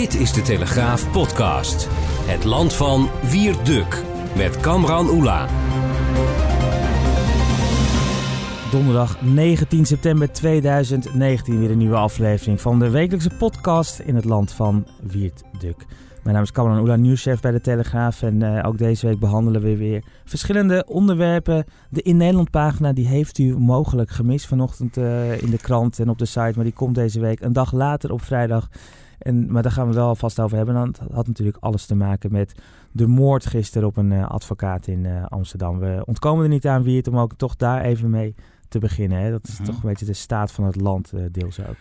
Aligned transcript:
Dit 0.00 0.14
is 0.14 0.32
de 0.32 0.42
Telegraaf 0.42 1.10
podcast. 1.10 1.86
Het 2.26 2.44
land 2.44 2.74
van 2.74 3.08
Wierduk 3.30 4.04
met 4.36 4.60
Kamran 4.60 5.08
Oela. 5.08 5.46
Donderdag 8.70 9.22
19 9.22 9.86
september 9.86 10.32
2019 10.32 11.58
weer 11.58 11.70
een 11.70 11.78
nieuwe 11.78 11.96
aflevering 11.96 12.60
van 12.60 12.78
de 12.78 12.90
wekelijkse 12.90 13.30
podcast 13.38 13.98
in 13.98 14.14
het 14.14 14.24
land 14.24 14.52
van 14.52 14.86
Wierduk. 15.02 15.86
Mijn 16.22 16.34
naam 16.34 16.42
is 16.42 16.52
Kamran 16.52 16.80
Oela, 16.80 16.96
nieuwschef 16.96 17.40
bij 17.40 17.50
de 17.50 17.60
Telegraaf 17.60 18.22
en 18.22 18.40
uh, 18.40 18.62
ook 18.66 18.78
deze 18.78 19.06
week 19.06 19.18
behandelen 19.18 19.62
we 19.62 19.76
weer 19.76 20.04
verschillende 20.24 20.84
onderwerpen. 20.86 21.64
De 21.90 22.02
In 22.02 22.16
Nederland 22.16 22.50
pagina 22.50 22.92
die 22.92 23.06
heeft 23.06 23.38
u 23.38 23.58
mogelijk 23.58 24.10
gemist 24.10 24.46
vanochtend 24.46 24.96
uh, 24.96 25.42
in 25.42 25.50
de 25.50 25.58
krant 25.58 25.98
en 25.98 26.08
op 26.08 26.18
de 26.18 26.26
site, 26.26 26.52
maar 26.54 26.64
die 26.64 26.72
komt 26.72 26.94
deze 26.94 27.20
week 27.20 27.40
een 27.40 27.52
dag 27.52 27.72
later 27.72 28.12
op 28.12 28.22
vrijdag 28.22 28.68
en, 29.20 29.52
maar 29.52 29.62
daar 29.62 29.72
gaan 29.72 29.82
we 29.88 29.90
het 29.92 29.98
wel 29.98 30.14
vast 30.14 30.40
over 30.40 30.56
hebben. 30.56 30.74
Dat 30.74 31.00
had 31.12 31.26
natuurlijk 31.26 31.56
alles 31.60 31.86
te 31.86 31.94
maken 31.94 32.32
met 32.32 32.54
de 32.92 33.06
moord 33.06 33.46
gisteren 33.46 33.88
op 33.88 33.96
een 33.96 34.10
uh, 34.10 34.28
advocaat 34.30 34.86
in 34.86 35.04
uh, 35.04 35.24
Amsterdam. 35.26 35.78
We 35.78 36.02
ontkomen 36.04 36.42
er 36.44 36.48
niet 36.50 36.66
aan 36.66 36.82
wie 36.82 36.96
het 36.96 37.08
om 37.08 37.18
ook 37.18 37.34
toch 37.34 37.56
daar 37.56 37.80
even 37.82 38.10
mee 38.10 38.34
te 38.68 38.78
beginnen. 38.78 39.18
Hè. 39.20 39.30
Dat 39.30 39.48
is 39.48 39.54
Mhm. 39.58 39.64
toch 39.64 39.74
een 39.82 39.88
beetje 39.88 40.06
de 40.06 40.12
staat 40.12 40.52
van 40.52 40.64
het 40.64 40.80
land, 40.80 41.12
uh, 41.14 41.22
deels 41.30 41.60
ook. 41.60 41.76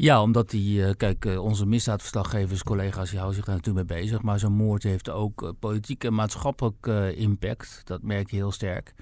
Ja, 0.00 0.22
omdat 0.22 0.50
die, 0.50 0.78
uh, 0.78 0.90
kijk, 0.96 1.24
uh, 1.24 1.42
onze 1.42 1.66
misdaadverslaggevers, 1.66 2.62
collega's, 2.62 3.08
die 3.08 3.18
houden 3.18 3.36
zich 3.36 3.46
daar 3.46 3.56
natuurlijk 3.56 3.88
mee 3.88 4.00
bezig. 4.00 4.22
Maar 4.22 4.38
zo'n 4.38 4.52
moord 4.52 4.82
heeft 4.82 5.10
ook 5.10 5.42
uh, 5.42 5.50
politiek 5.58 6.04
en 6.04 6.14
maatschappelijk 6.14 6.86
impact. 7.16 7.80
Dat 7.84 8.02
merk 8.02 8.30
je 8.30 8.36
heel 8.36 8.52
sterk. 8.52 8.94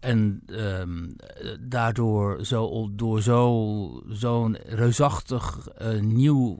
En 0.00 0.42
um, 0.46 1.16
daardoor, 1.60 2.44
zo, 2.44 2.90
door 2.92 3.22
zo'n 3.22 4.02
zo 4.12 4.50
reusachtig 4.66 5.68
nieuw 6.00 6.58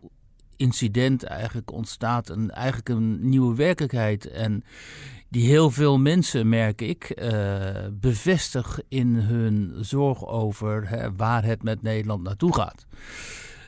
incident 0.56 1.22
eigenlijk 1.22 1.72
ontstaat 1.72 2.28
een, 2.28 2.50
eigenlijk 2.50 2.88
een 2.88 3.28
nieuwe 3.28 3.54
werkelijkheid. 3.54 4.30
En 4.30 4.64
die 5.32 5.46
heel 5.46 5.70
veel 5.70 5.98
mensen, 5.98 6.48
merk 6.48 6.80
ik, 6.80 7.20
uh, 7.22 7.32
in 8.88 9.14
hun 9.14 9.74
zorg 9.80 10.26
over 10.26 10.88
hè, 10.88 11.14
waar 11.16 11.44
het 11.44 11.62
met 11.62 11.82
Nederland 11.82 12.22
naartoe 12.22 12.54
gaat. 12.54 12.86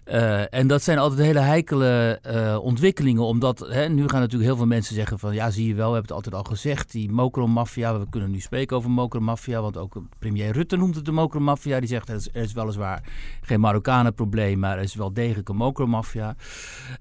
Uh, 0.05 0.55
en 0.55 0.67
dat 0.67 0.83
zijn 0.83 0.99
altijd 0.99 1.21
hele 1.21 1.41
heikele 1.41 2.21
uh, 2.27 2.59
ontwikkelingen, 2.65 3.23
omdat 3.23 3.59
hè, 3.59 3.89
nu 3.89 4.09
gaan 4.09 4.21
natuurlijk 4.21 4.49
heel 4.49 4.57
veel 4.57 4.67
mensen 4.67 4.95
zeggen 4.95 5.19
van 5.19 5.35
ja, 5.35 5.51
zie 5.51 5.67
je 5.67 5.75
wel, 5.75 5.89
we 5.89 5.95
hebben 5.95 6.17
het 6.17 6.25
altijd 6.25 6.45
al 6.45 6.51
gezegd, 6.51 6.93
die 6.93 7.11
mokromafia, 7.11 7.99
we 7.99 8.07
kunnen 8.11 8.31
nu 8.31 8.41
spreken 8.41 8.77
over 8.77 8.91
mokromafia, 8.91 9.61
want 9.61 9.77
ook 9.77 10.03
premier 10.19 10.53
Rutte 10.53 10.77
noemt 10.77 10.95
het 10.95 11.05
de 11.05 11.13
mokromafia, 11.13 11.81
die 11.81 11.89
zegt 11.89 12.09
er 12.09 12.15
is, 12.15 12.29
er 12.33 12.43
is 12.43 12.53
weliswaar 12.53 13.03
geen 13.41 13.61
Marokkanenprobleem, 13.61 14.59
maar 14.59 14.77
er 14.77 14.83
is 14.83 14.95
wel 14.95 15.13
degelijk 15.13 15.49
een 15.49 15.57
mokromafia. 15.57 16.37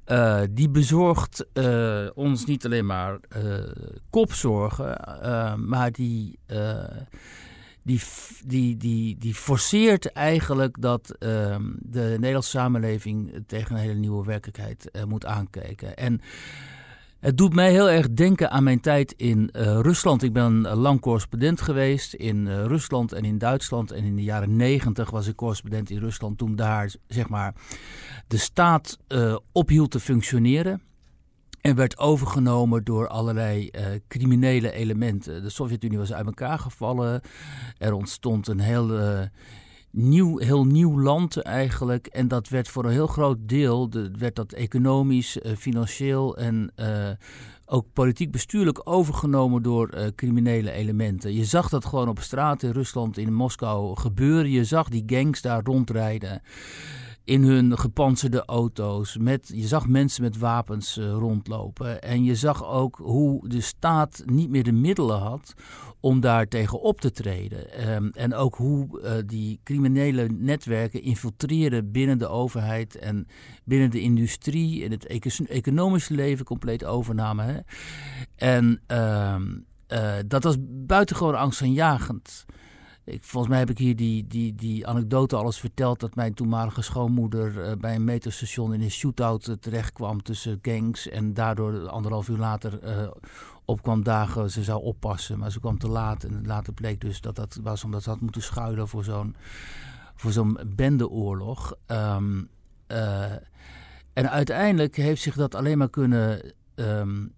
Uh, 0.08 0.42
die 0.50 0.70
bezorgt 0.70 1.46
ons 2.14 2.46
niet 2.46 2.66
alleen 2.66 2.86
maar 2.86 3.20
kopzorgen, 4.10 4.98
maar 5.68 5.92
die 5.92 6.40
die, 7.84 8.02
die, 8.46 8.78
die, 8.78 9.18
die 9.18 9.36
forceert 9.36 10.12
eigenlijk 10.12 10.82
dat 10.82 11.16
uh, 11.20 11.56
de 11.80 12.16
Nederlandse 12.20 12.50
samenleving 12.50 13.44
tegen 13.48 13.76
een 13.76 13.82
hele 13.82 14.00
nieuwe 14.00 14.26
werkelijkheid 14.26 14.90
uh, 14.92 15.04
moet 15.04 15.26
aankijken. 15.26 15.98
En 15.98 16.22
het 17.20 17.38
doet 17.38 17.54
mij 17.54 17.72
heel 17.72 17.90
erg 17.90 18.10
denken 18.10 18.52
aan 18.52 18.64
mijn 18.64 18.80
tijd 18.80 19.14
in 19.18 19.50
uh, 19.54 19.64
Rusland. 19.82 20.24
Ik 20.24 20.34
ben 20.34 20.62
lang 20.62 21.00
correspondent 21.00 21.62
geweest 21.62 22.14
in 22.14 22.46
uh, 22.46 22.66
Rusland 22.66 23.12
en 23.14 23.26
in 23.26 23.38
Duitsland. 23.38 23.92
En 23.92 24.04
in 24.04 24.16
de 24.16 24.24
jaren 24.24 24.56
negentig 24.56 25.10
was 25.10 25.28
ik 25.28 25.36
correspondent 25.36 25.90
in 25.90 26.00
Rusland 26.00 26.38
toen 26.38 26.56
daar 26.56 26.94
zeg 27.08 27.30
maar, 27.30 27.54
de 28.28 28.38
staat 28.38 28.98
ophield 29.52 29.92
te 29.92 30.00
functioneren. 30.00 30.82
En 31.64 31.76
werd 31.76 31.98
overgenomen 31.98 32.84
door 32.84 33.08
allerlei 33.08 33.70
uh, 33.72 33.86
criminele 34.08 34.72
elementen. 34.72 35.42
De 35.42 35.50
Sovjet-Unie 35.50 35.98
was 35.98 36.14
uit 36.14 36.26
elkaar 36.26 36.60
gevallen. 36.60 37.22
Er 37.78 37.94
ontstond 37.94 38.48
een 38.48 38.60
heel, 38.60 39.00
uh, 39.00 39.20
nieuw, 39.92 40.40
heel 40.40 40.66
nieuw 40.66 41.00
land 41.00 41.42
eigenlijk. 41.42 42.08
En 42.08 42.28
dat 42.28 42.50
werd 42.50 42.68
voor 42.68 42.86
een 42.86 42.92
heel 42.92 43.08
groot 43.08 43.38
deel, 43.42 43.90
de, 43.90 44.12
werd 44.18 44.36
dat 44.36 44.52
economisch, 44.52 45.38
uh, 45.38 45.56
financieel 45.56 46.38
en 46.38 46.72
ook 47.66 47.86
politiek 47.94 48.32
bestuurlijk 48.32 48.82
overgenomen 48.84 49.64
door 49.64 50.12
criminele 50.16 50.72
elementen. 50.72 51.34
Je 51.34 51.46
zag 51.46 51.70
dat 51.70 51.86
gewoon 51.86 52.10
op 52.10 52.20
straat 52.20 52.64
in 52.64 52.72
Rusland, 52.72 53.18
in 53.18 53.34
Moskou 53.34 54.00
gebeuren. 54.00 54.52
Je 54.52 54.66
zag 54.66 54.90
die 54.90 55.04
gangs 55.06 55.42
daar 55.42 55.64
rondrijden 55.64 56.42
in 57.24 57.44
hun 57.44 57.78
gepantserde 57.78 58.46
auto's. 58.46 59.18
Met, 59.18 59.52
je 59.54 59.68
zag 59.68 59.88
mensen 59.88 60.24
met 60.24 60.38
wapens 60.38 60.98
uh, 60.98 61.12
rondlopen. 61.12 62.02
En 62.02 62.24
je 62.24 62.36
zag 62.36 62.66
ook 62.66 62.96
hoe 62.96 63.50
de 63.50 63.62
staat 63.62 64.24
niet 64.26 64.50
meer 64.50 64.64
de 64.64 64.72
middelen 64.72 65.20
had 65.20 65.54
om 66.00 66.20
daar 66.20 66.48
tegen 66.48 66.82
op 66.82 67.02
te 67.02 67.12
treden. 67.12 67.92
Um, 67.94 68.12
en 68.14 68.34
ook 68.34 68.56
hoe 68.56 69.02
uh, 69.02 69.12
die 69.26 69.60
criminele 69.64 70.28
netwerken 70.30 71.02
infiltreren 71.02 71.92
binnen 71.92 72.18
de 72.18 72.28
overheid 72.28 72.96
en 72.96 73.28
binnen 73.64 73.90
de 73.90 74.02
industrie 74.02 74.84
en 74.84 74.92
het 74.92 75.06
econ 75.06 75.48
economische 75.48 76.14
leven 76.14 76.46
compleet 76.46 76.86
overnamen. 76.86 77.46
Hè? 77.46 77.60
En 78.36 78.82
um, 78.88 79.66
uh, 79.88 80.14
dat 80.28 80.44
was 80.44 80.56
buitengewoon 80.70 81.36
angstaanjagend. 81.36 82.46
Ik, 83.06 83.24
volgens 83.24 83.52
mij 83.52 83.60
heb 83.60 83.70
ik 83.70 83.78
hier 83.78 83.96
die, 83.96 84.28
die, 84.28 84.56
die 84.56 84.88
anekdote 84.88 85.36
alles 85.36 85.60
verteld 85.60 86.00
dat 86.00 86.16
mijn 86.16 86.34
toenmalige 86.34 86.82
schoonmoeder 86.82 87.70
uh, 87.70 87.72
bij 87.78 87.96
een 87.96 88.04
metrostation 88.04 88.74
in 88.74 88.82
een 88.82 88.92
shootout 88.92 89.48
uh, 89.48 89.56
terechtkwam 89.56 90.22
tussen 90.22 90.60
gangs 90.62 91.10
en 91.10 91.34
daardoor 91.34 91.90
anderhalf 91.90 92.28
uur 92.28 92.38
later 92.38 92.80
uh, 92.84 93.12
opkwam 93.66 94.04
dagen 94.04 94.52
ze 94.52 94.64
zou 94.64 94.84
oppassen, 94.84 95.40
maar 95.40 95.52
ze 95.52 95.60
kwam 95.60 95.78
te 95.78 95.88
laat 95.88 96.24
en 96.24 96.46
later 96.46 96.74
bleek 96.74 97.02
dus 97.02 97.22
dat 97.22 97.36
dat 97.36 97.60
was 97.64 97.84
omdat 97.84 98.04
ze 98.04 98.10
had 98.10 98.22
moeten 98.22 98.42
schuilen 98.42 98.88
voor 98.88 99.04
zo'n 99.04 99.36
voor 100.16 100.32
zo'n 100.32 100.60
bendeoorlog. 100.76 101.76
Um, 101.88 102.50
en 104.14 104.30
uiteindelijk 104.30 104.96
heeft 104.96 105.22
zich 105.22 105.36
dat 105.36 105.56
alleen 105.56 105.78
maar 105.78 105.90
kunnen 105.90 106.54
um, 106.76 107.34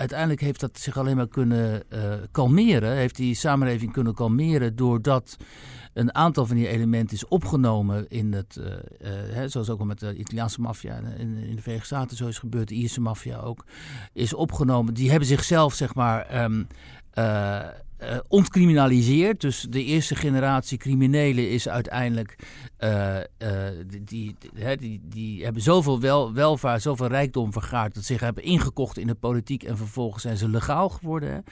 uiteindelijk 0.00 0.40
heeft 0.40 0.60
dat 0.60 0.78
zich 0.78 0.96
alleen 0.96 1.16
maar 1.16 1.28
kunnen 1.28 1.82
uh, 1.88 2.14
kalmeren. 2.30 2.92
Heeft 2.92 3.16
die 3.16 3.34
samenleving 3.34 3.92
kunnen 3.92 4.14
kalmeren 4.14 4.76
doordat 4.76 5.36
een 5.92 6.14
aantal 6.14 6.46
van 6.46 6.56
die 6.56 6.68
elementen 6.68 7.16
is 7.16 7.28
opgenomen 7.28 8.08
in 8.08 8.32
het, 8.32 8.56
uh, 8.58 8.64
uh, 8.66 9.34
hè, 9.34 9.48
zoals 9.48 9.70
ook 9.70 9.78
al 9.80 9.86
met 9.86 9.98
de 9.98 10.16
Italiaanse 10.16 10.60
maffia 10.60 10.96
in, 10.96 11.18
in, 11.18 11.56
de 11.56 11.62
Verenigde 11.62 11.86
Staten 11.86 12.16
zo 12.16 12.26
is 12.26 12.38
gebeurd, 12.38 12.68
de 12.68 12.74
Ierse 12.74 13.00
maffia 13.00 13.38
ook, 13.38 13.64
is 14.12 14.34
opgenomen. 14.34 14.94
Die 14.94 15.10
hebben 15.10 15.28
zichzelf, 15.28 15.74
zeg 15.74 15.94
maar, 15.94 16.42
um, 16.42 16.66
uh. 18.02 19.30
Dus 19.38 19.66
de 19.70 19.84
eerste 19.84 20.14
generatie 20.14 20.78
criminelen 20.78 21.50
is 21.50 21.68
uiteindelijk, 21.68 22.38
uh, 22.78 23.16
die, 23.86 24.04
die, 24.04 24.36
die, 24.54 24.76
die, 24.76 25.00
die, 25.04 25.44
hebben 25.44 25.62
zoveel 25.62 26.00
wel, 26.00 26.32
welvaart, 26.32 26.82
zoveel 26.82 27.06
rijkdom 27.06 27.52
vergaard, 27.52 27.94
dat 27.94 28.04
ze 28.04 28.12
zich 28.12 28.22
hebben 28.22 28.42
ingekocht 28.42 28.98
in 28.98 29.06
de 29.06 29.14
politiek 29.14 29.62
en 29.62 29.76
vervolgens 29.76 30.22
zijn 30.22 30.36
ze 30.36 30.48
legaal 30.48 30.88
geworden. 30.88 31.44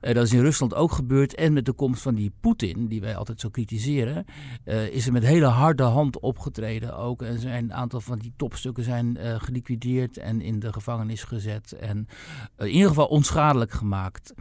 Uh, 0.00 0.14
dat 0.14 0.24
is 0.24 0.32
in 0.32 0.40
Rusland 0.40 0.74
ook 0.74 0.92
gebeurd. 0.92 1.34
En 1.34 1.52
met 1.52 1.64
de 1.64 1.72
komst 1.72 2.02
van 2.02 2.14
die 2.14 2.32
Poetin, 2.40 2.86
die 2.86 3.00
wij 3.00 3.16
altijd 3.16 3.40
zo 3.40 3.48
kritiseren, 3.48 4.24
is 4.90 5.06
er 5.06 5.12
met 5.12 5.24
hele 5.24 5.46
harde 5.46 5.82
hand 5.82 6.20
opgetreden 6.20 6.96
ook. 6.96 7.22
En 7.22 7.46
een 7.46 7.74
aantal 7.74 8.00
van 8.00 8.18
die 8.18 8.32
topstukken 8.36 8.84
zijn 8.84 9.18
geliquideerd 9.20 10.18
en 10.18 10.40
in 10.40 10.58
de 10.58 10.72
gevangenis 10.72 11.22
gezet. 11.22 11.72
En 11.72 12.08
in 12.58 12.68
ieder 12.68 12.88
geval 12.88 13.06
onschadelijk 13.06 13.70
gemaakt. 13.70 14.34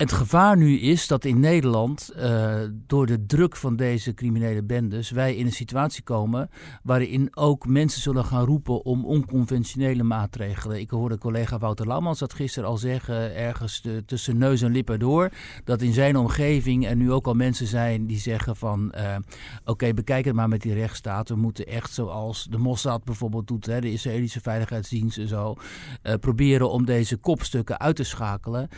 Het 0.00 0.12
gevaar 0.12 0.56
nu 0.56 0.78
is 0.78 1.06
dat 1.06 1.24
in 1.24 1.40
Nederland, 1.40 2.10
uh, 2.16 2.54
door 2.86 3.06
de 3.06 3.26
druk 3.26 3.56
van 3.56 3.76
deze 3.76 4.14
criminele 4.14 4.62
bendes, 4.62 5.10
wij 5.10 5.34
in 5.34 5.46
een 5.46 5.52
situatie 5.52 6.02
komen 6.02 6.50
waarin 6.82 7.36
ook 7.36 7.66
mensen 7.66 8.02
zullen 8.02 8.24
gaan 8.24 8.44
roepen 8.44 8.84
om 8.84 9.04
onconventionele 9.04 10.02
maatregelen. 10.02 10.80
Ik 10.80 10.90
hoorde 10.90 11.18
collega 11.18 11.58
Wouter 11.58 11.86
Lammans 11.86 12.18
dat 12.18 12.32
gisteren 12.32 12.68
al 12.68 12.76
zeggen, 12.76 13.34
ergens 13.34 13.82
tussen 14.06 14.38
neus 14.38 14.62
en 14.62 14.72
lippen 14.72 14.98
door, 14.98 15.30
dat 15.64 15.82
in 15.82 15.92
zijn 15.92 16.16
omgeving 16.16 16.86
er 16.86 16.96
nu 16.96 17.12
ook 17.12 17.26
al 17.26 17.34
mensen 17.34 17.66
zijn 17.66 18.06
die 18.06 18.18
zeggen 18.18 18.56
van, 18.56 18.92
uh, 18.96 19.16
oké, 19.64 19.94
bekijk 19.94 20.24
het 20.24 20.34
maar 20.34 20.48
met 20.48 20.62
die 20.62 20.74
rechtsstaat. 20.74 21.28
We 21.28 21.36
moeten 21.36 21.66
echt 21.66 21.92
zoals 21.92 22.46
de 22.50 22.58
Mossad 22.58 23.04
bijvoorbeeld 23.04 23.46
doet, 23.46 23.66
hè, 23.66 23.80
de 23.80 23.92
Israëlische 23.92 24.40
Veiligheidsdienst 24.40 25.18
en 25.18 25.28
zo, 25.28 25.54
uh, 26.02 26.14
proberen 26.14 26.70
om 26.70 26.84
deze 26.84 27.16
kopstukken 27.16 27.80
uit 27.80 27.96
te 27.96 28.04
schakelen 28.04 28.68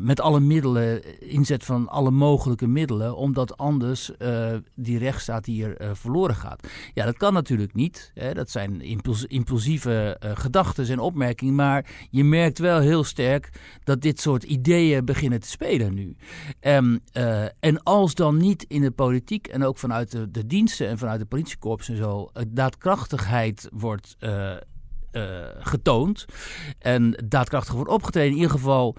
met 0.00 0.20
alle 0.20 0.39
middelen, 0.46 1.20
inzet 1.20 1.64
van 1.64 1.88
alle 1.88 2.10
mogelijke 2.10 2.66
middelen, 2.66 3.16
omdat 3.16 3.56
anders 3.56 4.10
uh, 4.18 4.54
die 4.74 4.98
rechtsstaat 4.98 5.46
hier 5.46 5.82
uh, 5.82 5.90
verloren 5.92 6.34
gaat. 6.36 6.68
Ja, 6.94 7.04
dat 7.04 7.16
kan 7.16 7.32
natuurlijk 7.32 7.74
niet. 7.74 8.10
Hè. 8.14 8.34
Dat 8.34 8.50
zijn 8.50 8.80
impuls 8.80 9.24
impulsieve 9.24 10.16
gedachten 10.20 10.88
en 10.88 10.98
opmerkingen, 10.98 11.54
maar 11.54 11.86
je 12.10 12.24
merkt 12.24 12.58
wel 12.58 12.80
heel 12.80 13.04
sterk 13.04 13.50
dat 13.84 14.00
dit 14.00 14.20
soort 14.20 14.42
ideeën 14.42 15.04
beginnen 15.04 15.40
te 15.40 15.48
spelen 15.48 15.94
nu. 15.94 16.16
Um, 16.60 17.00
en 17.60 17.82
als 17.82 18.14
dan 18.14 18.36
niet 18.36 18.64
in 18.68 18.80
de 18.80 18.90
politiek 18.90 19.46
en 19.46 19.64
ook 19.64 19.78
vanuit 19.78 20.10
de, 20.10 20.30
de 20.30 20.46
diensten 20.46 20.88
en 20.88 20.98
vanuit 20.98 21.20
de 21.20 21.26
politiekorps 21.26 21.88
en 21.88 21.96
zo 21.96 22.30
daadkrachtigheid 22.48 23.68
wordt 23.72 24.16
getoond 25.58 26.24
en 26.78 27.24
daadkrachtig 27.24 27.74
wordt 27.74 27.90
opgetreden, 27.90 28.30
in 28.30 28.36
ieder 28.36 28.50
geval 28.50 28.96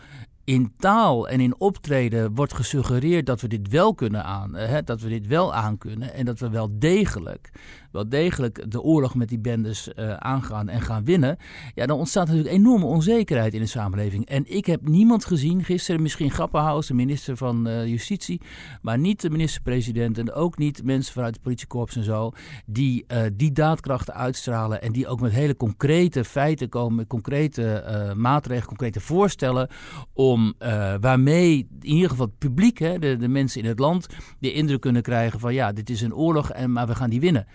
in 0.52 0.74
taal 0.78 1.28
en 1.28 1.40
in 1.40 1.56
optreden 1.58 2.36
wordt 2.36 2.54
gesuggereerd 2.54 3.26
dat 3.26 3.42
we 3.42 3.48
dit 3.48 3.68
wel 3.68 3.94
kunnen 3.94 4.24
aan, 4.24 4.56
hè, 4.56 4.84
dat 4.84 5.02
we 5.02 5.10
dit 5.10 5.28
wel 5.28 5.54
aan 5.54 5.78
kunnen 5.78 6.14
en 6.14 6.26
dat 6.26 6.40
we 6.40 6.50
wel 6.50 6.70
degelijk 6.80 7.52
wel 7.92 8.10
degelijk 8.10 8.72
de 8.72 8.82
oorlog 8.82 9.16
met 9.16 9.30
die 9.30 9.40
bendes 9.40 9.90
uh, 9.96 10.14
aangaan 10.14 10.70
en 10.70 10.82
gaan 10.82 11.04
winnen, 11.04 11.38
ja, 11.76 11.86
dan 11.86 11.98
ontstaat 11.98 12.28
natuurlijk 12.28 12.56
enorme 12.56 12.86
onzekerheid 12.86 13.54
in 13.54 13.60
de 13.60 13.66
samenleving. 13.66 14.26
En 14.26 14.44
ik 14.48 14.66
heb 14.66 14.88
niemand 14.88 15.26
gezien, 15.26 15.64
gisteren 15.64 16.02
misschien 16.02 16.32
Grappenhaus, 16.32 16.88
de 16.88 16.94
minister 16.94 17.38
van 17.38 17.68
uh, 17.68 17.88
Justitie, 17.88 18.42
maar 18.82 18.98
niet 18.98 19.22
de 19.22 19.30
minister-president 19.30 20.18
en 20.18 20.32
ook 20.32 20.58
niet 20.58 20.84
mensen 20.84 21.14
vanuit 21.14 21.34
het 21.34 21.44
politiekorps 21.44 21.96
en 21.96 22.04
zo, 22.04 22.32
die 22.66 23.06
uh, 23.08 23.22
die 23.34 23.52
daadkrachten 23.52 24.14
uitstralen 24.14 24.82
en 24.82 24.92
die 24.92 25.08
ook 25.08 25.22
met 25.22 25.32
hele 25.32 25.56
concrete 25.56 26.24
feiten 26.24 26.70
komen, 26.70 26.96
met 26.96 27.08
concrete 27.08 28.14
maatregelen, 28.16 28.68
concrete 28.68 29.00
voorstellen 29.00 29.70
om 30.14 30.54
waarmee 31.00 31.68
in 31.82 31.94
ieder 31.94 32.10
geval 32.10 32.26
het 32.26 32.38
publiek, 32.38 32.78
hè, 32.78 33.00
de, 33.00 33.18
de 33.18 33.28
mensen 33.28 33.62
in 33.62 33.68
het 33.68 33.80
land, 33.80 34.08
de 34.40 34.54
indruk 34.54 34.82
kunnen 34.82 35.02
krijgen 35.02 35.40
van 35.40 35.54
ja, 35.54 35.72
dit 35.72 35.90
is 35.90 36.02
een 36.02 36.16
oorlog, 36.16 36.52
en, 36.52 36.72
maar 36.72 36.88
we 36.88 36.96
gaan 36.96 37.10
die 37.10 37.20
winnen. 37.20 37.48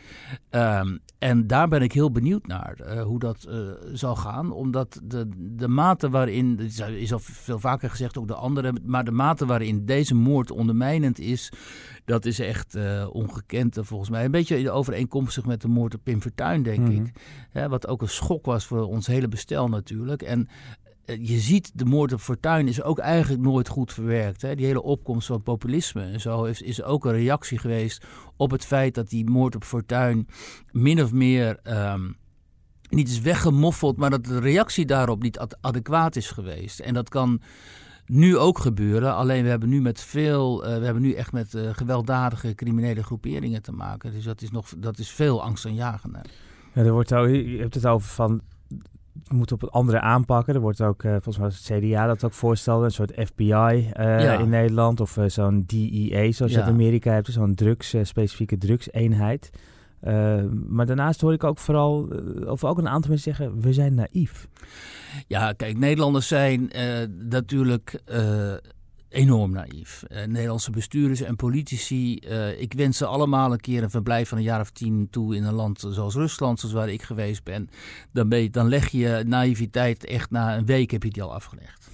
Um, 0.50 1.00
en 1.18 1.46
daar 1.46 1.68
ben 1.68 1.82
ik 1.82 1.92
heel 1.92 2.10
benieuwd 2.10 2.46
naar 2.46 2.78
uh, 2.80 3.02
hoe 3.02 3.18
dat 3.18 3.46
uh, 3.48 3.70
zal 3.92 4.16
gaan. 4.16 4.52
Omdat 4.52 5.00
de, 5.02 5.28
de 5.38 5.68
mate 5.68 6.10
waarin, 6.10 6.58
het 6.58 6.80
is 6.90 7.12
al 7.12 7.18
veel 7.18 7.58
vaker 7.58 7.90
gezegd, 7.90 8.18
ook 8.18 8.28
de 8.28 8.34
andere, 8.34 8.72
maar 8.84 9.04
de 9.04 9.10
mate 9.10 9.46
waarin 9.46 9.84
deze 9.84 10.14
moord 10.14 10.50
ondermijnend 10.50 11.18
is, 11.18 11.52
dat 12.04 12.24
is 12.24 12.38
echt 12.38 12.76
uh, 12.76 13.06
ongekend 13.12 13.78
volgens 13.80 14.10
mij. 14.10 14.24
Een 14.24 14.30
beetje 14.30 14.70
overeenkomstig 14.70 15.46
met 15.46 15.60
de 15.60 15.68
moord 15.68 15.94
op 15.94 16.00
Pim 16.02 16.20
Fortuyn, 16.20 16.62
denk 16.62 16.78
mm 16.78 16.86
-hmm. 16.86 17.04
ik. 17.04 17.12
Hè, 17.50 17.68
wat 17.68 17.88
ook 17.88 18.02
een 18.02 18.08
schok 18.08 18.46
was 18.46 18.66
voor 18.66 18.86
ons 18.86 19.06
hele 19.06 19.28
bestel 19.28 19.68
natuurlijk. 19.68 20.22
En 20.22 20.48
eh, 20.82 20.85
je 21.06 21.38
ziet, 21.38 21.70
de 21.74 21.84
moord 21.84 22.12
op 22.12 22.20
Fortuyn 22.20 22.68
is 22.68 22.82
ook 22.82 22.98
eigenlijk 22.98 23.42
nooit 23.42 23.68
goed 23.68 23.92
verwerkt. 23.92 24.42
Hè? 24.42 24.54
Die 24.54 24.66
hele 24.66 24.82
opkomst 24.82 25.26
van 25.26 25.42
populisme 25.42 26.02
en 26.02 26.20
zo 26.20 26.44
is, 26.44 26.62
is 26.62 26.82
ook 26.82 27.04
een 27.04 27.12
reactie 27.12 27.58
geweest 27.58 28.04
op 28.36 28.50
het 28.50 28.64
feit 28.64 28.94
dat 28.94 29.08
die 29.08 29.30
moord 29.30 29.54
op 29.54 29.64
Fortuyn 29.64 30.28
min 30.70 31.02
of 31.02 31.12
meer 31.12 31.58
um, 31.64 32.16
niet 32.88 33.08
is 33.08 33.20
weggemoffeld, 33.20 33.96
maar 33.96 34.10
dat 34.10 34.24
de 34.24 34.38
reactie 34.38 34.86
daarop 34.86 35.22
niet 35.22 35.38
ad 35.38 35.56
adequaat 35.60 36.16
is 36.16 36.30
geweest. 36.30 36.80
En 36.80 36.94
dat 36.94 37.08
kan 37.08 37.40
nu 38.06 38.36
ook 38.36 38.58
gebeuren. 38.58 39.14
Alleen 39.14 39.42
we 39.42 39.48
hebben 39.48 39.68
nu 39.68 39.80
met 39.80 40.00
veel, 40.00 40.64
uh, 40.64 40.78
we 40.78 40.84
hebben 40.84 41.02
nu 41.02 41.12
echt 41.12 41.32
met 41.32 41.54
uh, 41.54 41.68
gewelddadige 41.72 42.54
criminele 42.54 43.02
groeperingen 43.02 43.62
te 43.62 43.72
maken. 43.72 44.12
Dus 44.12 44.24
dat 44.24 44.42
is 44.42 44.50
nog, 44.50 44.68
dat 44.78 44.98
is 44.98 45.10
veel 45.10 45.42
angstaanjagender. 45.42 46.22
Ja, 46.74 46.82
er 46.82 46.92
wordt 46.92 47.08
je 47.08 47.56
hebt 47.58 47.74
het 47.74 47.86
over 47.86 48.08
van 48.08 48.40
moet 49.28 49.52
op 49.52 49.60
het 49.60 49.70
andere 49.70 50.00
aanpakken. 50.00 50.54
Er 50.54 50.60
wordt 50.60 50.80
ook, 50.80 51.02
uh, 51.02 51.10
volgens 51.12 51.38
mij 51.38 51.46
het 51.46 51.84
CDA 51.84 52.06
dat 52.06 52.24
ook 52.24 52.32
voorstelde, 52.32 52.84
een 52.84 52.90
soort 52.90 53.12
FBI 53.26 53.52
uh, 53.52 53.92
ja. 53.94 54.38
in 54.38 54.48
Nederland 54.48 55.00
of 55.00 55.16
uh, 55.16 55.24
zo'n 55.26 55.64
DEA, 55.66 56.32
zoals 56.32 56.52
ja. 56.52 56.58
je 56.58 56.64
in 56.64 56.72
Amerika 56.72 57.12
hebt, 57.12 57.32
zo'n 57.32 57.54
drugs, 57.54 57.94
specifieke 58.02 58.58
drugseenheid. 58.58 59.50
maar 60.68 60.86
daarnaast 60.86 61.20
hoor 61.20 61.32
ik 61.32 61.44
ook 61.44 61.58
vooral, 61.58 62.08
of 62.46 62.64
ook 62.64 62.78
een 62.78 62.88
aantal 62.88 63.10
mensen 63.10 63.34
zeggen, 63.34 63.60
we 63.60 63.72
zijn 63.72 63.94
naïef. 63.94 64.48
Ja, 65.26 65.52
kijk, 65.52 65.78
Nederlanders 65.78 66.28
zijn 66.28 66.70
natuurlijk 67.28 68.00
enorm 69.16 69.52
naïef. 69.52 70.04
Uh, 70.08 70.24
Nederlandse 70.24 70.70
bestuurders 70.70 71.20
en 71.20 71.36
politici, 71.36 72.18
uh, 72.28 72.60
ik 72.60 72.72
wens 72.72 72.96
ze 72.96 73.06
allemaal 73.06 73.52
een 73.52 73.60
keer 73.60 73.82
een 73.82 73.90
verblijf 73.90 74.28
van 74.28 74.38
een 74.38 74.44
jaar 74.44 74.60
of 74.60 74.70
tien 74.70 75.08
toe 75.10 75.36
in 75.36 75.44
een 75.44 75.54
land 75.54 75.84
zoals 75.88 76.14
Rusland, 76.14 76.60
zoals 76.60 76.74
waar 76.74 76.88
ik 76.88 77.02
geweest 77.02 77.44
ben. 77.44 77.68
Dan, 78.12 78.28
ben 78.28 78.42
je, 78.42 78.50
dan 78.50 78.68
leg 78.68 78.88
je 78.88 79.22
naïviteit 79.26 80.04
echt 80.04 80.30
na 80.30 80.56
een 80.56 80.66
week 80.66 80.90
heb 80.90 81.02
je 81.02 81.10
die 81.10 81.22
al 81.22 81.34
afgelegd. 81.34 81.88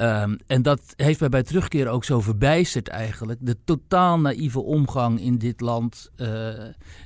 Um, 0.00 0.36
en 0.46 0.62
dat 0.62 0.80
heeft 0.96 1.20
mij 1.20 1.28
bij 1.28 1.42
terugkeer 1.42 1.88
ook 1.88 2.04
zo 2.04 2.20
verbijsterd 2.20 2.88
eigenlijk. 2.88 3.38
De 3.42 3.56
totaal 3.64 4.20
naïeve 4.20 4.60
omgang 4.60 5.20
in 5.20 5.38
dit 5.38 5.60
land, 5.60 6.10
uh, 6.16 6.52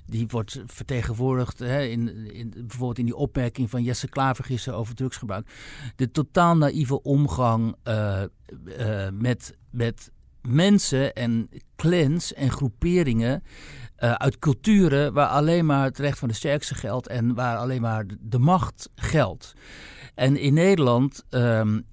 die 0.07 0.27
wordt 0.29 0.63
vertegenwoordigd 0.67 1.59
hè, 1.59 1.83
in, 1.83 2.33
in, 2.33 2.51
bijvoorbeeld 2.51 2.99
in 2.99 3.05
die 3.05 3.17
opmerking 3.17 3.71
van 3.71 3.83
Jesse 3.83 4.09
Klaver 4.09 4.75
over 4.75 4.95
drugsgebruik. 4.95 5.51
De 5.97 6.11
totaal 6.11 6.57
naïeve 6.57 7.03
omgang 7.03 7.77
uh, 7.85 8.23
uh, 8.79 9.09
met, 9.13 9.57
met 9.71 10.11
mensen 10.43 11.15
en 11.15 11.49
clans 11.77 12.35
en 12.35 12.51
groeperingen 12.51 13.43
uit 13.97 14.39
culturen 14.39 15.13
waar 15.13 15.29
alleen 15.29 15.67
maar 15.67 15.85
het 15.85 15.99
recht 15.99 16.19
van 16.19 16.29
de 16.29 16.35
sterkste 16.35 16.75
geldt 16.75 17.07
en 17.07 17.35
waar 17.35 17.57
alleen 17.57 17.81
maar 17.81 18.07
de 18.21 18.39
macht 18.39 18.91
geldt. 18.95 19.55
En 20.15 20.37
in 20.37 20.55
Nederland 20.55 21.25
um, 21.31 21.87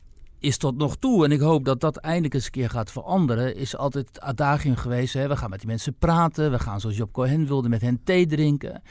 is 0.45 0.57
tot 0.57 0.77
nog 0.77 0.95
toe, 0.95 1.25
en 1.25 1.31
ik 1.31 1.39
hoop 1.39 1.65
dat 1.65 1.79
dat 1.79 1.97
eindelijk 1.97 2.33
eens 2.33 2.45
een 2.45 2.51
keer 2.51 2.69
gaat 2.69 2.91
veranderen, 2.91 3.55
is 3.55 3.77
altijd 3.77 4.07
het 4.07 4.21
adagium 4.21 4.75
geweest. 4.75 5.13
Hè? 5.13 5.27
We 5.27 5.37
gaan 5.37 5.49
met 5.49 5.59
die 5.59 5.67
mensen 5.67 5.95
praten. 5.97 6.51
We 6.51 6.59
gaan, 6.59 6.79
zoals 6.79 6.97
Job 6.97 7.11
Cohen 7.11 7.47
wilde, 7.47 7.69
met 7.69 7.81
hen 7.81 7.99
thee 8.03 8.25
drinken. 8.25 8.81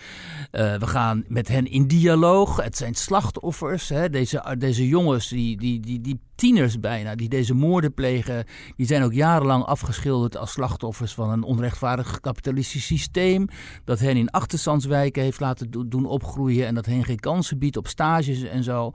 Uh, 0.52 0.74
we 0.76 0.86
gaan 0.86 1.24
met 1.28 1.48
hen 1.48 1.66
in 1.66 1.86
dialoog. 1.86 2.62
Het 2.62 2.76
zijn 2.76 2.94
slachtoffers. 2.94 3.88
Hè? 3.88 4.10
Deze, 4.10 4.56
deze 4.58 4.88
jongens, 4.88 5.28
die, 5.28 5.56
die, 5.56 5.80
die, 5.80 6.00
die 6.00 6.20
tieners 6.34 6.80
bijna, 6.80 7.14
die 7.14 7.28
deze 7.28 7.54
moorden 7.54 7.94
plegen, 7.94 8.44
die 8.76 8.86
zijn 8.86 9.02
ook 9.02 9.12
jarenlang 9.12 9.64
afgeschilderd 9.64 10.36
als 10.36 10.52
slachtoffers 10.52 11.14
van 11.14 11.30
een 11.30 11.42
onrechtvaardig 11.42 12.20
kapitalistisch 12.20 12.86
systeem. 12.86 13.46
Dat 13.84 13.98
hen 13.98 14.16
in 14.16 14.30
achterstandswijken 14.30 15.22
heeft 15.22 15.40
laten 15.40 15.70
doen 15.88 16.06
opgroeien 16.06 16.66
en 16.66 16.74
dat 16.74 16.86
hen 16.86 17.04
geen 17.04 17.20
kansen 17.20 17.58
biedt 17.58 17.76
op 17.76 17.86
stages 17.86 18.42
en 18.42 18.62
zo. 18.62 18.92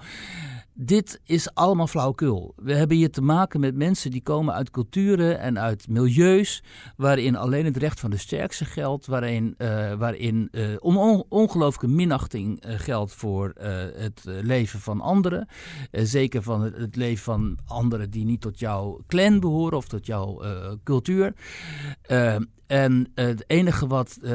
Dit 0.81 1.21
is 1.23 1.53
allemaal 1.53 1.87
flauwkul. 1.87 2.53
We 2.55 2.73
hebben 2.73 2.97
hier 2.97 3.11
te 3.11 3.21
maken 3.21 3.59
met 3.59 3.75
mensen 3.75 4.11
die 4.11 4.21
komen 4.21 4.53
uit 4.53 4.69
culturen 4.69 5.39
en 5.39 5.59
uit 5.59 5.87
milieus 5.87 6.63
waarin 6.97 7.35
alleen 7.35 7.65
het 7.65 7.77
recht 7.77 7.99
van 7.99 8.09
de 8.09 8.17
sterkste 8.17 8.65
geldt, 8.65 9.05
waarin, 9.05 9.55
uh, 9.57 9.93
waarin 9.93 10.51
on 10.79 11.23
ongelooflijke 11.29 11.95
minachting 11.95 12.65
uh, 12.65 12.73
geldt 12.77 13.13
voor 13.13 13.53
het 13.95 14.21
leven 14.23 14.79
van 14.79 15.01
anderen. 15.01 15.47
zeker 15.91 16.43
van 16.43 16.61
het, 16.61 16.77
het, 16.77 16.95
leven 16.95 17.23
van 17.23 17.57
anderen 17.65 18.09
die 18.09 18.25
niet 18.25 18.41
tot 18.41 18.59
jouw 18.59 18.99
clan 19.07 19.39
behoren 19.39 19.77
of 19.77 19.87
tot 19.87 20.05
jouw 20.05 20.41
cultuur. 20.83 21.33
En 22.69 23.11
uh, 23.15 23.25
het 23.25 23.43
enige 23.47 23.87
wat, 23.87 24.17
uh, 24.21 24.31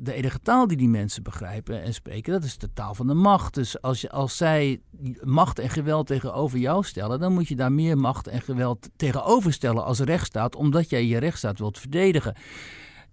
de 0.00 0.12
enige 0.12 0.38
taal 0.38 0.66
die 0.66 0.76
die 0.76 0.88
mensen 0.88 1.22
begrijpen 1.22 1.82
en 1.82 1.94
spreken, 1.94 2.32
dat 2.32 2.44
is 2.44 2.58
de 2.58 2.72
taal 2.72 2.94
van 2.94 3.06
de 3.06 3.14
macht. 3.14 3.54
Dus 3.54 3.80
als, 3.80 4.00
je, 4.00 4.10
als 4.10 4.36
zij 4.36 4.80
macht 5.22 5.58
en 5.58 5.70
geweld 5.70 6.06
tegenover 6.06 6.58
jou 6.58 6.84
stellen, 6.84 7.20
dan 7.20 7.32
moet 7.32 7.48
je 7.48 7.56
daar 7.56 7.72
meer 7.72 7.98
macht 7.98 8.26
en 8.26 8.40
geweld 8.40 8.88
tegenover 8.96 9.52
stellen 9.52 9.84
als 9.84 10.00
rechtsstaat, 10.00 10.56
omdat 10.56 10.90
jij 10.90 11.06
je 11.06 11.18
rechtsstaat 11.18 11.58
wilt 11.58 11.78
verdedigen. 11.78 12.36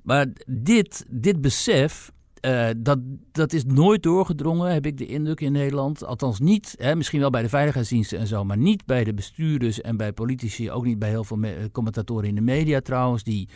Maar 0.04 0.28
dit, 0.46 1.06
dit 1.10 1.42
besef, 1.42 2.12
uh, 2.46 2.68
dat, 2.78 3.00
dat 3.32 3.54
is 3.54 3.66
nooit 3.66 4.04
doorgedrongen, 4.04 4.74
heb 4.74 4.86
ik 4.86 4.98
de 4.98 5.06
indruk 5.06 5.42
in 5.42 5.52
Nederland. 5.52 6.04
Althans 6.04 6.40
niet, 6.40 6.76
hè, 6.78 6.96
misschien 6.96 7.20
wel 7.20 7.30
bij 7.30 7.42
de 7.42 7.50
veiligheidsdiensten 7.50 8.20
en 8.20 8.28
zo, 8.28 8.44
maar 8.44 8.58
niet 8.58 8.86
bij 8.86 9.04
de 9.04 9.14
bestuurders 9.14 9.82
en 9.82 9.98
bij 9.98 10.14
politici. 10.14 10.72
Ook 10.72 10.86
niet 10.86 11.00
bij 11.00 11.10
heel 11.10 11.24
veel 11.24 11.40
commentatoren 11.72 12.30
in 12.30 12.36
de 12.36 12.42
media 12.42 12.80
trouwens, 12.80 13.24
die, 13.24 13.50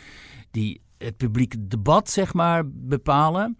die 0.50 0.82
het 1.04 1.16
publieke 1.16 1.66
debat, 1.66 2.10
zeg 2.10 2.34
maar, 2.34 2.62
bepalen. 2.68 3.58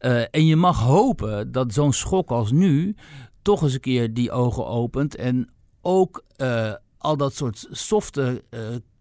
Uh, 0.00 0.20
en 0.30 0.46
je 0.46 0.56
mag 0.56 0.80
hopen 0.80 1.52
dat 1.52 1.72
zo'n 1.72 1.92
schok 1.92 2.30
als 2.30 2.52
nu 2.52 2.96
toch 3.42 3.62
eens 3.62 3.74
een 3.74 3.80
keer 3.80 4.14
die 4.14 4.30
ogen 4.30 4.66
opent. 4.66 5.16
En 5.16 5.50
ook 5.80 6.24
uh, 6.36 6.72
al 6.98 7.16
dat 7.16 7.34
soort 7.34 7.66
softe 7.70 8.42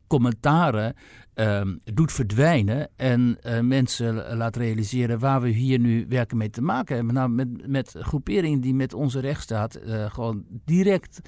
commentaren 0.07 0.93
ehm, 1.33 1.75
doet 1.83 2.11
verdwijnen 2.11 2.89
en 2.95 3.37
mensen 3.61 4.37
laat 4.37 4.55
realiseren 4.55 5.19
waar 5.19 5.41
we 5.41 5.49
hier 5.49 5.79
nu 5.79 6.05
werken 6.09 6.37
mee 6.37 6.49
te 6.49 6.61
maken 6.61 6.95
hebben. 6.95 7.13
Nou, 7.13 7.29
met, 7.29 7.67
met 7.67 7.95
groeperingen 7.99 8.61
die 8.61 8.73
met 8.73 8.93
onze 8.93 9.19
rechtsstaat 9.19 9.79
gewoon 10.07 10.45
direct 10.65 11.21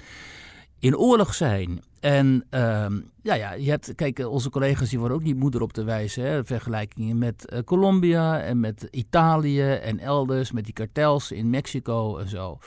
in 0.78 0.96
oorlog 0.96 1.34
zijn. 1.34 1.80
En 2.04 2.44
ehm, 2.50 3.00
ja, 3.24 3.34
ja, 3.34 3.52
je 3.52 3.70
hebt, 3.70 3.94
kijk, 3.94 4.18
eh, 4.18 4.30
onze 4.30 4.50
collega's 4.50 4.88
die 4.88 4.98
worden 4.98 5.16
ook 5.16 5.22
niet 5.22 5.36
moeder 5.36 5.62
op 5.62 5.72
te 5.72 5.84
wijzen. 5.84 6.24
Hè, 6.24 6.44
vergelijkingen 6.44 7.18
met 7.18 7.52
uh, 7.52 7.58
Colombia 7.64 8.40
en 8.40 8.60
met 8.60 8.88
Italië 8.90 9.62
en 9.62 9.98
elders, 9.98 10.52
met 10.52 10.64
die 10.64 10.72
kartels 10.72 11.32
in 11.32 11.50
Mexico 11.50 12.18
en 12.18 12.28
zo. 12.28 12.58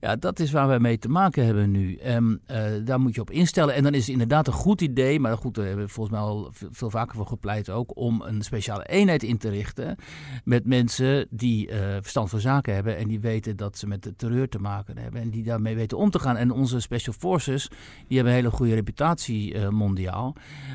Ja, 0.00 0.16
dat 0.16 0.40
is 0.40 0.52
waar 0.52 0.66
wij 0.66 0.78
mee 0.78 0.98
te 0.98 1.08
maken 1.08 1.44
hebben 1.44 1.70
nu. 1.70 1.96
En 1.96 2.40
uh, 2.50 2.64
daar 2.84 3.00
moet 3.00 3.14
je 3.14 3.20
op 3.20 3.30
instellen. 3.30 3.74
En 3.74 3.82
dan 3.82 3.94
is 3.94 4.00
het 4.00 4.08
inderdaad 4.08 4.46
een 4.46 4.52
goed 4.52 4.80
idee, 4.80 5.20
maar 5.20 5.36
goed, 5.36 5.54
daar 5.54 5.66
hebben 5.66 5.84
we 5.84 5.92
volgens 5.92 6.16
mij 6.16 6.24
al 6.26 6.52
veel 6.52 6.90
vaker 6.90 7.16
voor 7.16 7.26
gepleit 7.26 7.70
ook, 7.70 7.96
om 7.96 8.22
een 8.22 8.42
speciale 8.42 8.86
eenheid 8.86 9.22
in 9.22 9.38
te 9.38 9.48
richten 9.48 9.96
met 10.44 10.66
mensen 10.66 11.26
die 11.30 11.70
verstand 12.00 12.30
van 12.30 12.40
zaken 12.40 12.74
hebben 12.74 12.96
en 12.96 13.08
die 13.08 13.20
weten 13.20 13.56
dat 13.56 13.78
ze 13.78 13.86
met 13.86 14.02
de 14.02 14.16
terreur 14.16 14.48
te 14.48 14.58
maken 14.58 14.98
hebben 14.98 15.20
en 15.20 15.30
die 15.30 15.42
daarmee 15.42 15.74
weten 15.74 15.98
om 15.98 16.10
te 16.10 16.18
gaan. 16.18 16.36
En 16.36 16.50
onze 16.50 16.80
special 16.80 17.14
forces, 17.18 17.68
die 18.06 18.16
hebben 18.16 18.34
hele 18.34 18.50
goede 18.50 18.71
reputatie 18.74 19.54
uh, 19.54 19.68
mondiaal. 19.68 20.34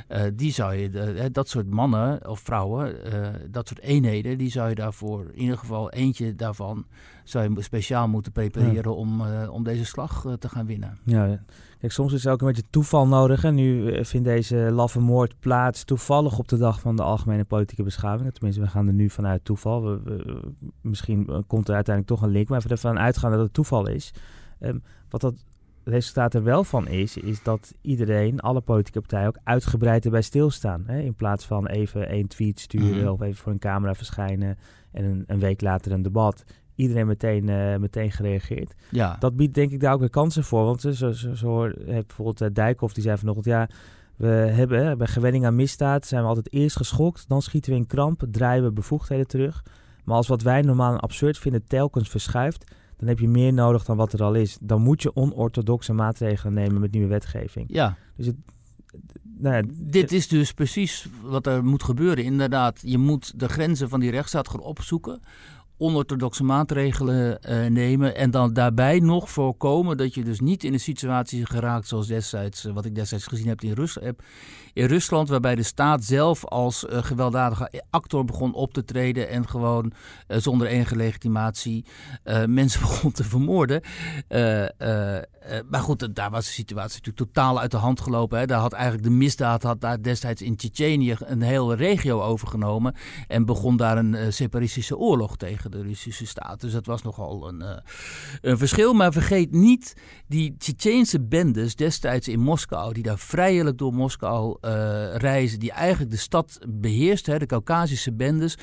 Uh, 0.10 0.22
die 0.34 0.52
zou 0.52 0.74
je, 0.74 1.30
dat 1.32 1.50
soort 1.50 1.70
mannen 1.70 2.30
of 2.30 2.40
vrouwen, 2.40 2.96
dat 3.52 3.68
soort 3.68 3.80
eenheden, 3.80 4.38
die 4.38 4.52
zou 4.52 4.70
je 4.70 4.76
daarvoor, 4.76 5.26
in 5.34 5.42
ieder 5.42 5.58
geval 5.58 5.92
eentje 5.92 6.36
daarvan, 6.36 6.86
zou 7.24 7.54
je 7.54 7.62
speciaal 7.62 8.08
moeten 8.08 8.32
prepareren 8.32 8.92
ja. 8.92 8.98
om, 8.98 9.22
om 9.50 9.64
deze 9.64 9.86
slag 9.86 10.26
te 10.40 10.50
gaan 10.50 10.66
winnen. 10.66 10.98
Ja, 11.04 11.44
kijk, 11.80 11.92
soms 11.92 12.14
is 12.14 12.26
er 12.26 12.32
ook 12.32 12.42
een 12.42 12.48
beetje 12.48 12.64
toeval 12.70 13.08
nodig. 13.08 13.44
En 13.44 13.56
nu 13.56 14.00
vindt 14.06 14.28
deze 14.28 14.56
laffe 14.56 15.00
moord 15.00 15.40
plaats 15.40 15.84
toevallig 15.84 16.40
op 16.40 16.48
de 16.48 16.58
dag 16.58 16.80
van 16.80 16.96
de 16.96 17.04
algemene 17.04 17.44
politieke 17.44 17.84
beschaving. 17.84 18.34
Tenminste, 18.34 18.62
we 18.62 18.68
gaan 18.68 18.88
er 18.88 18.94
nu 18.94 19.10
vanuit 19.10 19.46
toeval. 19.46 19.84
We, 19.84 20.00
we, 20.04 20.42
misschien 20.82 21.44
komt 21.48 21.68
er 21.68 21.76
uiteindelijk 21.76 22.16
toch 22.16 22.28
een 22.28 22.34
link, 22.34 22.50
maar 22.50 22.62
we 22.62 22.70
ervan 22.70 23.00
uitgaan 23.00 23.32
dat 23.32 23.40
het 23.40 23.54
toeval 23.54 23.88
is. 23.88 24.14
Um, 24.60 24.84
wat 25.10 25.22
dat 25.22 25.34
resultaat 25.88 26.34
er 26.34 26.44
wel 26.44 26.64
van 26.64 26.88
is, 26.88 27.18
is 27.18 27.44
dat 27.44 27.74
iedereen, 27.82 28.40
alle 28.40 28.62
politieke 28.62 29.00
partijen 29.00 29.28
ook 29.28 29.38
uitgebreid 29.44 30.06
erbij 30.06 30.22
stilstaan. 30.22 30.84
Hè? 30.88 31.00
In 31.00 31.14
plaats 31.16 31.46
van 31.46 31.68
even 31.68 32.10
één 32.10 32.28
tweet 32.28 32.60
sturen 32.60 32.98
Mhm. 33.04 33.08
of 33.08 33.22
even 33.22 33.36
voor 33.44 33.52
een 33.52 33.60
camera 33.60 33.94
verschijnen 33.94 34.58
en 34.92 35.04
een, 35.04 35.24
een 35.28 35.40
week 35.40 35.62
later 35.62 35.92
een 35.92 36.02
debat. 36.02 36.44
Iedereen 36.76 37.08
meteen, 37.08 37.50
eh, 37.50 37.78
meteen 37.78 38.12
gereageerd. 38.12 38.74
Ja, 38.92 39.16
Dat 39.20 39.36
biedt 39.36 39.54
denk 39.54 39.72
ik 39.72 39.80
daar 39.80 39.94
ook 39.94 40.00
weer 40.00 40.10
kansen 40.10 40.44
voor. 40.44 40.64
Want 40.66 40.82
zo, 40.82 40.92
zo, 40.92 41.12
zo 41.12 41.48
hoor- 41.48 41.74
heb 41.86 42.08
bijvoorbeeld 42.08 42.42
eh, 42.42 42.48
Dijkhoff, 42.54 42.94
die 42.94 43.04
zei 43.04 43.18
vanochtend... 43.18 43.46
ja, 43.46 43.70
we 44.16 44.28
hebben 44.28 44.98
bij 44.98 45.08
gewenning 45.08 45.46
aan 45.46 45.56
misdaad 45.56 46.06
zijn 46.06 46.22
we 46.22 46.28
altijd 46.28 46.54
eerst 46.54 46.76
geschokt... 46.78 47.26
dan 47.28 47.42
schieten 47.42 47.72
we 47.72 47.78
in 47.78 47.88
kramp, 47.88 48.24
draaien 48.32 48.64
we 48.64 48.72
bevoegdheden 48.72 49.28
terug. 49.28 49.64
Maar 50.04 50.16
als 50.16 50.28
wat 50.28 50.42
wij 50.42 50.62
normaal 50.62 51.00
absurd 51.00 51.38
vinden 51.38 51.64
telkens 51.68 52.10
verschuift... 52.10 52.72
dan 52.98 53.08
heb 53.08 53.20
je 53.20 53.28
meer 53.28 53.54
nodig 53.54 53.86
dan 53.86 53.98
wat 53.98 54.14
er 54.14 54.24
al 54.24 54.34
is. 54.34 54.58
Dan 54.62 54.82
moet 54.82 55.02
je 55.02 55.16
onorthodoxe 55.16 55.94
maatregelen 55.94 56.54
nemen 56.54 56.82
met 56.82 56.92
nieuwe 56.92 57.08
wetgeving. 57.08 57.66
ja. 57.70 57.98
Dus 58.16 58.26
het, 58.26 58.36
nou 59.38 59.56
ja, 59.56 59.64
Dit 59.74 60.12
is 60.12 60.28
dus 60.28 60.54
precies 60.54 61.08
wat 61.22 61.48
er 61.48 61.64
moet 61.64 61.84
gebeuren. 61.84 62.24
Inderdaad, 62.24 62.80
je 62.84 62.98
moet 62.98 63.40
de 63.40 63.48
grenzen 63.48 63.90
van 63.90 64.00
die 64.00 64.12
rechtsstaat 64.12 64.50
gaan 64.50 64.60
opzoeken. 64.60 65.22
Onorthodoxe 65.80 66.44
maatregelen 66.44 67.42
eh, 67.42 67.66
nemen. 67.66 68.16
En 68.16 68.32
dan 68.32 68.54
daarbij 68.54 69.00
nog 69.00 69.30
voorkomen 69.30 69.98
dat 69.98 70.14
je 70.14 70.24
dus 70.24 70.40
niet 70.40 70.64
in 70.64 70.74
een 70.74 70.80
situatie 70.80 71.46
geraakt 71.46 71.88
zoals 71.88 72.08
destijds, 72.08 72.66
eh, 72.66 72.74
wat 72.74 72.86
ik 72.86 72.96
destijds 72.96 73.26
gezien 73.26 73.48
heb 73.48 73.62
in, 73.62 73.72
Rus 73.72 73.98
heb, 74.02 74.22
in 74.74 74.86
Rusland. 74.86 75.30
Waarbij 75.30 75.56
de 75.56 75.64
staat 75.64 76.04
zelf 76.04 76.46
als 76.46 76.86
eh, 76.86 77.04
gewelddadige 77.04 77.84
actor 77.90 78.26
begon 78.26 78.54
op 78.54 78.74
te 78.74 78.86
treden. 78.86 79.30
En 79.30 79.48
gewoon 79.48 79.92
zonder 80.28 80.68
enige 80.68 80.96
legitimatie 80.96 81.86
mensen 82.48 82.82
begon 82.82 83.12
te 83.12 83.24
vermoorden. 83.24 83.82
Maar 85.70 85.82
goed, 85.82 86.16
daar 86.16 86.32
was 86.32 86.46
de 86.46 86.52
situatie 86.52 86.98
natuurlijk 86.98 87.34
totaal 87.34 87.60
uit 87.60 87.72
de 87.72 87.78
hand 87.78 88.02
gelopen. 88.02 88.40
Hè. 88.40 88.46
Daar 88.46 88.60
had 88.60 88.74
eigenlijk 88.74 89.04
de 89.04 89.10
misdaad 89.10 89.64
had 89.64 89.82
daar 89.82 90.02
destijds 90.02 90.42
in 90.42 90.56
Tsjetsjenië 90.56 91.16
een 91.20 91.42
hele 91.42 91.76
regio 91.76 92.22
overgenomen. 92.22 92.96
En 93.28 93.46
begon 93.46 93.78
daar 93.78 93.98
een 93.98 94.34
separatistische 94.34 94.98
oorlog 94.98 95.38
tegen 95.38 95.67
de 95.70 95.82
Russische 95.82 96.26
staat. 96.26 96.62
Dus 96.62 96.72
dat 96.72 96.86
was 96.86 97.02
nogal 97.02 97.48
een, 97.48 97.62
eh, 97.62 97.78
een 98.42 98.58
verschil. 98.58 98.94
Maar 98.94 99.12
vergeet 99.14 99.52
niet 99.52 99.94
die 100.28 100.56
Tsjetsjeense 100.58 101.22
bendes 101.22 101.76
destijds 101.76 102.28
in 102.28 102.40
Moskou, 102.40 102.94
die 102.94 103.04
daar 103.04 103.20
vrijelijk 103.20 103.78
door 103.78 103.94
Moskou 103.94 104.58
eh, 104.62 105.16
reizen, 105.16 105.60
die 105.60 105.72
eigenlijk 105.72 106.12
de 106.12 106.18
stad 106.18 106.60
beheerst, 106.70 107.26
hè, 107.26 107.38
de 107.38 107.46
Caucasische 107.46 108.14
bendes, 108.14 108.58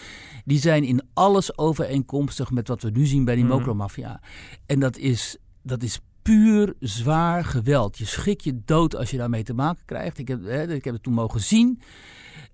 die 0.44 0.58
zijn 0.58 0.84
in 0.84 1.02
alles 1.14 1.58
overeenkomstig 1.58 2.50
met 2.50 2.68
wat 2.68 2.82
we 2.82 2.90
nu 2.90 3.06
zien 3.06 3.24
bij 3.24 3.34
die 3.34 3.44
Mhm. 3.44 3.52
mokromafia. 3.52 4.20
En 4.66 4.80
dat 4.80 4.96
is, 4.96 5.36
dat 5.62 5.82
is 5.82 6.00
puur 6.24 6.74
zwaar 6.80 7.44
geweld. 7.44 7.98
Je 7.98 8.04
schrik 8.06 8.40
je 8.40 8.60
dood 8.64 8.96
als 8.96 9.10
je 9.10 9.16
daarmee 9.16 9.42
te 9.42 9.54
maken 9.54 9.82
krijgt. 9.84 10.18
Ik 10.18 10.28
heb, 10.28 10.44
hè, 10.44 10.72
ik 10.72 10.84
heb 10.84 10.94
het 10.94 11.02
toen 11.02 11.12
mogen 11.12 11.40
zien. 11.40 11.80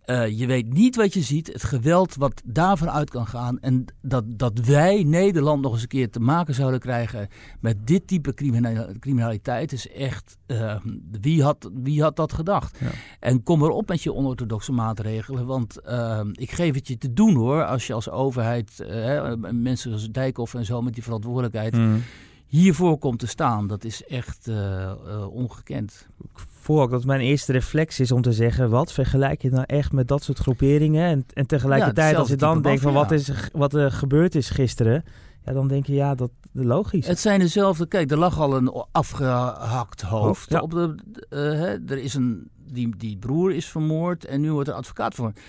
Eh, 0.00 0.38
je 0.38 0.46
weet 0.46 0.72
niet 0.72 0.96
wat 0.96 1.14
je 1.14 1.20
ziet, 1.22 1.46
het 1.52 1.62
geweld 1.62 2.14
wat 2.14 2.42
daarvan 2.44 2.90
uit 2.90 3.10
kan 3.10 3.26
gaan. 3.26 3.58
En 3.60 3.84
dat, 4.02 4.24
dat 4.26 4.58
wij, 4.58 5.02
Nederland, 5.02 5.62
nog 5.62 5.72
eens 5.72 5.82
een 5.82 5.88
keer 5.88 6.10
te 6.10 6.20
maken 6.20 6.54
zouden 6.54 6.80
krijgen 6.80 7.28
met 7.60 7.86
dit 7.86 8.06
type 8.06 8.34
crimina- 8.34 8.92
criminaliteit 8.98 9.72
is 9.72 9.88
echt. 9.88 10.36
eh, 10.46 10.76
wie, 11.20 11.42
had, 11.42 11.70
wie 11.74 12.02
had 12.02 12.16
dat 12.16 12.32
gedacht? 12.32 12.78
Ja. 12.80 12.90
En 13.20 13.42
kom 13.42 13.62
erop 13.62 13.88
met 13.88 14.02
je 14.02 14.14
onorthodoxe 14.14 14.72
maatregelen. 14.72 15.46
Want 15.46 15.80
eh, 15.80 16.20
ik 16.32 16.50
geef 16.50 16.74
het 16.74 16.88
je 16.88 16.98
te 16.98 17.12
doen 17.12 17.34
hoor. 17.34 17.64
Als 17.64 17.86
je 17.86 17.92
als 17.92 18.10
overheid, 18.10 18.80
eh, 18.80 19.32
mensen 19.50 19.92
als 19.92 20.08
Dijkhoff 20.10 20.54
en 20.54 20.64
zo 20.64 20.82
met 20.82 20.94
die 20.94 21.02
verantwoordelijkheid 21.02 21.76
mm. 21.76 22.02
Hiervoor 22.50 22.98
komt 22.98 23.18
te 23.18 23.26
staan. 23.26 23.66
Dat 23.66 23.84
is 23.84 24.04
echt 24.04 24.48
eh, 24.48 24.82
eh, 24.82 24.96
ongekend. 25.32 26.08
voor 26.34 26.82
ook 26.82 26.90
dat 26.90 27.04
mijn 27.04 27.20
eerste 27.20 27.52
reflex 27.52 28.00
is 28.00 28.12
om 28.12 28.22
te 28.22 28.32
zeggen... 28.32 28.70
wat 28.70 28.92
vergelijk 28.92 29.42
je 29.42 29.50
nou 29.50 29.64
echt 29.66 29.92
met 29.92 30.08
dat 30.08 30.22
soort 30.22 30.38
groeperingen? 30.38 31.04
En, 31.04 31.26
en 31.34 31.46
tegelijkertijd 31.46 32.12
Ja, 32.12 32.18
als 32.18 32.28
je 32.28 32.36
dan 32.36 32.62
denkt 32.62 32.82
van 32.82 32.92
wat, 32.92 33.10
is, 33.10 33.30
wat 33.52 33.74
er 33.74 33.92
gebeurd 33.92 34.34
is 34.34 34.50
gisteren... 34.50 35.04
Ja, 35.44 35.52
dan 35.52 35.68
denk 35.68 35.86
je, 35.86 35.94
ja, 35.94 36.14
dat 36.14 36.30
logisch. 36.52 37.06
Het 37.06 37.18
zijn 37.18 37.38
dezelfde. 37.38 37.86
Kijk, 37.86 38.10
er 38.10 38.18
lag 38.18 38.38
al 38.38 38.56
een 38.56 38.84
afgehakt 38.92 40.00
hoofd. 40.00 40.50
Ja. 40.50 40.60
Op 40.60 40.70
de, 40.70 40.94
eh, 41.28 41.38
hè, 41.38 41.76
er 41.86 41.98
is 41.98 42.14
een, 42.14 42.50
die, 42.72 42.96
die 42.96 43.18
broer 43.18 43.52
is 43.52 43.66
vermoord 43.66 44.24
en 44.24 44.40
nu 44.40 44.52
wordt 44.52 44.68
een 44.68 44.74
advocaat 44.74 45.14
vermoord. 45.14 45.40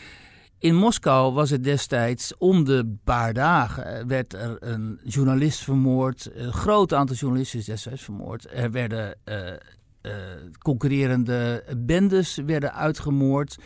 In 0.62 0.76
Moskou 0.76 1.34
was 1.34 1.50
het 1.50 1.64
destijds 1.64 2.38
om 2.38 2.64
de 2.64 2.96
paar 3.04 3.34
dagen 3.34 3.86
eh, 3.86 4.06
werd 4.06 4.34
er 4.34 4.58
een 4.60 5.00
journalist 5.04 5.60
vermoord. 5.64 6.30
Een 6.34 6.54
groot 6.54 6.94
aantal 6.94 7.16
journalisten 7.16 7.60
is 7.60 7.66
destijds 7.66 8.04
vermoord. 8.04 8.48
Er 8.54 8.72
werden 8.72 9.16
eh, 9.24 9.50
eh, 10.02 10.12
concurrerende 10.58 11.64
bendes 11.78 12.36
werden 12.46 12.74
uitgemoord. 12.74 13.58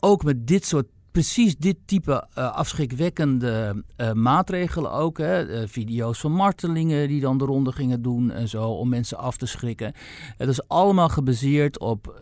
Ook 0.00 0.24
met 0.24 0.46
dit 0.46 0.64
soort, 0.64 0.86
precies 1.12 1.56
dit 1.56 1.76
type 1.84 2.26
eh, 2.34 2.52
afschrikwekkende 2.52 3.82
eh, 3.96 4.12
maatregelen 4.12 4.92
ook. 4.92 5.18
Hè. 5.18 5.46
Eh, 5.46 5.68
video's 5.68 6.20
van 6.20 6.32
martelingen 6.32 7.08
die 7.08 7.20
dan 7.20 7.38
de 7.38 7.44
ronde 7.44 7.72
gingen 7.72 8.02
doen 8.02 8.30
en 8.30 8.48
zo, 8.48 8.64
om 8.64 8.88
mensen 8.88 9.18
af 9.18 9.36
te 9.36 9.46
schrikken. 9.46 9.92
Het 10.36 10.48
is 10.48 10.68
allemaal 10.68 11.08
gebaseerd 11.08 11.78
op 11.78 12.20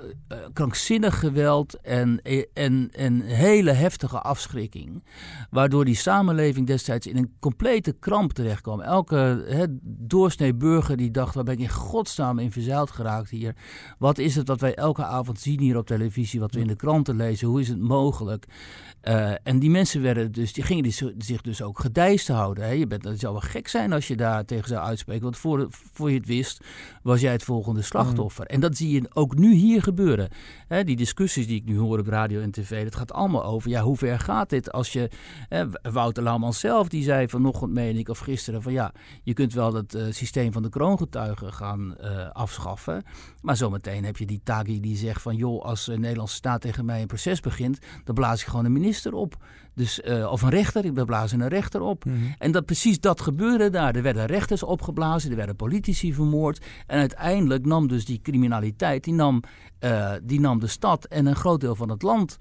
krankzinnig 0.52 1.18
geweld 1.18 1.80
en, 1.80 2.22
en, 2.52 2.88
en 2.90 3.20
hele 3.20 3.70
heftige 3.70 4.20
afschrikking. 4.20 5.04
Waardoor 5.50 5.84
die 5.84 5.94
samenleving 5.94 6.66
destijds 6.66 7.06
in 7.06 7.16
een 7.16 7.34
complete 7.40 7.92
kramp 7.92 8.32
terecht 8.32 8.60
kwam. 8.60 8.80
Elke 8.80 9.44
doorsnee 9.82 10.54
burger 10.54 10.96
die 10.96 11.10
dacht, 11.10 11.34
waar 11.34 11.44
ben 11.44 11.54
ik 11.54 11.60
in 11.60 11.68
godsnaam 11.68 12.38
in 12.38 12.52
verzeild 12.52 12.90
geraakt 12.90 13.30
hier? 13.30 13.54
Wat 13.98 14.18
is 14.18 14.36
het 14.36 14.48
wat 14.48 14.60
wij 14.60 14.74
elke 14.74 15.04
avond 15.04 15.40
zien 15.40 15.60
hier 15.60 15.76
op 15.76 15.86
televisie, 15.86 16.40
wat 16.40 16.54
we 16.54 16.60
in 16.60 16.66
de 16.66 16.76
kranten 16.76 17.16
lezen? 17.16 17.48
Hoe 17.48 17.60
is 17.60 17.68
het 17.68 17.80
mogelijk? 17.80 18.46
Uh, 19.02 19.32
en 19.42 19.58
die 19.58 19.70
mensen 19.70 20.02
werden 20.02 20.32
dus, 20.32 20.52
die 20.52 20.64
gingen 20.64 20.82
die, 20.82 21.14
zich 21.18 21.40
dus 21.40 21.62
ook 21.62 21.80
gedijst 21.80 22.28
houden. 22.28 22.64
Hè? 22.64 22.70
Je 22.70 22.86
bent, 22.86 23.02
dat 23.02 23.18
zou 23.18 23.32
wel 23.32 23.42
gek 23.42 23.68
zijn 23.68 23.92
als 23.92 24.08
je 24.08 24.16
daar 24.16 24.44
tegen 24.44 24.68
zou 24.68 24.80
uitspreken. 24.86 25.22
Want 25.22 25.36
voor, 25.36 25.66
voor 25.70 26.10
je 26.10 26.16
het 26.16 26.26
wist, 26.26 26.64
was 27.02 27.20
jij 27.20 27.32
het 27.32 27.42
volgende 27.42 27.82
slachtoffer. 27.82 28.44
Mm. 28.48 28.54
En 28.54 28.60
dat 28.60 28.76
zie 28.76 28.90
je 28.90 29.10
ook 29.12 29.36
nu 29.36 29.54
hier 29.54 29.82
gebeuren. 29.82 30.28
Hè? 30.68 30.84
Die 30.84 30.96
discussies 30.96 31.46
die 31.46 31.56
ik 31.56 31.64
nu 31.64 31.78
hoor 31.78 31.98
op 31.98 32.06
radio 32.06 32.40
en 32.40 32.50
tv, 32.50 32.84
dat 32.84 32.94
gaat 32.94 33.12
allemaal 33.12 33.44
over. 33.44 33.70
Ja, 33.70 33.82
hoe 33.82 33.96
ver 33.96 34.18
gaat 34.18 34.50
dit 34.50 34.72
als 34.72 34.92
je. 34.92 35.10
Hè, 35.48 35.64
Wouter 35.82 36.22
Lauwman 36.22 36.54
zelf, 36.54 36.88
die 36.88 37.02
zei 37.02 37.28
vanochtend, 37.28 37.72
meen 37.72 37.96
ik, 37.96 38.08
of 38.08 38.18
gisteren, 38.18 38.62
van 38.62 38.72
ja, 38.72 38.92
je 39.22 39.32
kunt 39.32 39.52
wel 39.52 39.74
het 39.74 39.94
uh, 39.94 40.02
systeem 40.10 40.52
van 40.52 40.62
de 40.62 40.68
kroongetuigen 40.68 41.52
gaan 41.52 41.94
uh, 42.00 42.30
afschaffen. 42.30 43.02
Maar 43.40 43.56
zometeen 43.56 44.04
heb 44.04 44.16
je 44.16 44.26
die 44.26 44.40
Tagi 44.44 44.80
die 44.80 44.96
zegt 44.96 45.22
van 45.22 45.36
joh, 45.36 45.64
als 45.64 45.84
de 45.84 45.98
Nederlandse 45.98 46.34
staat 46.34 46.60
tegen 46.60 46.84
mij 46.84 47.00
een 47.00 47.06
proces 47.06 47.40
begint, 47.40 47.78
dan 48.04 48.14
blaas 48.14 48.40
ik 48.40 48.46
gewoon 48.46 48.64
een 48.64 48.69
een 48.70 48.80
minister 48.80 49.14
op. 49.14 49.36
Dus, 49.74 50.00
uh, 50.04 50.32
of 50.32 50.42
een 50.42 50.50
rechter, 50.50 50.92
we 50.92 51.04
blazen 51.04 51.40
een 51.40 51.48
rechter 51.48 51.80
op. 51.80 52.04
Mhm. 52.04 52.16
En 52.38 52.52
dat, 52.52 52.64
precies 52.64 53.00
dat 53.00 53.20
gebeurde 53.20 53.70
daar. 53.70 53.96
Er 53.96 54.02
werden 54.02 54.26
rechters 54.26 54.62
opgeblazen, 54.62 55.30
er 55.30 55.36
werden 55.36 55.56
politici 55.56 56.14
vermoord. 56.14 56.64
En 56.86 56.98
uiteindelijk 56.98 57.66
nam 57.66 57.88
dus 57.88 58.04
die 58.04 58.20
criminaliteit, 58.22 59.04
die 59.04 59.14
nam, 59.14 59.42
uh, 59.80 60.12
die 60.22 60.40
nam 60.40 60.60
de 60.60 60.66
stad 60.66 61.04
en 61.04 61.26
een 61.26 61.36
groot 61.36 61.60
deel 61.60 61.74
van 61.74 61.88
het 61.88 62.02
land 62.02 62.38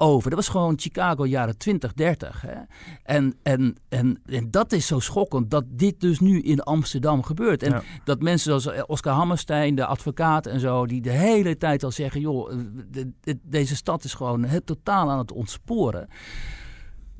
over. 0.00 0.30
Dat 0.30 0.38
was 0.38 0.48
gewoon 0.48 0.78
Chicago 0.78 1.26
jaren 1.26 1.58
20, 1.58 1.92
30. 1.92 2.40
Hè? 2.46 2.54
En, 3.02 3.34
en, 3.42 3.76
en, 3.88 4.20
en 4.26 4.50
dat 4.50 4.72
is 4.72 4.86
zo 4.86 4.98
schokkend 4.98 5.50
dat 5.50 5.64
dit 5.68 6.00
dus 6.00 6.20
nu 6.20 6.40
in 6.40 6.60
Amsterdam 6.62 7.22
gebeurt. 7.22 7.62
En 7.62 7.70
Ja. 7.70 7.82
dat 8.04 8.22
mensen 8.22 8.60
zoals 8.60 8.86
Oscar 8.86 9.14
Hammerstein, 9.14 9.74
de 9.74 9.86
advocaat 9.86 10.46
en 10.46 10.60
zo, 10.60 10.86
die 10.86 11.00
de 11.02 11.10
hele 11.10 11.56
tijd 11.56 11.84
al 11.84 11.90
zeggen: 11.90 12.20
joh, 12.20 12.50
de- 12.90 13.12
de- 13.20 13.38
deze 13.42 13.76
stad 13.76 14.04
is 14.04 14.14
gewoon 14.14 14.44
het 14.44 14.66
totaal 14.66 15.10
aan 15.10 15.18
het 15.18 15.32
ontsporen. 15.32 16.08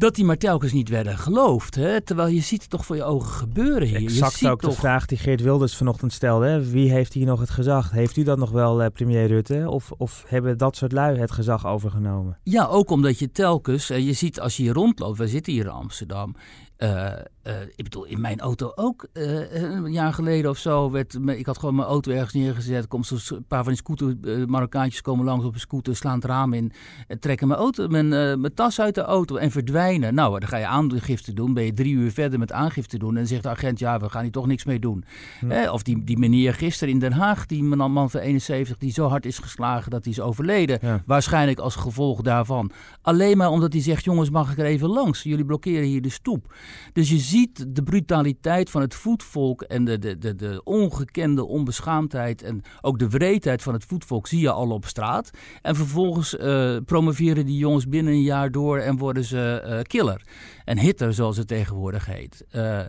Dat 0.00 0.14
die 0.14 0.25
maar 0.25 0.37
telkens 0.37 0.73
niet 0.73 0.88
werden 0.88 1.19
geloofd. 1.19 1.75
Hè? 1.75 2.00
Terwijl 2.00 2.28
je 2.28 2.40
ziet 2.40 2.61
het 2.61 2.71
toch 2.71 2.87
voor 2.87 2.97
je 2.97 3.04
ogen 3.04 3.30
gebeuren 3.30 3.88
hier. 3.88 4.00
je 4.00 4.07
Exact 4.07 4.33
ziet 4.33 4.49
ook 4.49 4.61
toch... 4.61 4.75
de 4.75 4.80
vraag 4.80 5.07
die 5.07 5.19
Geert 5.19 5.42
Wilders 5.42 5.76
vanochtend 5.76 6.12
stelde. 6.12 6.47
hè. 6.47 6.71
Wie 6.71 6.90
heeft 6.90 7.12
hier 7.12 7.26
nog 7.26 7.40
het 7.40 7.50
gezag? 7.50 7.90
Heeft 7.90 8.16
u 8.16 8.23
dat 8.23 8.38
nog 8.38 8.50
wel, 8.50 8.83
eh, 8.83 8.90
premier 8.92 9.26
Rutte? 9.26 9.71
Of, 9.71 9.92
of 9.97 10.25
hebben 10.26 10.59
dat 10.59 10.76
soort 10.76 10.92
lui 10.92 11.19
het 11.19 11.30
gezag 11.30 11.66
overgenomen? 11.66 12.38
Ja, 12.42 12.66
ook 12.66 12.90
omdat 12.90 13.19
je 13.19 13.30
telkens, 13.30 13.90
eh, 13.90 14.07
je 14.07 14.12
ziet 14.12 14.40
als 14.40 14.57
je 14.57 14.62
hier 14.62 14.73
rondloopt, 14.73 15.19
wij 15.19 15.26
zitten 15.26 15.52
hier 15.52 15.64
in 15.64 15.71
Amsterdam. 15.71 16.35
Eh, 16.80 17.06
eh, 17.42 17.62
ik 17.75 17.84
bedoel, 17.84 18.04
in 18.04 18.20
mijn 18.20 18.40
auto 18.40 18.72
ook 18.75 19.06
eh, 19.12 19.62
een 19.62 19.92
jaar 19.92 20.12
geleden 20.12 20.50
of 20.50 20.58
zo. 20.58 20.90
Werd, 20.90 21.18
ik 21.26 21.46
had 21.46 21.58
gewoon 21.58 21.75
mijn 21.75 21.88
auto 21.88 22.12
ergens 22.12 22.32
neergezet. 22.32 22.88
Komt 22.88 23.06
zo'n 23.06 23.37
een 23.37 23.44
paar 23.44 23.64
van 23.64 23.72
die 23.72 23.82
scooter, 23.82 24.16
Marokkaantjes 24.49 25.02
komen 25.02 25.25
langs 25.25 25.44
op 25.44 25.54
een 25.54 25.60
scooter, 25.60 25.96
slaan 25.96 26.14
het 26.14 26.25
raam 26.25 26.52
in. 26.52 26.72
En 27.06 27.18
trekken 27.18 27.49
mijn, 27.49 27.60
auto, 27.60 27.88
mijn, 27.88 28.08
mijn 28.08 28.54
tas 28.54 28.80
uit 28.80 28.94
de 28.94 29.00
auto 29.00 29.37
en 29.37 29.50
verdwijnen. 29.50 30.14
Nou, 30.14 30.38
dan 30.38 30.49
ga 30.49 30.56
je 30.56 30.66
aangifte 30.66 31.32
doen. 31.32 31.54
Ben 31.54 31.64
je 31.64 31.72
drie 31.72 31.94
uur 31.94 32.10
verder 32.12 32.38
met 32.38 32.52
aangifte 32.52 32.99
doen. 32.99 33.08
En 33.08 33.14
dan 33.14 33.26
zegt 33.26 33.42
de 33.42 33.49
agent, 33.49 33.78
ja, 33.78 33.99
we 33.99 34.08
gaan 34.08 34.22
hier 34.22 34.30
toch 34.30 34.46
niks 34.46 34.64
mee 34.64 34.78
doen. 34.78 35.04
Eh, 35.49 35.72
of 35.72 35.82
die, 35.82 36.04
die 36.04 36.18
meneer 36.18 36.54
gisteren 36.54 36.94
in 36.94 37.00
Den 37.00 37.12
Haag, 37.12 37.46
die 37.46 37.62
man, 37.62 37.92
man 37.92 38.10
van 38.10 38.20
71, 38.20 38.76
die 38.76 38.92
zo 38.92 39.06
hard 39.06 39.26
is 39.26 39.38
geslagen 39.38 39.90
dat 39.90 40.04
hij 40.04 40.12
is 40.12 40.20
overleden. 40.20 40.78
Ja. 40.82 41.02
Waarschijnlijk 41.06 41.58
als 41.58 41.75
gevolg 41.75 42.20
daarvan. 42.20 42.70
Alleen 43.02 43.37
maar 43.37 43.50
omdat 43.50 43.72
hij 43.72 43.82
zegt: 43.82 44.04
jongens, 44.04 44.30
mag 44.30 44.52
ik 44.52 44.58
er 44.58 44.64
even 44.64 44.88
langs? 44.88 45.22
Jullie 45.22 45.44
blokkeren 45.44 45.87
hier 45.87 46.02
de 46.02 46.08
stoep. 46.08 46.54
Dus 46.92 47.10
je 47.10 47.18
ziet 47.18 47.74
de 47.74 47.82
brutaliteit 47.82 48.70
van 48.70 48.80
het 48.80 48.94
voetvolk 48.94 49.62
en 49.62 49.84
de, 49.84 49.98
de, 49.98 50.18
de, 50.18 50.34
de 50.34 50.60
ongekende 50.64 51.44
onbeschaamdheid 51.46 52.42
en 52.42 52.62
ook 52.80 52.98
de 52.98 53.08
wreedheid 53.08 53.62
van 53.62 53.72
het 53.72 53.84
voetvolk 53.84 54.26
zie 54.26 54.40
je 54.40 54.50
al 54.50 54.70
op 54.70 54.86
straat. 54.86 55.30
En 55.62 55.76
vervolgens 55.76 56.36
eh, 56.36 56.76
promoveren 56.84 57.46
die 57.46 57.58
jongens 57.58 57.88
binnen 57.88 58.12
een 58.12 58.22
jaar 58.22 58.50
door 58.50 58.78
en 58.78 58.96
worden 58.96 59.24
ze 59.24 59.60
eh, 59.64 59.80
killer. 59.82 60.22
En 60.64 60.78
hitter, 60.78 61.14
zoals 61.14 61.36
het 61.36 61.48
tegenwoordig 61.48 62.06
heet. 62.06 62.44
Eh, 62.50 62.80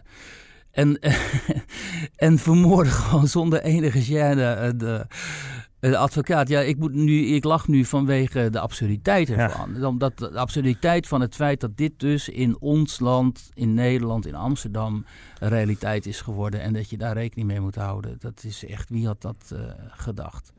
en, 0.72 1.00
en 2.16 2.38
vermoorden 2.38 2.94
gewoon 2.94 3.28
zonder 3.28 3.62
enige 3.62 4.04
gêne 4.06 4.76
de, 4.76 5.06
de 5.90 5.98
advocaat. 5.98 6.48
Ja, 6.48 6.60
ik, 6.60 6.78
moet 6.78 6.94
nu, 6.94 7.26
ik 7.26 7.44
lach 7.44 7.68
nu 7.68 7.86
vanwege 7.86 8.50
de 8.50 8.60
absurditeit 8.60 9.28
Ja. 9.28 9.36
ervan. 9.36 9.86
Omdat 9.86 10.18
de 10.18 10.38
absurditeit 10.40 11.08
van 11.08 11.22
het 11.22 11.36
feit 11.36 11.60
dat 11.60 11.78
dit 11.78 12.00
dus 12.00 12.30
in 12.30 12.60
ons 12.60 13.00
land, 13.00 13.50
in 13.54 13.74
Nederland, 13.74 14.26
in 14.26 14.36
Amsterdam, 14.36 15.06
een 15.40 15.50
realiteit 15.50 16.06
is 16.06 16.22
geworden. 16.22 16.62
En 16.62 16.74
dat 16.74 16.90
je 16.90 16.98
daar 16.98 17.14
rekening 17.14 17.48
mee 17.48 17.60
moet 17.60 17.76
houden. 17.76 18.16
Dat 18.20 18.44
is 18.44 18.66
echt, 18.66 18.90
wie 18.90 19.06
had 19.06 19.22
dat 19.22 19.52
eh, 19.54 19.60
gedacht? 19.92 20.52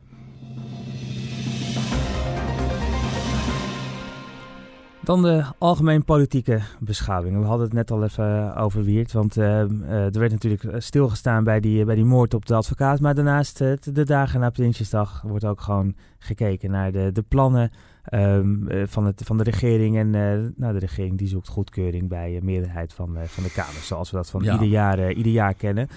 Dan 5.05 5.23
de 5.23 5.45
algemeen 5.59 6.05
politieke 6.05 6.61
beschouwing. 6.81 7.39
We 7.39 7.45
hadden 7.45 7.65
het 7.67 7.75
net 7.75 7.91
al 7.91 8.05
even 8.05 8.57
over 8.57 8.85
Wiert. 8.85 9.13
Want 9.13 9.37
eh, 9.37 9.61
eh, 9.61 9.71
er 9.91 10.19
werd 10.19 10.31
natuurlijk 10.33 10.83
stilgestaan 10.83 11.45
bij 11.45 11.61
die, 11.61 11.85
bij 11.85 11.95
die 11.95 12.05
moord 12.05 12.35
op 12.35 12.47
de 12.47 12.55
advocaat. 12.55 13.01
Maar 13.01 13.15
daarnaast, 13.15 13.61
eh, 13.61 13.73
de 13.93 14.05
dagen 14.05 14.41
na 14.41 14.51
Prinsjesdag, 14.51 15.23
wordt 15.23 15.45
ook 15.45 15.61
gewoon 15.61 15.95
gekeken 16.19 16.71
naar 16.71 16.93
de, 16.93 17.11
de 17.13 17.23
plannen 17.23 17.71
ehm, 18.05 18.69
eh, 18.69 18.83
van, 18.87 19.07
het, 19.07 19.23
van 19.25 19.37
de 19.37 19.43
regering. 19.43 19.97
En 19.97 20.15
eh, 20.15 20.51
nou, 20.57 20.73
de 20.73 20.79
regering 20.79 21.19
die 21.19 21.29
zoekt 21.29 21.49
goedkeuring 21.49 22.09
bij 22.09 22.37
een 22.37 22.45
meerderheid 22.45 22.93
van, 22.93 23.17
eh, 23.17 23.23
van 23.27 23.43
de 23.43 23.53
Kamer. 23.53 23.83
Zoals 23.83 24.11
we 24.11 24.17
dat 24.17 24.31
van 24.31 24.43
Ja. 24.43 24.53
ieder, 24.53 24.69
jaar, 24.69 24.99
eh, 24.99 25.17
ieder 25.17 25.33
jaar 25.33 25.55
kennen. 25.55 25.89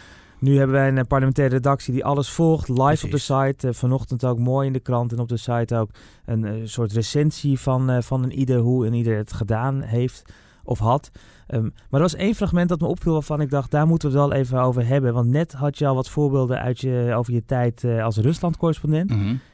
Nu 0.46 0.58
hebben 0.58 0.76
wij 0.76 0.88
een 0.88 0.98
eh, 0.98 1.04
parlementaire 1.08 1.54
redactie 1.54 1.94
die 1.94 2.06
alles 2.06 2.30
volgt. 2.30 2.70
Live 2.70 3.06
op 3.06 3.12
de 3.12 3.18
site. 3.18 3.68
eh, 3.68 3.74
vanochtend 3.74 4.26
ook 4.26 4.40
mooi 4.40 4.68
in 4.68 4.74
de 4.74 4.80
krant 4.80 5.12
en 5.12 5.20
op 5.20 5.30
de 5.30 5.38
site 5.38 5.76
ook 5.76 5.90
een 6.26 6.46
eh, 6.46 6.54
soort 6.64 6.92
recensie 6.92 7.60
van, 7.60 8.04
van 8.04 8.24
een 8.24 8.32
ieder 8.32 8.60
hoe 8.60 8.88
een 8.88 8.94
ieder 8.94 9.18
het 9.18 9.34
gedaan 9.34 9.82
heeft 9.82 10.22
of 10.64 10.80
had. 10.80 11.12
Ehm, 11.48 11.64
maar 11.64 11.72
er 11.92 12.00
was 12.00 12.16
één 12.16 12.36
fragment 12.36 12.70
dat 12.70 12.80
me 12.80 12.88
opviel 12.88 13.14
waarvan 13.14 13.42
ik 13.42 13.50
dacht, 13.50 13.72
daar 13.72 13.88
moeten 13.88 14.12
we 14.12 14.18
het 14.18 14.28
wel 14.28 14.38
even 14.40 14.62
over 14.62 14.88
hebben. 14.88 15.14
Want 15.14 15.30
net 15.30 15.54
had 15.54 15.78
je 15.78 15.88
al 15.88 15.96
wat 15.96 16.10
voorbeelden 16.10 16.60
uit 16.60 16.80
je, 16.80 17.14
over 17.16 17.34
je 17.34 17.46
tijd 17.46 17.84
eh, 17.84 18.04
als 18.04 18.18
Rusland-correspondent. 18.18 19.12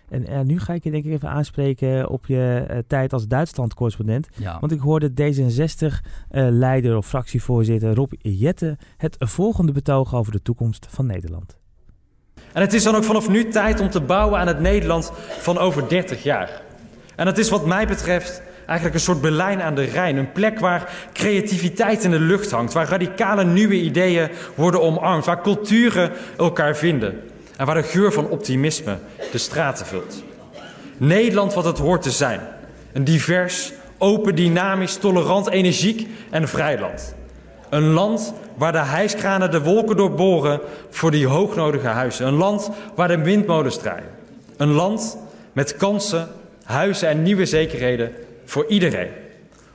En 0.09 0.27
eh, 0.27 0.39
nu 0.39 0.59
ga 0.59 0.73
ik 0.73 0.83
je 0.83 0.91
denk 0.91 1.05
ik 1.05 1.11
even 1.11 1.29
aanspreken 1.29 2.09
op 2.09 2.25
je 2.25 2.65
eh, 2.67 2.77
tijd 2.87 3.13
als 3.13 3.27
Duitsland-correspondent. 3.27 4.27
Ja. 4.37 4.57
Want 4.59 4.71
ik 4.71 4.79
hoorde 4.79 5.11
D66-leider 5.11 6.97
of 6.97 7.07
fractievoorzitter 7.07 7.95
Rob 7.95 8.11
Jette 8.17 8.77
het 8.97 9.15
volgende 9.19 9.71
betogen 9.71 10.17
over 10.17 10.31
de 10.31 10.41
toekomst 10.41 10.87
van 10.89 11.05
Nederland. 11.05 11.57
En 12.53 12.61
het 12.61 12.73
is 12.73 12.83
dan 12.83 12.95
ook 12.95 13.03
vanaf 13.03 13.29
nu 13.29 13.47
tijd 13.47 13.79
om 13.79 13.89
te 13.89 14.01
bouwen 14.01 14.39
aan 14.39 14.47
het 14.47 14.59
Nederland 14.59 15.11
van 15.39 15.57
over 15.57 15.89
30 15.89 16.23
jaar. 16.23 16.61
En 17.15 17.25
dat 17.25 17.37
is 17.37 17.49
wat 17.49 17.65
mij 17.65 17.87
betreft 17.87 18.41
eigenlijk 18.65 18.93
een 18.93 19.03
soort 19.05 19.21
Berlijn 19.21 19.61
aan 19.61 19.75
de 19.75 19.83
Rijn. 19.83 20.17
Een 20.17 20.31
plek 20.31 20.59
waar 20.59 20.89
creativiteit 21.13 22.03
in 22.03 22.11
de 22.11 22.19
lucht 22.19 22.51
hangt. 22.51 22.73
Waar 22.73 22.89
radicale 22.89 23.43
nieuwe 23.43 23.81
ideeën 23.81 24.29
worden 24.55 24.81
omarmd. 24.81 25.25
Waar 25.25 25.41
culturen 25.41 26.11
elkaar 26.37 26.75
vinden. 26.75 27.21
En 27.57 27.65
waar 27.65 27.75
de 27.75 27.83
geur 27.83 28.11
van 28.11 28.27
optimisme 28.27 28.97
de 29.31 29.37
straten 29.37 29.85
vult. 29.85 30.23
Nederland 30.97 31.53
wat 31.53 31.65
het 31.65 31.77
hoort 31.77 32.01
te 32.01 32.11
zijn. 32.11 32.39
Een 32.93 33.03
divers, 33.03 33.71
open, 33.97 34.35
dynamisch, 34.35 34.95
tolerant, 34.95 35.49
energiek 35.49 36.07
en 36.29 36.47
vrij 36.47 36.79
land. 36.79 37.15
Een 37.69 37.87
land 37.87 38.33
waar 38.57 38.71
de 38.71 38.77
hijskranen 38.77 39.51
de 39.51 39.61
wolken 39.61 39.97
doorboren 39.97 40.59
voor 40.89 41.11
die 41.11 41.27
hoognodige 41.27 41.87
huizen. 41.87 42.27
Een 42.27 42.33
land 42.33 42.69
waar 42.95 43.07
de 43.07 43.21
windmolens 43.21 43.77
draaien. 43.77 44.09
Een 44.57 44.71
land 44.71 45.17
met 45.53 45.77
kansen, 45.77 46.27
huizen 46.63 47.07
en 47.07 47.23
nieuwe 47.23 47.45
zekerheden 47.45 48.11
voor 48.51 48.65
iedereen. 48.69 49.11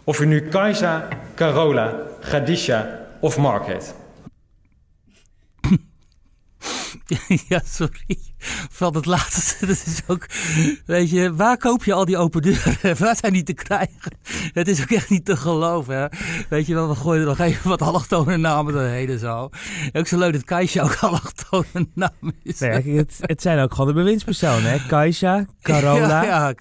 Of 0.05 0.21
u 0.21 0.27
nu 0.27 0.49
Kajsa, 0.49 1.09
Carola, 1.35 2.07
Gadisha 2.21 3.07
of 3.21 3.39
Mark 3.39 3.67
heet. 3.67 3.95
ja, 7.49 7.61
sorry. 7.65 8.19
Van 8.71 8.95
het 8.95 9.07
laatste, 9.07 9.55
dat 9.67 9.83
is 9.87 10.01
ook... 10.07 10.27
Weet 10.87 11.11
je, 11.11 11.35
waar 11.35 11.57
koop 11.57 11.85
je 11.85 11.93
al 11.93 12.05
die 12.05 12.17
open 12.17 12.43
deuren? 12.43 12.97
Waar 12.99 13.17
zijn 13.17 13.33
die 13.33 13.43
te 13.43 13.53
krijgen? 13.53 14.13
Het 14.53 14.69
is 14.69 14.81
ook 14.83 14.91
echt 14.91 15.11
niet 15.11 15.25
te 15.25 15.37
geloven, 15.37 15.97
hè. 15.97 16.07
Weet 16.49 16.67
je 16.67 16.75
wel, 16.75 16.89
we 16.89 16.95
gooien 16.95 17.21
er 17.21 17.27
nog 17.29 17.39
even 17.39 17.69
wat 17.69 17.83
allochtone 17.83 18.37
namen 18.37 18.73
doorheen 18.73 19.09
en 19.09 19.19
zo. 19.19 19.49
Ook 19.93 20.07
zo 20.07 20.19
leuk 20.19 20.33
dat 20.33 20.45
Kaisje 20.45 20.83
ook 20.83 20.95
allochtone 21.01 21.89
naam 21.95 22.33
is. 22.43 22.59
Nee, 22.59 22.97
het, 22.97 23.19
het 23.21 23.43
zijn 23.43 23.59
ook 23.59 23.71
gewoon 23.71 23.87
de 23.87 23.93
bewindspersonen, 23.93 24.71
hè? 24.71 24.77
Kajsa, 24.89 25.45
Carola, 25.63 26.25
Ja, 26.25 26.53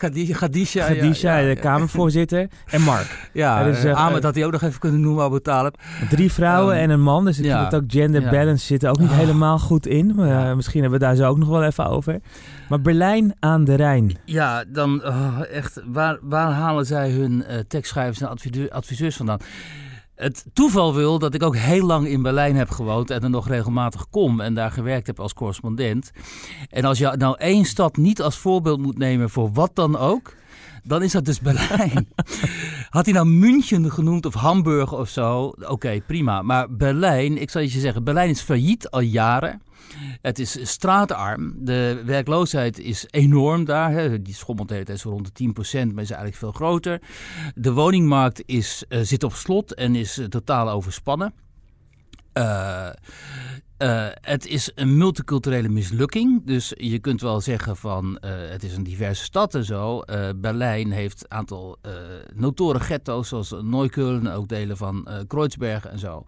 de. 1.56 1.62
Kamervoorzitter 1.62 2.48
en 2.66 2.82
Mark. 2.82 3.30
Ja, 3.34 3.64
dus, 3.64 3.84
eh, 3.84 3.96
Ahmed 3.96 4.24
had 4.24 4.36
hij 4.36 4.46
ook 4.46 4.52
nog 4.52 4.62
even 4.62 4.80
kunnen 4.80 5.02
noemen, 5.02 5.24
Abu 5.24 5.40
Talib. 5.40 5.76
Drie 6.10 6.32
vrouwen 6.32 6.74
Ehm, 6.76 6.84
en 6.84 6.90
een 6.90 7.02
man, 7.02 7.26
dus 7.26 7.38
het 7.38 7.76
ook 7.76 7.84
gender 7.88 8.30
balance 8.30 8.66
zit 8.66 8.84
er 8.84 8.90
ook 8.90 9.00
niet 9.00 9.10
Ah. 9.10 9.18
helemaal 9.18 9.60
goed 9.60 9.88
in. 9.88 10.14
Maar 10.16 10.50
eh, 10.50 10.56
misschien 10.56 10.82
hebben 10.82 11.00
we 11.00 11.06
daar 11.06 11.16
zo 11.16 11.28
ook 11.30 11.38
nog 11.38 11.48
wel 11.48 11.64
even 11.64 11.75
over. 11.84 12.20
Maar 12.70 12.82
Berlijn 12.82 13.36
aan 13.40 13.64
de 13.64 13.76
Rijn. 13.76 14.18
Ja, 14.26 14.64
dan 14.68 15.06
oh, 15.06 15.40
echt, 15.52 15.82
waar, 15.86 16.18
waar 16.22 16.52
halen 16.52 16.86
zij 16.86 17.12
hun 17.12 17.44
eh, 17.44 17.60
tekstschrijvers 17.68 18.22
en 18.22 18.30
adviseur- 18.30 18.70
adviseurs 18.70 19.16
vandaan? 19.16 19.40
Het 20.16 20.46
toeval 20.54 20.94
wil 20.94 21.20
dat 21.20 21.34
ik 21.34 21.44
ook 21.44 21.56
heel 21.56 21.86
lang 21.86 22.08
in 22.08 22.22
Berlijn 22.22 22.56
heb 22.56 22.70
gewoond 22.70 23.10
en 23.10 23.24
er 23.24 23.30
nog 23.30 23.48
regelmatig 23.48 24.10
kom 24.10 24.42
en 24.42 24.54
daar 24.54 24.72
gewerkt 24.72 25.08
heb 25.08 25.20
als 25.20 25.34
correspondent. 25.34 26.12
En 26.70 26.86
als 26.86 26.98
je 26.98 27.14
nou 27.18 27.36
één 27.38 27.66
stad 27.66 27.98
niet 27.98 28.22
als 28.22 28.38
voorbeeld 28.38 28.80
moet 28.80 28.98
nemen 28.98 29.30
voor 29.30 29.52
wat 29.52 29.72
dan 29.74 29.98
ook, 29.98 30.34
dan 30.84 31.04
is 31.04 31.12
dat 31.12 31.26
dus 31.26 31.40
Berlijn. 31.50 32.08
Had 32.90 33.06
hij 33.06 33.14
nou 33.14 33.28
München 33.28 33.92
genoemd 33.92 34.26
of 34.26 34.34
Hamburg 34.34 34.94
of 34.94 35.10
zo, 35.10 35.54
oké, 35.68 36.02
prima. 36.08 36.42
Maar 36.42 36.76
Berlijn, 36.76 37.42
ik 37.42 37.50
zal 37.50 37.62
je 37.62 37.68
zeggen, 37.68 38.04
Berlijn 38.04 38.30
is 38.30 38.42
failliet 38.42 38.90
al 38.90 39.00
jaren. 39.00 39.62
Het 40.22 40.40
is 40.40 40.70
straatarm. 40.70 41.54
De 41.58 42.02
werkloosheid 42.06 42.80
is 42.80 43.06
enorm 43.10 43.66
daar. 43.66 43.92
Hè. 43.92 44.22
Die 44.22 44.34
schommelt 44.34 44.68
de 44.68 44.74
hele 44.74 44.98
zo 44.98 45.10
rond 45.10 45.38
de 45.38 45.44
10%, 45.44 45.94
maar 45.94 46.04
is 46.04 46.10
eigenlijk 46.10 46.36
veel 46.36 46.52
groter. 46.52 47.02
De 47.56 47.74
woningmarkt 47.74 48.44
is, 48.46 48.84
eh, 48.88 49.00
zit 49.02 49.24
op 49.24 49.34
slot 49.34 49.74
en 49.74 49.96
is 49.96 50.18
eh, 50.18 50.26
totaal 50.26 50.70
overspannen. 50.70 51.34
Eh, 52.34 52.90
Uh, 53.78 54.08
het 54.22 54.46
is 54.46 54.72
een 54.76 54.98
multiculturele 54.98 55.70
mislukking. 55.70 56.46
Dus 56.46 56.74
je 56.78 57.00
kunt 57.00 57.22
wel 57.22 57.42
zeggen 57.42 57.76
van 57.76 58.06
uh, 58.26 58.32
het 58.32 58.64
is 58.64 58.76
een 58.76 58.84
diverse 58.84 59.24
stad 59.24 59.56
en 59.56 59.66
zo. 59.66 60.02
Uh, 60.06 60.30
Berlijn 60.36 60.92
heeft 60.92 61.24
een 61.24 61.38
aantal 61.38 61.78
notoren 62.34 62.82
ghetto's 62.82 63.28
zoals 63.28 63.56
Neukölln, 63.62 64.32
ook 64.32 64.48
delen 64.48 64.78
van 64.78 65.08
Kreuzberg 65.28 65.86
en 65.86 66.00
zo. 66.00 66.24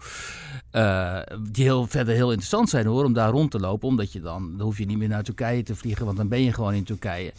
die 1.52 1.64
heel, 1.64 1.88
verder 1.88 2.14
heel 2.14 2.30
interessant 2.30 2.70
zijn 2.70 2.86
hoor, 2.86 3.06
om 3.06 3.14
daar 3.14 3.32
rond 3.32 3.52
te 3.52 3.60
lopen. 3.60 3.88
Omdat 3.88 4.12
je 4.12 4.22
dan, 4.22 4.58
dan 4.58 4.66
hoef 4.66 4.78
je 4.78 4.86
niet 4.86 4.98
meer 4.98 5.08
naar 5.08 5.24
Turkije 5.24 5.64
te 5.64 5.76
vliegen, 5.76 6.06
want 6.06 6.18
dan 6.18 6.28
ben 6.28 6.44
je 6.44 6.54
gewoon 6.54 6.74
in 6.74 6.84
Turkije. 6.84 7.32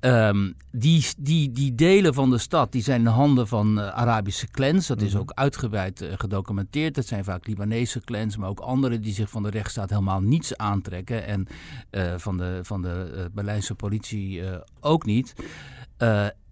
Um, 0.00 0.54
die, 0.70 1.06
die, 1.18 1.52
die 1.52 1.74
delen 1.74 2.14
van 2.14 2.30
de 2.30 2.38
stad 2.38 2.72
die 2.72 2.82
zijn 2.82 2.98
in 2.98 3.04
de 3.04 3.10
handen 3.10 3.48
van 3.48 3.80
Arabische 3.80 4.46
clans. 4.46 4.86
Dat 4.86 5.02
is 5.02 5.12
mhm. 5.12 5.20
ook 5.20 5.32
uitgebreid 5.32 6.04
gedocumenteerd. 6.14 6.94
Dat 6.94 7.06
zijn 7.06 7.24
vaak 7.24 7.46
Libanese 7.46 8.00
clans, 8.00 8.36
maar 8.36 8.48
ook 8.48 8.60
andere 8.60 8.98
die 8.98 9.14
zich 9.14 9.30
van 9.30 9.42
de 9.42 9.50
rechtsstaat 9.50 9.90
helemaal 9.90 10.20
niets 10.20 10.56
aantrekken. 10.56 11.26
En 11.26 11.46
uh, 11.90 12.14
van 12.16 12.36
de, 12.36 12.58
van 12.62 12.82
de 12.82 13.30
Berlijnse 13.32 13.74
politie 13.74 14.42
ook 14.80 15.04
niet. 15.04 15.34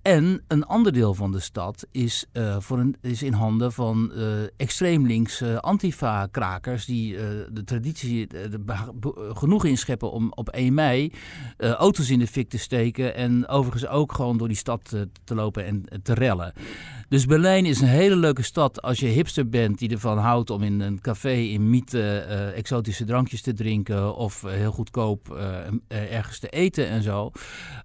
En 0.02 0.42
een 0.48 0.64
ander 0.64 0.92
deel 0.92 1.14
van 1.14 1.32
de 1.32 1.40
stad 1.40 1.86
is, 1.90 2.26
uh, 2.32 2.56
voor 2.58 2.78
een, 2.78 2.96
is 3.00 3.22
in 3.22 3.32
handen 3.32 3.72
van 3.72 4.12
uh, 4.14 4.24
extreem 4.56 5.06
linkse 5.06 5.60
antifa-krakers 5.60 6.84
die 6.84 7.14
uh, 7.14 7.20
de 7.52 7.64
traditie 7.64 8.28
genoeg 9.32 9.64
inscheppen 9.64 10.10
om 10.10 10.32
op 10.34 10.48
1 10.48 10.74
mei 10.74 11.12
auto's 11.58 12.10
in 12.10 12.18
de 12.18 12.26
fik 12.26 12.48
te 12.48 12.58
steken 12.58 13.14
en 13.14 13.48
overigens 13.48 13.86
ook 13.86 14.12
gewoon 14.12 14.36
door 14.36 14.48
die 14.48 14.56
stad 14.56 14.94
te 15.24 15.34
lopen 15.34 15.64
en 15.64 15.84
te 16.02 16.14
rellen. 16.14 16.52
Dus 17.08 17.26
Berlijn 17.26 17.66
is 17.66 17.80
een 17.80 17.88
hele 17.88 18.16
leuke 18.16 18.42
stad 18.42 18.82
als 18.82 19.00
je 19.00 19.06
hipster 19.06 19.48
bent 19.48 19.78
die 19.78 19.90
ervan 19.90 20.18
houdt 20.18 20.50
om 20.50 20.62
in 20.62 20.80
een 20.80 21.00
café 21.00 21.34
in 21.34 21.70
Miete 21.70 22.18
exotische 22.54 23.04
drankjes 23.04 23.42
te 23.42 23.52
drinken 23.52 24.14
of 24.16 24.42
heel 24.42 24.72
goedkoop 24.72 25.36
ergens 25.88 26.38
te 26.38 26.48
eten 26.48 26.88
en 26.88 27.02
zo. 27.02 27.30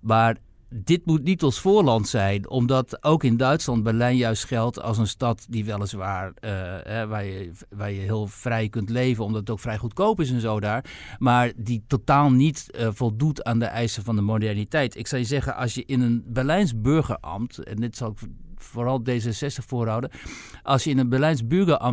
Maar 0.01 0.37
dit 0.69 1.05
moet 1.05 1.23
niet 1.23 1.43
ons 1.43 1.59
voorland 1.59 2.07
zijn, 2.07 2.49
omdat 2.49 3.03
ook 3.03 3.23
in 3.23 3.37
Duitsland 3.37 3.83
Berlijn 3.83 4.15
juist 4.15 4.45
geldt 4.45 4.81
als 4.81 4.97
een 4.97 5.07
stad 5.07 5.45
die 5.49 5.65
weliswaar 5.65 6.27
uh, 6.27 6.51
waar, 7.03 7.25
je, 7.25 7.51
waar 7.69 7.91
je 7.91 7.99
heel 7.99 8.27
vrij 8.27 8.69
kunt 8.69 8.89
leven, 8.89 9.23
omdat 9.23 9.39
het 9.39 9.49
ook 9.49 9.59
vrij 9.59 9.77
goedkoop 9.77 10.19
is 10.19 10.31
en 10.31 10.41
zo 10.41 10.59
daar, 10.59 10.85
maar 11.19 11.51
die 11.55 11.83
totaal 11.87 12.31
niet 12.31 12.67
uh, 12.71 12.87
voldoet 12.91 13.43
aan 13.43 13.59
de 13.59 13.65
eisen 13.65 14.03
van 14.03 14.15
de 14.15 14.21
moderniteit. 14.21 14.97
Ik 14.97 15.07
zou 15.07 15.21
je 15.21 15.27
zeggen, 15.27 15.55
als 15.55 15.73
je 15.73 15.83
in 15.85 16.01
een 16.01 16.23
Berlijns 16.27 16.81
burgerambt, 16.81 17.63
en 17.63 17.75
dit 17.75 17.97
zal 17.97 18.11
ik 18.11 18.17
vooral 18.67 19.01
D66 19.09 19.65
voorhouden. 19.67 20.09
Als 20.63 20.83
je 20.83 20.89
in 20.89 20.97
een 20.97 21.09
Berlijns 21.09 21.41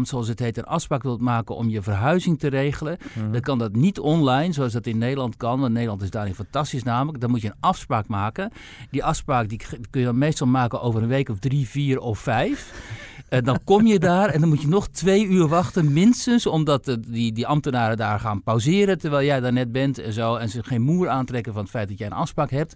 zoals 0.02 0.28
het 0.28 0.38
heet, 0.38 0.56
een 0.56 0.64
afspraak 0.64 1.02
wilt 1.02 1.20
maken 1.20 1.56
om 1.56 1.68
je 1.68 1.82
verhuizing 1.82 2.38
te 2.38 2.48
regelen, 2.48 2.96
mhm. 3.14 3.32
dan 3.32 3.40
kan 3.40 3.58
dat 3.58 3.72
niet 3.76 3.98
online, 3.98 4.52
zoals 4.52 4.72
dat 4.72 4.86
in 4.86 4.98
Nederland 4.98 5.36
kan. 5.36 5.60
Want 5.60 5.72
Nederland 5.72 6.02
is 6.02 6.10
daarin 6.10 6.34
fantastisch 6.34 6.82
namelijk. 6.82 7.20
Dan 7.20 7.30
moet 7.30 7.40
je 7.40 7.48
een 7.48 7.60
afspraak 7.60 8.08
maken. 8.08 8.50
Die 8.90 9.04
afspraak 9.04 9.48
die 9.48 9.60
kun 9.90 10.00
je 10.00 10.06
dan 10.06 10.18
meestal 10.18 10.46
maken 10.46 10.80
over 10.80 11.02
een 11.02 11.08
week 11.08 11.28
of 11.28 11.38
drie, 11.38 11.68
vier 11.68 11.98
of 11.98 12.18
vijf. 12.18 12.72
En 13.28 13.44
dan 13.44 13.60
kom 13.64 13.86
je 13.86 13.98
daar 13.98 14.28
en 14.28 14.40
dan 14.40 14.48
moet 14.48 14.60
je 14.60 14.68
nog 14.68 14.88
twee 14.88 15.26
uur 15.26 15.48
wachten, 15.48 15.92
minstens, 15.92 16.46
omdat 16.46 16.84
de, 16.84 17.00
die, 17.00 17.32
die 17.32 17.46
ambtenaren 17.46 17.96
daar 17.96 18.20
gaan 18.20 18.42
pauzeren 18.42 18.98
terwijl 18.98 19.26
jij 19.26 19.40
daar 19.40 19.52
net 19.52 19.72
bent 19.72 19.98
en 19.98 20.12
zo. 20.12 20.34
En 20.34 20.48
ze 20.48 20.62
geen 20.62 20.82
moer 20.82 21.08
aantrekken 21.08 21.52
van 21.52 21.62
het 21.62 21.70
feit 21.70 21.88
dat 21.88 21.98
jij 21.98 22.06
een 22.06 22.12
afspraak 22.12 22.50
hebt. 22.50 22.74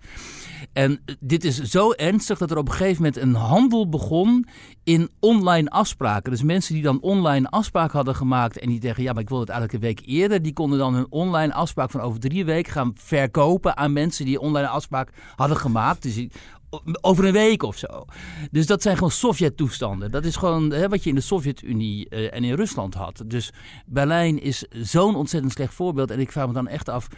En 0.72 1.00
dit 1.20 1.44
is 1.44 1.60
zo 1.60 1.92
ernstig 1.92 2.38
dat 2.38 2.50
er 2.50 2.56
op 2.56 2.68
een 2.68 2.74
gegeven 2.74 3.02
moment 3.02 3.16
een 3.16 3.34
handel 3.34 3.88
begon 3.88 4.46
in 4.84 5.10
online 5.20 5.70
afspraken. 5.70 6.30
Dus 6.30 6.42
mensen 6.42 6.74
die 6.74 6.82
dan 6.82 7.00
online 7.00 7.48
afspraak 7.48 7.92
hadden 7.92 8.14
gemaakt 8.14 8.58
en 8.58 8.68
die 8.68 8.80
zeggen, 8.82 9.02
ja, 9.02 9.12
maar 9.12 9.22
ik 9.22 9.28
wil 9.28 9.40
het 9.40 9.48
eigenlijk 9.48 9.82
een 9.82 9.88
week 9.88 10.06
eerder, 10.06 10.42
die 10.42 10.52
konden 10.52 10.78
dan 10.78 10.94
hun 10.94 11.06
online 11.10 11.52
afspraak 11.52 11.90
van 11.90 12.00
over 12.00 12.20
drie 12.20 12.44
weken 12.44 12.72
gaan 12.72 12.92
verkopen 12.94 13.76
aan 13.76 13.92
mensen 13.92 14.24
die 14.24 14.40
online 14.40 14.68
afspraak 14.68 15.10
hadden 15.36 15.56
gemaakt. 15.56 16.02
Dus 16.02 16.26
over 17.00 17.24
een 17.24 17.32
week 17.32 17.62
of 17.62 17.76
zo. 17.76 18.04
Dus 18.50 18.66
dat 18.66 18.82
zijn 18.82 18.94
gewoon 18.94 19.10
Sovjet-toestanden. 19.10 20.10
Dat 20.10 20.24
is 20.24 20.36
gewoon 20.36 20.72
hè, 20.72 20.88
wat 20.88 21.02
je 21.02 21.08
in 21.08 21.14
de 21.14 21.20
Sovjet-Unie 21.20 22.06
uh, 22.10 22.34
en 22.34 22.44
in 22.44 22.54
Rusland 22.54 22.94
had. 22.94 23.22
Dus 23.26 23.52
Berlijn 23.86 24.42
is 24.42 24.64
zo'n 24.70 25.16
ontzettend 25.16 25.52
slecht 25.52 25.74
voorbeeld. 25.74 26.10
En 26.10 26.20
ik 26.20 26.32
vraag 26.32 26.46
me 26.46 26.52
dan 26.52 26.68
echt 26.68 26.88
af. 26.88 27.08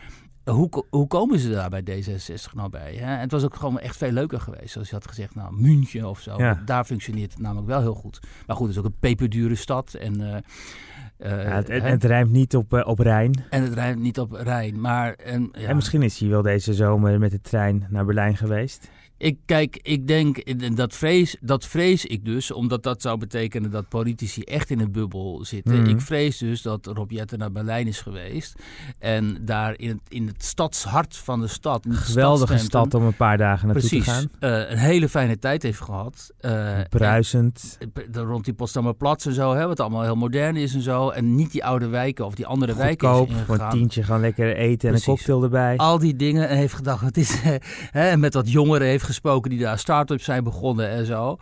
Hoe, 0.51 0.85
hoe 0.91 1.07
komen 1.07 1.39
ze 1.39 1.51
daar 1.51 1.71
bij 1.71 1.83
D66 1.83 2.53
nou 2.55 2.71
bij? 2.71 2.95
Hè? 2.95 3.17
Het 3.17 3.31
was 3.31 3.45
ook 3.45 3.55
gewoon 3.55 3.79
echt 3.79 3.97
veel 3.97 4.11
leuker 4.11 4.41
geweest. 4.41 4.73
Zoals 4.73 4.89
je 4.89 4.95
had 4.95 5.09
gezegd, 5.09 5.35
nou, 5.35 5.55
München 5.55 6.09
of 6.09 6.21
zo. 6.21 6.35
Ja. 6.39 6.63
Daar 6.65 6.85
functioneert 6.85 7.31
het 7.31 7.41
namelijk 7.41 7.67
wel 7.67 7.81
heel 7.81 7.95
goed. 7.95 8.21
Maar 8.47 8.57
goed, 8.57 8.67
het 8.67 8.77
is 8.77 8.83
ook 8.83 8.89
een 8.89 8.99
peperdure 9.01 9.55
stad. 9.55 9.95
En, 9.95 10.21
uh, 10.21 10.27
uh, 10.29 11.55
het, 11.55 11.69
het, 11.69 11.83
het, 11.83 12.05
rijmt 12.05 12.31
niet 12.31 12.57
op, 12.57 12.73
uh, 12.73 12.87
op 12.87 12.99
Rijn. 12.99 13.45
En 13.51 13.63
het 13.63 13.73
rijmt 13.73 14.01
niet 14.01 14.19
op 14.19 14.33
Rijn. 14.33 14.81
Maar, 14.81 15.15
en, 15.15 15.49
ja. 15.53 15.69
en 15.69 15.75
misschien 15.77 16.03
is 16.03 16.19
hij 16.19 16.29
wel 16.29 16.43
deze 16.43 16.75
zomer 16.75 17.19
met 17.19 17.31
de 17.31 17.41
trein 17.41 17.87
naar 17.89 18.05
Berlijn 18.05 18.37
geweest. 18.37 18.91
Ik, 19.21 19.39
kijk, 19.45 19.79
ik 19.83 20.07
denk, 20.07 20.77
dat 20.77 20.95
vrees, 20.95 21.37
dat 21.41 21.67
vrees 21.67 22.07
ik 22.07 22.25
dus, 22.25 22.51
omdat 22.51 22.83
dat 22.83 23.03
zou 23.03 23.19
betekenen 23.19 23.71
dat 23.71 23.89
politici 23.89 24.43
echt 24.43 24.71
in 24.71 24.81
een 24.81 24.93
bubbel 24.93 25.45
zitten. 25.45 25.81
Mhm. 25.81 25.91
Ik 25.91 26.01
vrees 26.01 26.39
dus 26.39 26.63
dat 26.63 26.87
Rob 26.87 27.11
Jetten 27.11 27.39
naar 27.39 27.53
Berlijn 27.53 27.87
is 27.87 28.01
geweest 28.01 28.55
en 28.99 29.39
daar 29.41 29.79
in 29.79 29.89
het, 29.89 29.99
in 30.09 30.27
het 30.27 30.45
stadshart 30.45 31.17
van 31.17 31.41
de 31.41 31.47
stad... 31.47 31.85
Een 31.85 31.95
geweldige 31.95 32.59
stad 32.59 32.95
om 32.95 33.03
een 33.03 33.17
paar 33.17 33.39
dagen 33.39 33.67
naartoe 33.67 33.89
precies, 33.89 34.05
te 34.05 34.11
gaan. 34.11 34.29
Uh, 34.41 34.71
een 34.71 34.79
hele 34.79 35.09
fijne 35.09 35.39
tijd 35.39 35.63
heeft 35.63 35.81
gehad. 35.81 36.33
Uh, 36.41 36.79
Bruisend. 36.89 37.79
En, 38.13 38.23
rond 38.23 38.45
die 38.45 38.55
Potsdamer 38.55 38.95
Platz 38.95 39.27
en 39.27 39.35
zo, 39.35 39.55
hè, 39.55 39.67
wat 39.67 39.81
allemaal 39.81 40.03
heel 40.03 40.17
modern 40.17 40.57
is 40.57 40.75
en 40.75 40.83
zo. 40.83 41.09
En 41.09 41.35
niet 41.35 41.53
die 41.53 41.65
oude 41.65 41.89
wijken 41.89 42.27
of 42.27 42.35
die 42.35 42.47
andere 42.47 42.73
Goedkoop, 42.73 43.29
wijken 43.29 43.37
is 43.37 43.47
voor 43.47 43.59
een 43.59 43.71
tientje 43.71 44.03
gaan 44.03 44.21
lekker 44.21 44.57
eten 44.57 44.89
en 44.89 44.95
een 44.95 45.03
cocktail 45.03 45.43
erbij. 45.43 45.77
Al 45.77 45.99
die 45.99 46.17
dingen 46.17 46.49
en 46.49 46.57
heeft 46.57 46.75
gedacht, 46.75 47.05
het 47.05 47.17
is... 47.17 47.41
hè, 47.43 48.09
en 48.09 48.21
met 48.21 48.35
wat 48.35 48.51
jongeren 48.51 48.87
heeft 48.87 49.09
gesproken 49.11 49.51
die 49.51 49.59
daar 49.59 49.79
start-ups 49.79 50.25
zijn 50.25 50.45
begonnen 50.45 50.89
en 50.89 51.07
zo. 51.07 51.37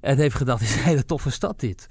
En 0.00 0.16
heeft 0.16 0.34
gedacht, 0.34 0.62
is 0.72 0.76
een 0.76 0.82
hele 0.82 1.04
toffe 1.04 1.30
stad 1.30 1.60
dit. 1.60 1.86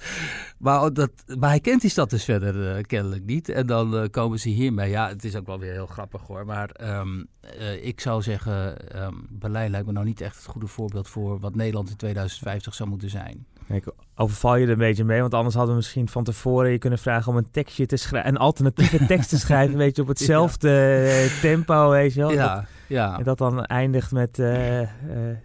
Maar, 0.57 0.93
dat, 0.93 1.11
maar 1.39 1.49
hij 1.49 1.59
kent 1.59 1.81
die 1.81 1.89
stad 1.89 2.09
dus 2.09 2.23
verder 2.23 2.77
uh, 2.77 2.83
kennelijk 2.83 3.25
niet. 3.25 3.49
En 3.49 3.67
dan 3.67 3.95
uh, 3.95 4.03
komen 4.11 4.39
ze 4.39 4.49
hiermee. 4.49 4.89
Ja, 4.89 5.07
het 5.07 5.23
is 5.23 5.35
ook 5.35 5.45
wel 5.45 5.59
weer 5.59 5.71
heel 5.71 5.85
grappig 5.85 6.21
hoor. 6.27 6.45
Maar 6.45 6.69
um, 6.99 7.27
uh, 7.59 7.85
ik 7.85 7.99
zou 7.99 8.21
zeggen, 8.21 8.77
um, 9.03 9.27
Berlijn 9.29 9.71
lijkt 9.71 9.85
me 9.85 9.93
nou 9.93 10.05
niet 10.05 10.21
echt 10.21 10.35
het 10.35 10.45
goede 10.45 10.67
voorbeeld 10.67 11.07
voor 11.07 11.39
wat 11.39 11.55
Nederland 11.55 11.89
in 11.89 11.95
2050 11.95 12.73
zou 12.73 12.89
moeten 12.89 13.09
zijn. 13.09 13.45
Ik 13.67 13.83
overval 14.15 14.55
je 14.55 14.65
er 14.65 14.71
een 14.71 14.77
beetje 14.77 15.03
mee, 15.03 15.21
want 15.21 15.33
anders 15.33 15.55
hadden 15.55 15.73
we 15.73 15.79
misschien 15.79 16.09
van 16.09 16.23
tevoren 16.23 16.71
je 16.71 16.77
kunnen 16.77 16.99
vragen 16.99 17.31
om 17.31 17.37
een 17.37 17.51
tekstje 17.51 17.85
te 17.85 17.97
schrijven, 17.97 18.29
een 18.29 18.37
alternatieve 18.37 19.05
tekst 19.05 19.29
te 19.29 19.39
schrijven, 19.39 19.77
weet 19.83 19.95
je, 19.95 20.01
op 20.01 20.07
hetzelfde 20.07 20.69
ja. 20.69 21.41
tempo, 21.41 21.89
weet 21.89 22.13
je 22.13 22.19
wel. 22.19 22.31
Ja. 22.31 22.55
Dat, 22.55 22.65
ja. 22.91 23.17
En 23.17 23.23
dat 23.23 23.37
dan 23.37 23.65
eindigt 23.65 24.11
met 24.11 24.39
uh, 24.39 24.81
uh, 24.81 24.87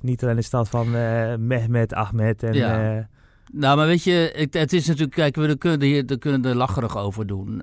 niet 0.00 0.22
alleen 0.22 0.36
de 0.36 0.42
stad 0.42 0.68
van 0.68 0.94
uh, 0.94 1.34
Mehmet, 1.34 1.94
Ahmed 1.94 2.42
en... 2.42 2.52
Ja. 2.52 3.08
nou, 3.52 3.76
maar 3.76 3.86
weet 3.86 4.04
je, 4.04 4.32
het, 4.36 4.54
het, 4.54 4.72
is 4.72 4.86
natuurlijk, 4.86 5.14
kijk, 5.14 5.36
we 5.36 5.56
kunnen 5.56 5.86
hier 5.86 6.04
we 6.06 6.18
kunnen 6.18 6.44
er 6.44 6.54
lacherig 6.56 6.96
over 6.96 7.26
doen. 7.26 7.62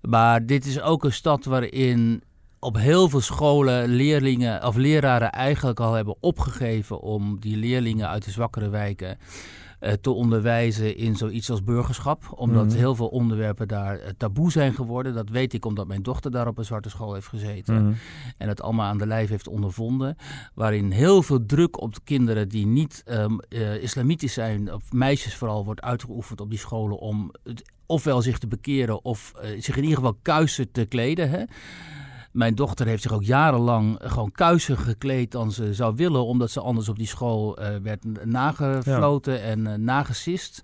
maar 0.00 0.46
dit 0.46 0.66
is 0.66 0.80
ook 0.80 1.04
een 1.04 1.12
stad 1.12 1.44
waarin 1.44 2.22
op 2.58 2.76
heel 2.76 3.08
veel 3.08 3.20
scholen 3.20 3.88
leerlingen 3.88 4.64
of 4.64 4.76
leraren 4.76 5.32
eigenlijk 5.32 5.80
al 5.80 5.92
hebben 5.92 6.16
opgegeven 6.20 7.00
om 7.00 7.40
die 7.40 7.56
leerlingen 7.56 8.08
uit 8.08 8.24
de 8.24 8.30
zwakkere 8.30 8.68
wijken 8.68 9.18
te 10.00 10.10
onderwijzen 10.10 10.96
in 10.96 11.16
zoiets 11.16 11.50
als 11.50 11.64
burgerschap. 11.64 12.32
Omdat 12.34 12.66
mhm. 12.66 12.76
heel 12.76 12.94
veel 12.94 13.08
onderwerpen 13.08 13.68
daar 13.68 13.98
uh, 13.98 14.06
taboe 14.16 14.50
zijn 14.50 14.74
geworden. 14.74 15.14
Dat 15.14 15.28
weet 15.28 15.52
ik 15.52 15.64
omdat 15.64 15.86
mijn 15.86 16.02
dochter 16.02 16.30
daar 16.30 16.46
op 16.46 16.58
een 16.58 16.64
zwarte 16.64 16.88
school 16.88 17.14
heeft 17.14 17.26
gezeten. 17.26 17.82
Mm. 17.82 17.96
En 18.36 18.48
het 18.48 18.62
allemaal 18.62 18.86
aan 18.86 18.98
de 18.98 19.06
lijf 19.06 19.28
heeft 19.28 19.48
ondervonden. 19.48 20.16
Waarin 20.54 20.90
heel 20.90 21.22
veel 21.22 21.46
druk 21.46 21.80
op 21.80 21.94
de 21.94 22.00
kinderen 22.04 22.48
die 22.48 22.66
niet 22.66 23.02
um, 23.06 23.40
uh, 23.48 23.82
islamitisch 23.82 24.32
zijn, 24.32 24.72
of 24.72 24.92
meisjes 24.92 25.36
vooral, 25.36 25.64
wordt 25.64 25.82
uitgeoefend 25.82 26.40
op 26.40 26.50
die 26.50 26.58
scholen 26.58 26.98
om 26.98 27.30
het, 27.42 27.72
ofwel 27.86 28.22
zich 28.22 28.38
te 28.38 28.46
bekeren 28.46 29.04
of 29.04 29.32
zich 29.58 29.76
in 29.76 29.82
ieder 29.82 29.98
geval 29.98 30.18
kuisen 30.22 30.70
te 30.70 30.84
kleden. 30.84 31.30
Hè? 31.30 31.44
Mijn 32.36 32.54
dochter 32.54 32.86
heeft 32.86 33.02
zich 33.02 33.12
ook 33.12 33.24
jarenlang 33.24 33.98
gewoon 34.02 34.32
kuiser 34.32 34.76
gekleed 34.76 35.30
dan 35.30 35.52
ze 35.52 35.74
zou 35.74 35.94
willen, 35.94 36.24
omdat 36.24 36.50
ze 36.50 36.60
anders 36.60 36.88
op 36.88 36.96
die 36.96 37.06
school 37.06 37.60
uh, 37.60 37.76
werd 37.82 38.24
nagefloten 38.24 39.42
en 39.42 39.66
uh, 39.66 39.74
nagesist. 39.74 40.62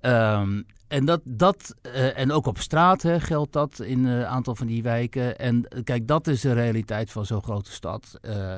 Um, 0.00 0.66
en, 0.88 1.04
dat, 1.04 1.20
dat, 1.24 1.74
uh, 1.82 2.18
en 2.18 2.32
ook 2.32 2.46
op 2.46 2.58
straat 2.58 3.02
hè, 3.02 3.20
geldt 3.20 3.52
dat 3.52 3.80
in 3.80 4.04
een 4.04 4.26
aantal 4.26 4.54
van 4.54 4.66
die 4.66 4.82
wijken. 4.82 5.38
En 5.38 5.68
kijk, 5.84 6.06
dat 6.06 6.26
is 6.26 6.40
de 6.40 6.52
realiteit 6.52 7.10
van 7.10 7.26
zo'n 7.26 7.42
grote 7.42 7.72
stad. 7.72 8.18
Uh, 8.22 8.54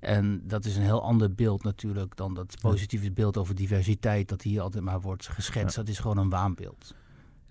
en 0.00 0.42
dat 0.44 0.64
is 0.64 0.76
een 0.76 0.82
heel 0.82 1.02
ander 1.02 1.34
beeld 1.34 1.62
natuurlijk 1.62 2.16
dan 2.16 2.34
dat 2.34 2.56
positieve 2.60 3.12
beeld 3.12 3.36
over 3.36 3.54
diversiteit 3.54 4.28
dat 4.28 4.42
hier 4.42 4.60
altijd 4.60 4.84
maar 4.84 5.00
wordt 5.00 5.28
geschetst. 5.28 5.76
Ja. 5.76 5.82
Dat 5.82 5.90
is 5.90 5.98
gewoon 5.98 6.18
een 6.18 6.30
waanbeeld. 6.30 6.94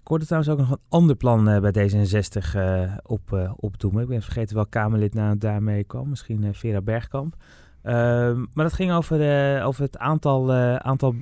Ik 0.10 0.16
hoorde 0.16 0.30
trouwens 0.30 0.54
ook 0.54 0.68
nog 0.68 0.78
een 0.78 0.86
ander 0.90 1.16
plan 1.16 1.50
uh, 1.50 1.60
bij 1.60 1.90
D66 1.90 2.56
uh, 2.56 2.94
op, 3.04 3.32
uh, 3.34 3.52
opdoemen. 3.56 4.02
Ik 4.02 4.08
ben 4.08 4.22
vergeten 4.22 4.56
welk 4.56 4.70
Kamerlid 4.70 5.14
nou 5.14 5.38
daarmee 5.38 5.84
kwam. 5.84 6.10
Misschien 6.10 6.56
Vera 6.56 6.82
Bergkamp. 6.82 7.36
Ehm, 7.82 8.40
maar 8.54 8.66
dat 8.66 8.74
ging 8.74 8.92
over, 8.92 9.64
over 9.64 9.84
het 9.84 9.98
aantal, 9.98 10.54
aantal 10.78 11.16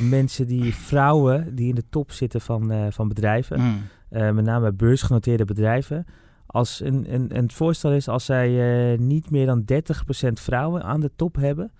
mensen 0.00 0.46
die, 0.46 0.74
vrouwen, 0.74 1.54
die 1.54 1.68
in 1.68 1.74
de 1.74 1.88
top 1.90 2.12
zitten 2.12 2.40
van, 2.40 2.92
van 2.92 3.08
bedrijven. 3.08 3.60
Mm. 3.60 3.88
met 4.08 4.44
name 4.44 4.72
beursgenoteerde 4.72 5.44
bedrijven. 5.44 6.06
Als 6.46 6.80
een, 6.80 7.14
een, 7.14 7.36
een 7.36 7.50
voorstel 7.50 7.92
is 7.92 8.08
als 8.08 8.24
zij 8.24 8.96
niet 8.96 9.30
meer 9.30 9.46
dan 9.46 9.64
30% 9.72 10.32
vrouwen 10.32 10.82
aan 10.82 11.00
de 11.00 11.10
top 11.16 11.36
hebben, 11.36 11.72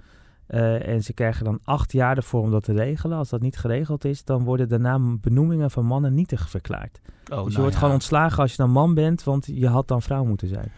uh, 0.49 0.89
en 0.89 1.03
ze 1.03 1.13
krijgen 1.13 1.45
dan 1.45 1.61
acht 1.65 1.93
jaar 1.93 2.17
ervoor 2.17 2.43
om 2.43 2.51
dat 2.51 2.65
te 2.65 2.73
regelen. 2.73 3.19
Als 3.19 3.29
dat 3.29 3.41
niet 3.41 3.59
geregeld 3.59 4.05
is, 4.05 4.25
dan 4.25 4.45
worden 4.45 4.69
daarna 4.69 4.99
benoemingen 5.01 5.71
van 5.71 5.85
mannen 5.85 6.15
nietig 6.15 6.51
verklaard. 6.51 7.01
Oh, 7.05 7.37
dus 7.37 7.45
je 7.45 7.51
nou 7.51 7.61
wordt 7.61 7.77
gewoon 7.77 7.95
ontslagen 7.95 8.43
als 8.43 8.51
je 8.51 8.57
dan 8.57 8.71
man 8.71 8.95
bent, 8.95 9.25
want 9.25 9.47
je 9.47 9.69
had 9.69 9.89
dan 9.89 10.03
vrouw 10.03 10.25
moeten 10.25 10.49
zijn. 10.49 10.73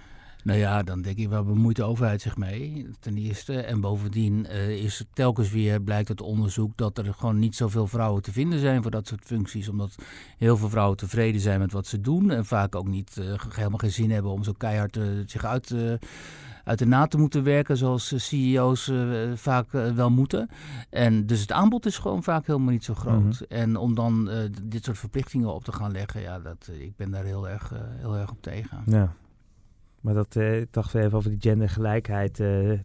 Nou 0.45 0.59
ja, 0.59 0.83
dan 0.83 1.03
denk 1.03 1.17
ik, 1.17 1.29
waar 1.29 1.45
bemoeit 1.45 1.77
de 1.77 1.85
overheid 1.85 2.21
zich 2.21 2.37
mee? 2.37 2.89
Ten 3.01 3.17
eerste. 3.17 3.61
En 3.61 3.81
bovendien 3.81 4.47
uh, 4.51 4.69
is 4.69 5.05
telkens 5.13 5.51
weer, 5.51 5.83
blijkt 5.83 6.09
uit 6.09 6.21
onderzoek, 6.21 6.77
dat 6.77 6.99
er 6.99 7.15
gewoon 7.15 7.39
niet 7.39 7.57
zoveel 7.57 7.87
vrouwen 7.87 8.23
te 8.23 8.33
vinden 8.33 8.59
zijn 8.59 8.83
voor 8.83 8.91
dat 8.91 9.07
soort 9.07 9.25
functies. 9.25 9.69
Omdat 9.69 9.95
heel 10.39 10.57
veel 10.57 10.69
vrouwen 10.69 10.97
tevreden 10.97 11.41
zijn 11.41 11.59
met 11.59 11.73
wat 11.73 11.87
ze 11.87 12.01
doen. 12.01 12.31
En 12.31 12.45
vaak 12.45 12.75
ook 12.75 12.89
niet 12.89 13.17
uh, 13.19 13.35
helemaal 13.55 13.79
geen 13.79 13.93
zin 13.93 14.11
hebben 14.11 14.33
om 14.33 14.45
zo 14.45 14.53
keihard 14.53 14.99
zich 15.27 15.45
uit 15.45 15.67
te 15.67 15.99
uit 16.69 16.79
de 16.79 16.87
na 16.87 17.07
te 17.07 17.19
moeten 17.19 17.43
werken, 17.43 17.77
zoals 17.77 18.13
eh, 18.13 18.19
CEO's 18.19 18.89
uh, 18.89 19.33
vaak 19.35 19.73
uh, 19.73 19.91
wel 19.91 20.11
moeten. 20.11 20.49
En 20.91 21.27
dus 21.27 21.41
het 21.41 21.53
aanbod 21.53 21.87
is 21.87 21.99
gewoon 21.99 22.23
vaak 22.23 22.47
helemaal 22.47 22.73
niet 22.73 22.85
zo 22.85 22.95
groot. 22.95 23.21
Mm 23.21 23.31
-hmm. 23.31 23.47
En 23.49 23.77
om 23.77 23.95
dan 23.95 24.31
dit 24.63 24.85
soort 24.85 24.99
verplichtingen 24.99 25.55
op 25.55 25.65
te 25.65 25.73
gaan 25.73 25.93
leggen, 25.93 26.21
ja, 26.21 26.39
dat, 26.39 26.71
ik 26.79 26.97
ben 26.97 27.11
daar 27.11 27.25
heel 27.25 27.49
erg, 27.49 27.73
heel 27.99 28.17
erg 28.17 28.31
op 28.31 28.43
tegen. 28.43 28.83
Ja. 28.87 29.13
Maar 30.01 30.15
dat, 30.15 30.35
ik 30.35 30.73
dacht 30.73 30.95
even 30.95 31.19
over 31.19 31.31
die 31.31 31.41
gendergelijkheid 31.41 32.35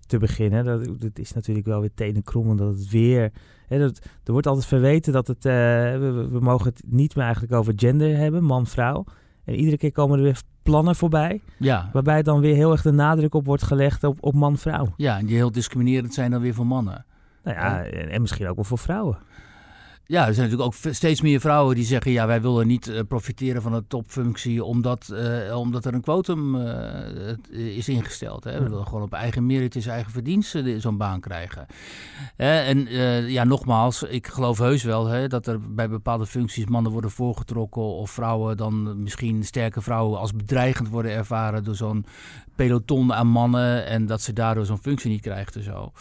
te 0.07 0.17
beginnen. 0.19 0.65
Dat, 0.65 0.99
dat, 0.99 1.19
is 1.19 1.33
natuurlijk 1.33 1.65
wel 1.65 1.79
weer 1.79 1.93
tenenkrommend 1.93 2.59
dat 2.59 2.75
het 2.75 2.89
weer... 2.89 3.31
Hè, 3.67 3.79
dat, 3.79 3.99
er 4.23 4.31
wordt 4.31 4.47
altijd 4.47 4.65
verweten 4.65 5.13
dat 5.13 5.27
het... 5.27 5.43
We, 5.43 6.27
we, 6.31 6.39
mogen 6.39 6.69
het 6.69 6.83
niet 6.85 7.15
meer 7.15 7.23
eigenlijk 7.23 7.53
over 7.53 7.73
gender 7.75 8.17
hebben, 8.17 8.43
man-vrouw. 8.43 9.05
En 9.45 9.55
iedere 9.55 9.77
keer 9.77 9.91
komen 9.91 10.17
er 10.17 10.23
weer 10.23 10.41
plannen 10.63 10.95
voorbij. 10.95 11.41
Ja. 11.57 11.89
Waarbij 11.93 12.23
dan 12.23 12.39
weer 12.39 12.55
heel 12.55 12.71
erg 12.71 12.81
de 12.81 12.91
nadruk 12.91 13.35
op 13.35 13.45
wordt 13.45 13.63
gelegd 13.63 14.03
op, 14.03 14.17
op 14.19 14.33
man-vrouw. 14.33 14.93
Ja, 14.97 15.17
en 15.17 15.25
die 15.25 15.35
heel 15.35 15.51
discriminerend 15.51 16.13
zijn 16.13 16.31
dan 16.31 16.41
weer 16.41 16.53
voor 16.53 16.67
mannen. 16.67 17.05
Nou 17.43 17.57
ja, 17.57 17.83
en 17.83 18.21
misschien 18.21 18.47
ook 18.47 18.55
wel 18.55 18.63
voor 18.63 18.77
vrouwen. 18.77 19.17
Ja, 20.05 20.27
er 20.27 20.33
zijn 20.33 20.49
natuurlijk 20.49 20.75
ook 20.75 20.93
steeds 20.93 21.21
meer 21.21 21.39
vrouwen 21.39 21.75
die 21.75 21.85
zeggen: 21.85 22.11
ja, 22.11 22.27
wij 22.27 22.41
willen 22.41 22.67
niet 22.67 22.87
uh, 22.87 22.99
profiteren 23.07 23.61
van 23.61 23.73
een 23.73 23.87
topfunctie 23.87 24.63
omdat, 24.63 25.09
uh, 25.13 25.57
omdat 25.57 25.85
er 25.85 25.93
een 25.93 26.01
quotum 26.01 26.55
uh, 26.55 27.37
is 27.49 27.89
ingesteld. 27.89 28.43
Hè. 28.43 28.63
We 28.63 28.69
willen 28.69 28.87
gewoon 28.87 29.01
op 29.01 29.13
eigen 29.13 29.45
merites, 29.45 29.85
eigen 29.85 30.11
verdiensten 30.11 30.81
zo'n 30.81 30.97
baan 30.97 31.19
krijgen. 31.19 31.65
en 32.35 32.87
ja, 33.31 33.43
nogmaals, 33.43 34.03
ik 34.03 34.27
geloof 34.27 34.57
heus 34.57 34.83
wel 34.83 35.07
hè, 35.07 35.27
dat 35.27 35.47
er 35.47 35.73
bij 35.73 35.89
bepaalde 35.89 36.25
functies 36.25 36.65
mannen 36.65 36.91
worden 36.91 37.11
voorgetrokken 37.11 37.81
of 37.81 38.11
vrouwen 38.11 38.57
dan 38.57 39.03
misschien 39.03 39.43
sterke 39.43 39.81
vrouwen 39.81 40.19
als 40.19 40.33
bedreigend 40.33 40.89
worden 40.89 41.11
ervaren 41.11 41.63
door 41.63 41.75
zo'n 41.75 42.05
peloton 42.55 43.13
aan 43.13 43.27
mannen 43.27 43.85
en 43.85 44.05
dat 44.05 44.21
ze 44.21 44.33
daardoor 44.33 44.65
zo'n 44.65 44.81
functie 44.81 45.09
niet 45.09 45.21
krijgt 45.21 45.55
en 45.55 45.63
zo. 45.63 45.91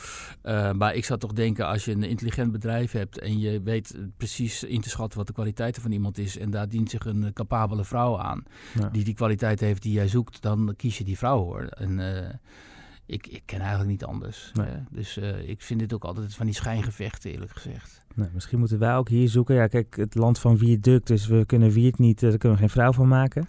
maar 0.72 0.94
ik 0.94 1.04
zou 1.04 1.18
toch 1.18 1.32
denken, 1.32 1.66
als 1.66 1.84
je 1.84 1.92
een 1.92 2.02
intelligent 2.02 2.52
bedrijf 2.52 2.92
hebt 2.92 3.18
en 3.18 3.38
je 3.38 3.62
weet 3.62 3.91
precies 4.16 4.64
in 4.64 4.80
te 4.80 4.88
schatten 4.88 5.18
wat 5.18 5.26
de 5.26 5.32
kwaliteiten 5.32 5.82
van 5.82 5.92
iemand 5.92 6.18
is. 6.18 6.38
En 6.38 6.50
daar 6.50 6.68
dient 6.68 6.90
zich 6.90 7.04
een 7.04 7.32
capabele 7.32 7.84
vrouw 7.84 8.18
aan. 8.18 8.44
Die 8.92 9.04
die 9.04 9.14
kwaliteit 9.14 9.60
heeft 9.60 9.82
die 9.82 9.92
jij 9.92 10.08
zoekt. 10.08 10.42
Dan 10.42 10.74
kies 10.76 10.98
je 10.98 11.04
die 11.04 11.18
vrouw 11.18 11.38
hoor. 11.38 11.64
En 11.64 11.98
uh, 11.98 12.28
ik, 13.06 13.26
ik 13.26 13.42
ken 13.44 13.60
eigenlijk 13.60 13.90
niet 13.90 14.04
anders. 14.04 14.50
Nee. 14.54 14.66
Uh, 14.66 14.72
dus 14.90 15.18
uh, 15.18 15.48
ik 15.48 15.62
vind 15.62 15.80
dit 15.80 15.92
ook 15.92 16.04
altijd 16.04 16.34
van 16.34 16.46
die 16.46 16.54
schijngevechten 16.54 17.30
eerlijk 17.30 17.52
gezegd. 17.52 18.04
Nou, 18.14 18.30
misschien 18.34 18.58
moeten 18.58 18.78
wij 18.78 18.96
ook 18.96 19.08
hier 19.08 19.28
zoeken. 19.28 19.54
Ja, 19.54 19.66
kijk, 19.66 19.96
het 19.96 20.14
land 20.14 20.38
van 20.38 20.56
Wierduk, 20.56 21.06
dus 21.06 21.26
we 21.26 21.46
kunnen 21.46 21.70
Wierd 21.70 21.98
niet, 21.98 22.20
daar 22.20 22.38
kunnen 22.38 22.58
we 22.58 22.64
geen 22.64 22.74
vrouw 22.74 22.92
van 22.92 23.08
maken. 23.08 23.48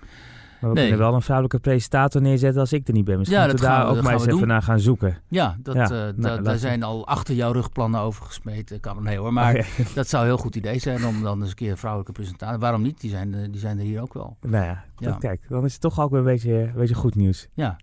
Maar 0.63 0.71
we 0.71 0.79
nee. 0.79 0.87
kunnen 0.89 1.05
wel 1.05 1.15
een 1.15 1.21
vrouwelijke 1.21 1.59
presentator 1.59 2.21
neerzetten 2.21 2.61
als 2.61 2.73
ik 2.73 2.87
er 2.87 2.93
niet 2.93 3.05
ben. 3.05 3.17
Misschien 3.17 3.39
ja, 3.39 3.45
moeten 3.47 3.65
we 3.65 3.71
daar 3.71 3.87
ook 3.87 4.01
maar 4.01 4.13
eens 4.13 4.25
even 4.25 4.47
naar 4.47 4.61
gaan 4.61 4.79
zoeken. 4.79 5.17
Ja, 5.27 5.57
dat, 5.59 5.75
ja. 5.75 5.83
Uh, 5.83 5.89
nou, 5.89 6.15
da, 6.15 6.37
daar 6.37 6.57
zijn 6.57 6.83
al 6.83 7.07
achter 7.07 7.35
jouw 7.35 7.51
rugplannen 7.51 7.99
over 8.01 8.25
gesmeten. 8.25 8.79
Kan, 8.79 9.03
nee 9.03 9.17
hoor, 9.17 9.33
maar 9.33 9.55
oh, 9.55 9.65
dat 9.95 10.07
zou 10.07 10.23
een 10.23 10.29
heel 10.29 10.37
goed 10.37 10.55
idee 10.55 10.79
zijn 10.79 11.05
om 11.05 11.23
dan 11.23 11.41
eens 11.41 11.49
een 11.49 11.55
keer 11.55 11.71
een 11.71 11.77
vrouwelijke 11.77 12.13
presentator... 12.13 12.59
Waarom 12.59 12.81
niet? 12.81 13.01
Die 13.01 13.09
zijn, 13.09 13.51
die 13.51 13.59
zijn 13.59 13.77
er 13.77 13.83
hier 13.83 14.01
ook 14.01 14.13
wel. 14.13 14.37
Nou 14.41 14.65
ja, 14.65 14.83
dat, 14.97 15.17
kijk, 15.17 15.41
dan 15.49 15.65
is 15.65 15.71
het 15.71 15.81
toch 15.81 15.99
ook 15.99 16.09
weer 16.09 16.19
een 16.19 16.25
beetje, 16.25 16.53
een 16.53 16.73
beetje 16.75 16.95
goed 16.95 17.15
nieuws. 17.15 17.47
Ja. 17.53 17.77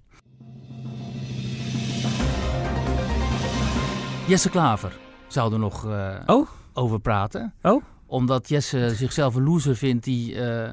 Jesse 4.27 4.51
Klaver 4.51 4.99
zou 5.29 5.53
er 5.53 5.59
nog 5.59 5.87
uh, 5.87 6.15
oh? 6.27 6.49
over 6.73 7.01
praten. 7.01 7.55
Oh? 7.63 7.83
Omdat 8.07 8.49
Jesse 8.49 8.95
zichzelf 8.95 9.35
een 9.35 9.45
loser 9.45 9.77
vindt 9.77 10.05
die... 10.05 10.35
Uh, 10.35 10.69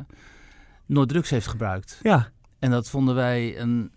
nooit 0.87 1.09
drugs 1.09 1.29
heeft 1.29 1.47
gebruikt. 1.47 1.99
Ja. 2.01 2.29
En 2.59 2.71
dat 2.71 2.89
vonden 2.89 3.15
wij 3.15 3.59
een 3.59 3.91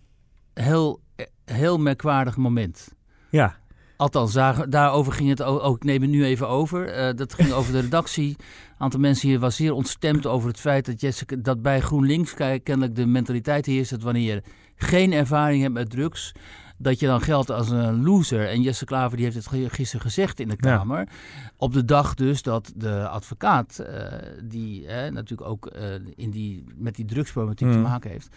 heel, 0.54 1.00
heel 1.44 1.78
merkwaardig 1.78 2.36
moment. 2.36 2.94
Ja. 3.30 3.58
Althans, 3.96 4.32
daar, 4.32 4.70
daarover 4.70 5.12
ging 5.12 5.28
het 5.28 5.42
ook. 5.42 5.76
Ik 5.76 5.84
neem 5.84 6.00
het 6.00 6.10
nu 6.10 6.24
even 6.24 6.48
over. 6.48 7.08
Uh, 7.08 7.14
dat 7.14 7.34
ging 7.34 7.52
over 7.52 7.72
de 7.72 7.80
redactie. 7.80 8.28
Een 8.28 8.74
aantal 8.78 9.00
mensen 9.00 9.28
hier 9.28 9.38
was 9.38 9.56
zeer 9.56 9.72
ontstemd 9.72 10.26
over 10.26 10.48
het 10.48 10.60
feit 10.60 10.86
dat, 10.86 11.00
Jessica, 11.00 11.36
dat 11.36 11.62
bij 11.62 11.80
GroenLinks 11.80 12.34
kennelijk 12.34 12.94
de 12.94 13.06
mentaliteit 13.06 13.66
heerst 13.66 13.90
dat 13.90 14.02
wanneer 14.02 14.34
je 14.34 14.42
geen 14.76 15.12
ervaring 15.12 15.62
hebt 15.62 15.74
met 15.74 15.90
drugs, 15.90 16.32
dat 16.82 17.00
je 17.00 17.06
dan 17.06 17.20
geldt 17.20 17.50
als 17.50 17.70
een 17.70 18.02
loser. 18.04 18.48
En 18.48 18.62
Jesse 18.62 18.84
Klaver 18.84 19.16
die 19.16 19.26
heeft 19.26 19.36
het 19.36 19.72
gisteren 19.72 20.00
gezegd 20.00 20.40
in 20.40 20.48
de 20.48 20.56
Kamer. 20.56 21.08
Op 21.56 21.72
de 21.72 21.84
dag 21.84 22.14
dus 22.14 22.42
dat 22.42 22.72
de 22.76 23.08
advocaat, 23.08 23.80
uh, 23.80 23.86
die 24.44 24.86
natuurlijk 24.88 25.48
ook 25.48 25.70
uh, 25.76 25.82
in 26.14 26.30
die, 26.30 26.64
met 26.76 26.94
die 26.94 27.04
drugsproblematiek 27.04 27.66
mm. 27.66 27.72
te 27.72 27.78
maken 27.78 28.10
heeft, 28.10 28.28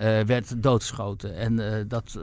uh, 0.00 0.20
werd 0.20 0.62
doodgeschoten. 0.62 1.36
En 1.36 1.86
dat, 1.88 2.20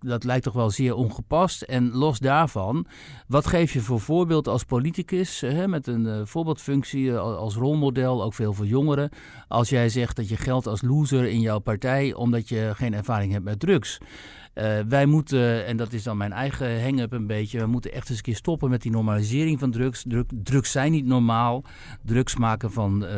dat 0.00 0.24
lijkt 0.24 0.44
toch 0.44 0.54
wel 0.54 0.70
zeer 0.70 0.94
ongepast. 0.94 1.62
En 1.62 1.92
los 1.92 2.18
daarvan, 2.18 2.86
wat 3.26 3.46
geef 3.46 3.72
je 3.72 3.80
voor 3.80 4.00
voorbeeld 4.00 4.48
als 4.48 4.64
politicus, 4.64 5.44
met 5.66 5.86
een 5.86 6.26
voorbeeldfunctie 6.26 7.16
als 7.16 7.54
rolmodel, 7.54 8.22
ook 8.22 8.34
veel 8.34 8.52
voor 8.52 8.66
jongeren, 8.66 9.10
als 9.48 9.68
jij 9.68 9.88
zegt 9.88 10.16
dat 10.16 10.28
je 10.28 10.36
geldt 10.36 10.66
als 10.66 10.82
loser 10.82 11.24
in 11.24 11.40
jouw 11.40 11.58
partij 11.58 12.14
omdat 12.14 12.48
je 12.48 12.72
geen 12.74 12.94
ervaring 12.94 13.32
hebt 13.32 13.44
met 13.44 13.60
drugs? 13.60 14.00
Uh, 14.54 14.78
wij 14.88 15.06
moeten, 15.06 15.66
en 15.66 15.76
dat 15.76 15.92
is 15.92 16.02
dan 16.02 16.16
mijn 16.16 16.32
eigen 16.32 16.82
hang-up 16.82 17.12
een 17.12 17.26
beetje, 17.26 17.58
we 17.58 17.66
moeten 17.66 17.92
echt 17.92 18.08
eens 18.08 18.18
een 18.18 18.24
keer 18.24 18.36
stoppen 18.36 18.70
met 18.70 18.82
die 18.82 18.90
normalisering 18.90 19.58
van 19.58 19.70
drugs. 19.70 20.04
Drug, 20.08 20.24
drugs 20.42 20.70
zijn 20.70 20.92
niet 20.92 21.06
normaal. 21.06 21.64
Drugs 22.02 22.36
maken 22.36 22.72
van 22.72 23.04
uh, 23.04 23.10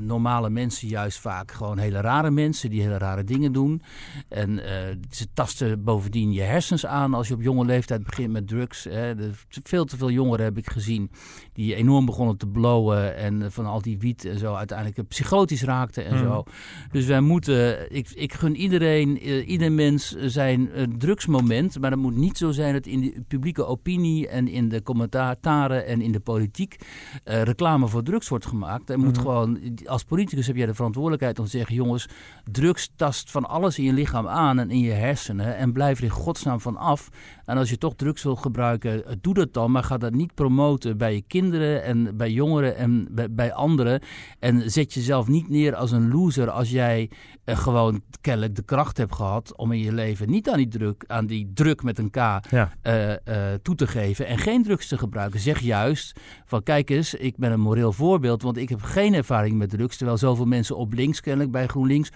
normale 0.00 0.50
mensen 0.50 0.88
juist 0.88 1.18
vaak 1.18 1.50
gewoon 1.50 1.78
hele 1.78 2.00
rare 2.00 2.30
mensen 2.30 2.70
die 2.70 2.82
hele 2.82 2.98
rare 2.98 3.24
dingen 3.24 3.52
doen. 3.52 3.82
En 4.28 4.50
uh, 4.50 4.64
ze 5.10 5.26
tasten 5.34 5.84
bovendien 5.84 6.32
je 6.32 6.40
hersens 6.40 6.86
aan 6.86 7.14
als 7.14 7.28
je 7.28 7.34
op 7.34 7.42
jonge 7.42 7.64
leeftijd 7.64 8.04
begint 8.04 8.32
met 8.32 8.48
drugs. 8.48 8.84
Hè. 8.84 9.14
veel 9.48 9.84
te 9.84 9.96
veel 9.96 10.10
jongeren 10.10 10.44
heb 10.44 10.58
ik 10.58 10.70
gezien 10.70 11.10
die 11.52 11.74
enorm 11.74 12.06
begonnen 12.06 12.36
te 12.36 12.46
blowen 12.46 13.16
en 13.16 13.52
van 13.52 13.66
al 13.66 13.82
die 13.82 13.98
wiet 13.98 14.24
en 14.24 14.38
zo 14.38 14.54
uiteindelijk 14.54 15.08
psychotisch 15.08 15.62
raakten 15.62 16.04
en 16.04 16.16
mm. 16.16 16.22
zo. 16.22 16.44
Dus 16.90 17.06
wij 17.06 17.20
moeten, 17.20 17.92
ik, 17.94 18.10
ik 18.14 18.32
gun 18.32 18.56
iedereen, 18.56 19.18
ieder 19.50 19.72
mens 19.72 20.10
zijn 20.10 20.70
een 20.82 20.98
drugsmoment, 20.98 21.80
maar 21.80 21.90
dat 21.90 21.98
moet 21.98 22.16
niet 22.16 22.38
zo 22.38 22.50
zijn 22.50 22.72
dat 22.72 22.86
in 22.86 23.00
de 23.00 23.22
publieke 23.28 23.66
opinie 23.66 24.28
en 24.28 24.48
in 24.48 24.68
de 24.68 24.82
commentaren 24.82 25.86
en 25.86 26.00
in 26.00 26.12
de 26.12 26.20
politiek 26.20 26.76
uh, 27.24 27.42
reclame 27.42 27.88
voor 27.88 28.02
drugs 28.02 28.28
wordt 28.28 28.46
gemaakt. 28.46 28.90
Er 28.90 28.98
moet 28.98 29.16
mhm. 29.16 29.20
gewoon, 29.20 29.58
als 29.84 30.04
politicus 30.04 30.46
heb 30.46 30.56
jij 30.56 30.66
de 30.66 30.74
verantwoordelijkheid 30.74 31.38
om 31.38 31.44
te 31.44 31.50
zeggen, 31.50 31.74
jongens, 31.74 32.08
drugs 32.50 32.90
tast 32.96 33.30
van 33.30 33.48
alles 33.48 33.78
in 33.78 33.84
je 33.84 33.92
lichaam 33.92 34.28
aan 34.28 34.58
en 34.58 34.70
in 34.70 34.80
je 34.80 34.92
hersenen 34.92 35.56
en 35.56 35.72
blijf 35.72 35.98
er 35.98 36.04
in 36.04 36.10
godsnaam 36.10 36.60
van 36.60 36.76
af. 36.76 37.08
En 37.44 37.56
als 37.56 37.70
je 37.70 37.78
toch 37.78 37.94
drugs 37.94 38.22
wil 38.22 38.36
gebruiken, 38.36 39.06
eh, 39.06 39.12
doe 39.20 39.34
dat 39.34 39.52
dan, 39.52 39.70
maar 39.70 39.84
ga 39.84 39.98
dat 39.98 40.12
niet 40.12 40.34
promoten 40.34 40.98
bij 40.98 41.14
je 41.14 41.22
kinderen 41.26 41.84
en 41.84 42.16
bij 42.16 42.30
jongeren 42.30 42.76
en 42.76 43.08
bij, 43.10 43.32
bij 43.32 43.52
anderen. 43.52 44.00
En 44.38 44.70
zet 44.70 44.94
jezelf 44.94 45.28
niet 45.28 45.48
neer 45.48 45.74
als 45.74 45.90
een 45.90 46.08
loser 46.08 46.50
als 46.50 46.70
jij 46.70 47.10
uh, 47.44 47.56
gewoon 47.56 48.02
kennelijk 48.20 48.56
de 48.56 48.62
kracht 48.62 48.96
hebt 48.96 49.14
gehad 49.14 49.56
om 49.56 49.72
in 49.72 49.78
je 49.78 49.92
leven 49.92 50.30
niet 50.30 50.48
aan 50.48 50.56
die 50.56 50.68
druk, 50.72 51.04
aan 51.06 51.26
die 51.26 51.50
druk 51.54 51.82
met 51.82 51.98
een 51.98 52.10
K 52.10 52.16
ja. 52.16 52.40
uh, 52.82 53.08
uh, 53.08 53.16
toe 53.62 53.74
te 53.74 53.86
geven 53.86 54.26
en 54.26 54.38
geen 54.38 54.62
drugs 54.62 54.88
te 54.88 54.98
gebruiken. 54.98 55.40
Zeg 55.40 55.60
juist 55.60 56.20
van 56.44 56.62
kijk 56.62 56.90
eens, 56.90 57.14
ik 57.14 57.36
ben 57.36 57.52
een 57.52 57.60
moreel 57.60 57.92
voorbeeld, 57.92 58.42
want 58.42 58.56
ik 58.56 58.68
heb 58.68 58.82
geen 58.82 59.14
ervaring 59.14 59.56
met 59.56 59.70
drugs, 59.70 59.96
terwijl 59.96 60.18
zoveel 60.18 60.46
mensen 60.46 60.76
op 60.76 60.92
links 60.92 61.20
kennelijk 61.20 61.52
bij 61.52 61.66
GroenLinks 61.66 62.10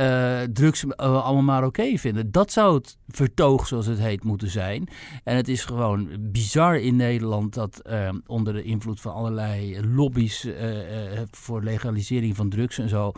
uh, 0.00 0.40
drugs 0.52 0.84
uh, 0.84 0.90
allemaal 0.96 1.42
maar 1.42 1.64
oké 1.64 1.80
okay 1.80 1.98
vinden. 1.98 2.30
Dat 2.30 2.52
zou 2.52 2.74
het 2.74 2.96
vertoog, 3.08 3.66
zoals 3.66 3.86
het 3.86 3.98
heet, 3.98 4.24
moeten 4.24 4.50
zijn. 4.50 4.88
En 5.24 5.36
het 5.36 5.48
is 5.48 5.64
gewoon 5.64 6.08
bizar 6.20 6.76
in 6.76 6.96
Nederland 6.96 7.54
dat 7.54 7.82
uh, 7.90 8.08
onder 8.26 8.52
de 8.52 8.62
invloed 8.62 9.00
van 9.00 9.12
allerlei 9.12 9.86
lobby's 9.86 10.48
voor 11.30 11.62
legalisering 11.62 12.36
van 12.36 12.48
drugs 12.48 12.78
en 12.78 12.88
zo, 12.88 13.12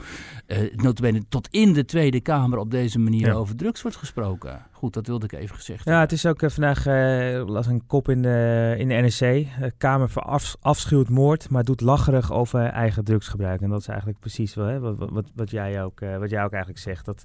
uh, 0.47 0.59
notabene 0.77 1.23
tot 1.29 1.49
in 1.51 1.73
de 1.73 1.85
Tweede 1.85 2.21
Kamer 2.21 2.59
op 2.59 2.71
deze 2.71 2.99
manier 2.99 3.27
ja. 3.27 3.33
over 3.33 3.57
drugs 3.57 3.83
wordt 3.83 3.97
gesproken. 3.97 4.71
Goed, 4.83 4.95
dat 4.95 5.07
wilde 5.07 5.25
ik 5.25 5.33
even 5.33 5.57
gezegd 5.57 5.85
Ja, 5.85 6.01
het 6.01 6.13
is 6.13 6.27
ook 6.27 6.51
vandaag, 6.51 6.87
uh, 6.87 7.47
las 7.47 7.67
een 7.67 7.87
kop 7.87 8.09
in 8.09 8.23
de, 8.23 8.75
in 8.79 8.89
de 8.89 8.95
NRC. 8.95 9.47
Kamer 9.79 10.11
voor 10.11 10.23
af, 10.23 10.57
afschuwt 10.61 11.09
moord, 11.09 11.51
maar 11.51 11.65
doet 11.65 11.81
lacherig 11.81 12.33
over 12.33 12.65
eigen 12.65 13.05
drugsgebruik. 13.05 13.61
En 13.61 13.71
dat 13.71 13.81
is 13.81 13.89
eigenlijk 13.89 14.19
precies 14.19 14.55
wel, 14.55 14.67
hè, 14.67 14.81
wat, 14.81 14.97
wat, 14.99 15.31
wat, 15.35 15.51
jij 15.51 15.85
ook, 15.85 16.01
wat 16.19 16.31
jij 16.31 16.45
ook 16.45 16.53
eigenlijk 16.53 16.83
zegt. 16.83 17.05
Dat, 17.05 17.25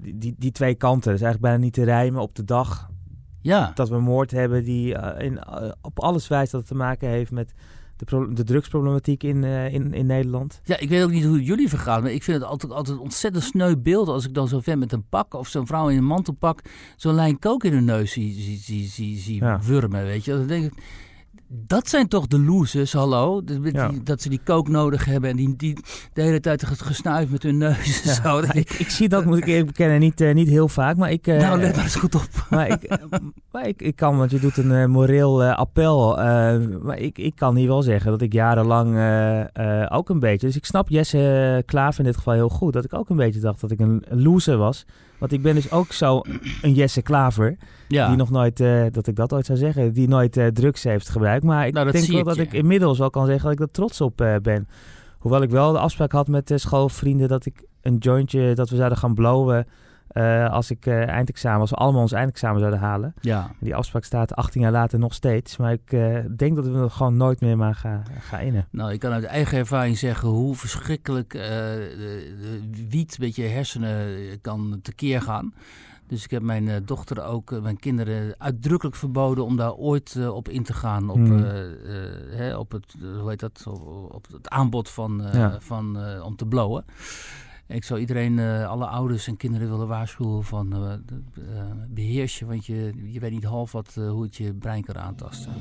die, 0.00 0.34
die 0.38 0.52
twee 0.52 0.74
kanten, 0.74 1.10
dat 1.10 1.20
is 1.20 1.24
eigenlijk 1.24 1.40
bijna 1.40 1.64
niet 1.64 1.72
te 1.72 1.84
rijmen 1.84 2.22
op 2.22 2.34
de 2.34 2.44
dag 2.44 2.90
ja. 3.40 3.70
dat 3.74 3.88
we 3.88 3.98
moord 3.98 4.30
hebben 4.30 4.64
die 4.64 4.98
in, 5.18 5.38
op 5.80 6.00
alles 6.00 6.28
wijst 6.28 6.52
dat 6.52 6.60
het 6.60 6.70
te 6.70 6.76
maken 6.76 7.08
heeft 7.08 7.30
met 7.30 7.54
de, 8.08 8.32
de 8.32 8.44
drugsproblematiek 8.44 9.22
in, 9.22 9.42
uh, 9.42 9.72
in, 9.72 9.94
in 9.94 10.06
Nederland. 10.06 10.60
Ja, 10.64 10.78
ik 10.78 10.88
weet 10.88 11.02
ook 11.02 11.10
niet 11.10 11.24
hoe 11.24 11.36
het 11.36 11.46
jullie 11.46 11.68
vergaan, 11.68 12.02
maar 12.02 12.12
ik 12.12 12.22
vind 12.22 12.40
het 12.40 12.50
altijd, 12.50 12.72
altijd 12.72 12.96
een 12.96 13.02
ontzettend 13.02 13.44
sneu 13.44 13.76
beeld 13.76 14.08
als 14.08 14.26
ik 14.26 14.34
dan 14.34 14.48
zo'n 14.48 14.62
vent 14.62 14.78
met 14.78 14.92
een 14.92 15.08
pak 15.08 15.34
of 15.34 15.48
zo'n 15.48 15.66
vrouw 15.66 15.88
in 15.88 15.96
een 15.96 16.04
mantelpak 16.04 16.60
zo'n 16.96 17.14
lijn 17.14 17.38
kook 17.38 17.64
in 17.64 17.72
hun 17.72 17.84
neus 17.84 18.12
zie, 18.12 18.32
zie, 18.32 18.58
zie, 18.58 18.88
zie, 18.88 19.18
zie 19.18 19.40
ja. 19.40 19.60
wurmen, 19.60 20.04
weet 20.04 20.24
je. 20.24 20.32
Dan 20.32 20.46
denk 20.46 20.64
ik, 20.64 20.82
dat 21.56 21.88
zijn 21.88 22.08
toch 22.08 22.26
de 22.26 22.38
losers, 22.38 22.92
hallo? 22.92 23.42
Dat 24.02 24.22
ze 24.22 24.28
die 24.28 24.40
kook 24.44 24.68
nodig 24.68 25.04
hebben 25.04 25.30
en 25.30 25.36
die, 25.36 25.56
die 25.56 25.78
de 26.12 26.22
hele 26.22 26.40
tijd 26.40 26.64
gesnuift 26.64 27.30
met 27.30 27.42
hun 27.42 27.58
neus. 27.58 28.02
Ja, 28.02 28.12
zo. 28.12 28.38
ik, 28.38 28.72
ik, 28.72 28.90
zie 28.90 29.08
dat, 29.08 29.24
moet 29.24 29.38
ik 29.38 29.46
eerlijk 29.46 29.66
bekennen, 29.66 30.00
niet, 30.00 30.20
uh, 30.20 30.34
niet 30.34 30.48
heel 30.48 30.68
vaak. 30.68 30.96
Maar 30.96 31.10
ik, 31.10 31.26
uh, 31.26 31.38
nou, 31.38 31.60
let 31.60 31.74
maar 31.74 31.84
eens 31.84 31.94
goed 31.94 32.14
op. 32.14 32.22
Maar 32.50 32.68
ik, 32.68 32.98
maar 33.52 33.68
ik, 33.68 33.82
ik 33.82 33.96
kan, 33.96 34.16
want 34.16 34.30
je 34.30 34.40
doet 34.40 34.56
een 34.56 34.70
uh, 34.70 34.86
moreel 34.86 35.44
appel. 35.44 36.16
maar 36.82 36.98
ik, 36.98 37.18
ik 37.18 37.36
kan 37.36 37.56
hier 37.56 37.68
wel 37.68 37.82
zeggen 37.82 38.10
dat 38.10 38.22
ik 38.22 38.32
jarenlang 38.32 38.88
ook 39.90 40.08
een 40.08 40.20
beetje... 40.20 40.46
Dus 40.46 40.56
ik 40.56 40.64
snap 40.64 40.88
Jesse 40.88 41.62
Klaver 41.66 42.00
in 42.00 42.06
dit 42.06 42.16
geval 42.16 42.34
heel 42.34 42.48
goed. 42.48 42.72
Dat 42.72 42.84
ik 42.84 42.94
ook 42.94 43.08
een 43.08 43.16
beetje 43.16 43.40
dacht 43.40 43.60
dat 43.60 43.70
ik 43.70 43.80
een 43.80 44.04
loser 44.08 44.56
was. 44.56 44.84
Want 45.18 45.32
ik 45.32 45.42
ben 45.42 45.54
dus 45.54 45.70
ook 45.70 45.92
zo 45.92 46.22
een 46.62 46.72
Jesse 46.72 47.02
Klaver. 47.02 47.56
Ja. 47.88 48.08
Die 48.08 48.16
nog 48.16 48.30
nooit, 48.30 48.60
uh, 48.60 48.84
dat 48.90 49.06
ik 49.06 49.16
dat 49.16 49.32
ooit 49.32 49.46
zou 49.46 49.58
zeggen, 49.58 49.92
die 49.92 50.08
nooit 50.08 50.36
uh, 50.36 50.46
drugs 50.46 50.84
heeft 50.84 51.08
gebruikt. 51.08 51.44
Maar 51.44 51.66
ik 51.66 51.74
nou, 51.74 51.90
denk 51.90 52.06
wel 52.06 52.24
dat 52.24 52.36
ik 52.36 52.52
inmiddels 52.52 52.98
wel 52.98 53.10
kan 53.10 53.26
zeggen 53.26 53.44
dat 53.44 53.52
ik 53.52 53.60
er 53.60 53.72
trots 53.72 54.00
op 54.00 54.20
uh, 54.20 54.36
ben. 54.42 54.68
Hoewel 55.18 55.42
ik 55.42 55.50
wel 55.50 55.72
de 55.72 55.78
afspraak 55.78 56.12
had 56.12 56.28
met 56.28 56.48
de 56.48 56.58
schoolvrienden 56.58 57.28
dat 57.28 57.46
ik 57.46 57.64
een 57.82 57.96
jointje, 57.96 58.54
dat 58.54 58.70
we 58.70 58.76
zouden 58.76 58.98
gaan 58.98 59.14
blowen 59.14 59.66
uh, 60.14 60.50
als 60.50 60.70
ik 60.70 60.86
uh, 60.86 61.08
eindexamen, 61.08 61.60
als 61.60 61.70
we 61.70 61.76
allemaal 61.76 62.00
ons 62.00 62.12
eindexamen 62.12 62.58
zouden 62.58 62.80
halen. 62.80 63.14
Ja. 63.20 63.50
Die 63.60 63.74
afspraak 63.74 64.04
staat 64.04 64.34
18 64.34 64.60
jaar 64.60 64.72
later 64.72 64.98
nog 64.98 65.14
steeds. 65.14 65.56
Maar 65.56 65.72
ik 65.72 65.92
uh, 65.92 66.18
denk 66.36 66.56
dat 66.56 66.66
we 66.66 66.78
er 66.78 66.90
gewoon 66.90 67.16
nooit 67.16 67.40
meer 67.40 67.56
maar 67.56 67.74
gaan 67.74 68.02
ga 68.20 68.38
innen. 68.38 68.66
Nou, 68.70 68.92
ik 68.92 69.00
kan 69.00 69.12
uit 69.12 69.24
eigen 69.24 69.58
ervaring 69.58 69.98
zeggen 69.98 70.28
hoe 70.28 70.54
verschrikkelijk 70.54 71.32
de, 71.32 72.60
de 72.70 72.86
wiet 72.88 73.18
met 73.18 73.36
je 73.36 73.42
hersenen 73.42 74.16
kan 74.40 74.78
tekeer 74.82 75.22
gaan. 75.22 75.54
Dus 76.06 76.24
ik 76.24 76.30
heb 76.30 76.42
mijn 76.42 76.84
dochter 76.84 77.24
ook, 77.24 77.60
mijn 77.60 77.78
kinderen 77.78 78.34
uitdrukkelijk 78.38 78.96
verboden 78.96 79.44
om 79.44 79.56
daar 79.56 79.74
ooit 79.74 80.28
op 80.28 80.48
in 80.48 80.62
te 80.62 80.72
gaan. 80.72 81.10
Op, 81.10 81.16
hmm. 81.16 81.44
hè, 82.30 82.56
op, 82.56 82.72
het, 82.72 82.94
hoe 83.20 83.28
heet 83.28 83.40
dat, 83.40 83.64
op, 83.66 84.14
op 84.14 84.26
het 84.32 84.48
aanbod 84.48 84.90
van, 84.90 85.22
ja. 85.32 85.56
van, 85.60 85.98
om 86.22 86.36
te 86.36 86.46
blowen. 86.46 86.84
Ik 87.66 87.84
zou 87.84 88.00
iedereen, 88.00 88.38
uh, 88.38 88.68
alle 88.68 88.86
ouders 88.86 89.26
en 89.26 89.36
kinderen 89.36 89.70
willen 89.70 89.88
waarschuwen 89.88 90.44
van 90.44 90.74
uh, 90.74 90.92
uh, 91.48 91.62
beheers 91.88 92.38
je, 92.38 92.46
want 92.46 92.66
je, 92.66 92.92
je 93.12 93.20
weet 93.20 93.30
niet 93.30 93.44
half 93.44 93.72
wat, 93.72 93.94
hoe 93.94 94.22
het 94.22 94.36
je 94.36 94.52
brein 94.52 94.84
kan 94.84 94.98
aantasten. 94.98 95.52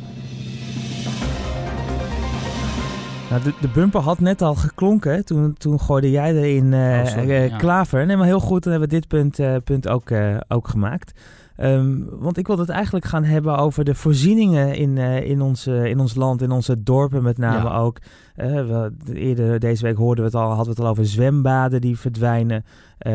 Nou, 3.30 3.44
de, 3.44 3.54
de, 3.62 3.68
bumper 3.68 4.02
had 4.02 4.20
net 4.20 4.42
al 4.42 4.56
geklonken. 4.56 5.26
Toen, 5.26 5.54
toen 5.54 5.80
gooide 5.80 6.12
jij 6.12 6.36
erin 6.36 6.74
oh, 6.74 7.58
klaver. 7.58 8.06
Nee, 8.06 8.18
maar 8.18 8.26
heel 8.26 8.40
goed. 8.40 8.64
Dan 8.64 8.72
hebben 8.72 8.90
we 8.90 8.96
dit 8.96 9.08
punt, 9.08 9.64
punt 9.64 9.88
ook, 9.88 10.12
ook 10.48 10.68
gemaakt. 10.68 11.20
Um, 11.58 12.06
want 12.10 12.38
ik 12.38 12.48
wil 12.48 12.58
het 12.58 12.70
eigenlijk 12.70 13.06
gaan 13.06 13.24
hebben 13.24 13.58
over 13.58 13.84
de 13.84 13.96
voorzieningen 13.96 14.76
in, 14.76 14.96
uh, 14.96 15.30
in, 15.30 15.42
ons, 15.42 15.68
in 15.68 16.00
ons 16.00 16.16
land, 16.16 16.42
in 16.42 16.52
onze 16.52 16.84
dorpen 16.84 17.24
met 17.24 17.38
name 17.38 17.70
ook. 17.70 17.98
Uh, 18.38 18.46
we, 18.46 18.94
eerder 19.14 19.60
deze 19.60 19.84
week 19.84 19.96
hoorden 19.96 20.24
we 20.24 20.30
het 20.30 20.40
al, 20.40 20.48
hadden 20.48 20.66
we 20.66 20.70
het 20.70 20.80
al 20.80 20.88
over 20.88 21.06
zwembaden 21.06 21.82
die 21.82 22.00
verdwijnen. 22.00 22.66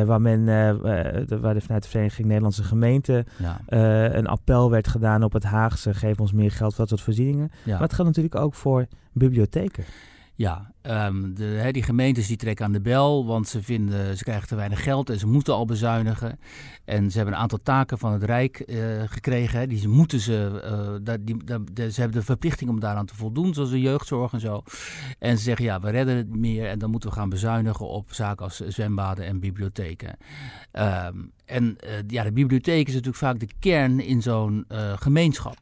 Waar, 0.07 0.21
men, 0.21 0.45
de, 0.45 1.39
waar 1.41 1.55
de, 1.55 1.61
vanuit 1.61 1.83
de 1.83 1.89
Vereniging 1.89 2.27
Nederlandse 2.27 2.63
Gemeenten 2.63 3.25
ja. 3.37 3.61
een 4.15 4.27
appel 4.27 4.71
werd 4.71 4.89
gedaan 4.89 5.23
op 5.23 5.33
het 5.33 5.45
Haagse. 5.45 5.95
Geef 5.95 6.21
ons 6.21 6.33
meer 6.33 6.51
geld 6.51 6.71
voor 6.71 6.81
dat 6.81 6.89
soort 6.89 7.01
voorzieningen. 7.01 7.51
Ja. 7.65 7.73
Maar 7.73 7.83
het 7.83 7.93
geldt 7.93 8.17
natuurlijk 8.17 8.45
ook 8.45 8.55
voor 8.55 8.87
bibliotheken. 9.13 9.85
Ja, 10.35 10.71
um, 10.89 11.35
de, 11.35 11.69
die 11.73 11.83
gemeentes 11.83 12.27
die 12.27 12.37
trekken 12.37 12.65
aan 12.65 12.73
de 12.73 12.81
bel, 12.81 13.27
want 13.27 13.49
ze 13.49 13.63
vinden 13.63 14.17
ze 14.17 14.25
krijgen 14.25 14.49
te 14.49 14.55
weinig 14.55 14.83
geld 14.83 15.11
en 15.11 15.19
ze 15.19 15.27
moeten 15.27 15.55
al 15.55 15.65
bezuinigen. 15.65 16.39
En 16.85 17.11
ze 17.11 17.17
hebben 17.17 17.35
een 17.35 17.41
aantal 17.41 17.59
taken 17.63 17.99
van 17.99 18.13
het 18.13 18.23
Rijk 18.23 18.63
uh, 18.67 19.03
gekregen. 19.07 19.69
Die 19.69 19.89
moeten 19.89 20.21
ze, 20.21 20.63
uh, 21.05 21.15
die, 21.21 21.37
ze 21.91 22.01
hebben 22.01 22.19
de 22.19 22.25
verplichting 22.25 22.71
om 22.71 22.81
daaraan 22.81 23.07
te 23.07 23.15
voldoen, 23.15 23.55
zoals 23.55 23.71
de 23.71 23.81
jeugdzorg 23.81 24.33
en 24.33 24.41
zo. 24.41 24.63
En 25.19 25.37
ze 25.37 25.43
zeggen 25.43 25.65
ja, 25.65 25.81
we 25.81 25.91
redden 25.91 26.17
het 26.17 26.37
meer 26.37 26.67
en 26.67 26.79
dan 26.79 26.91
moeten 26.91 27.09
we 27.09 27.17
gaan 27.17 27.29
bezuinigen 27.29 27.89
op 27.89 28.13
zaken 28.13 28.45
als 28.45 28.57
zwembaden 28.57 29.25
en 29.27 29.41
bibliotheken. 29.41 30.17
Um, 30.73 31.33
en 31.45 31.77
uh, 31.85 31.91
ja, 32.07 32.23
de 32.23 32.33
bibliotheek 32.33 32.87
is 32.87 32.93
natuurlijk 32.93 33.17
vaak 33.17 33.39
de 33.39 33.49
kern 33.59 34.01
in 34.01 34.23
zo'n 34.23 34.65
gemeenschap. 34.97 35.57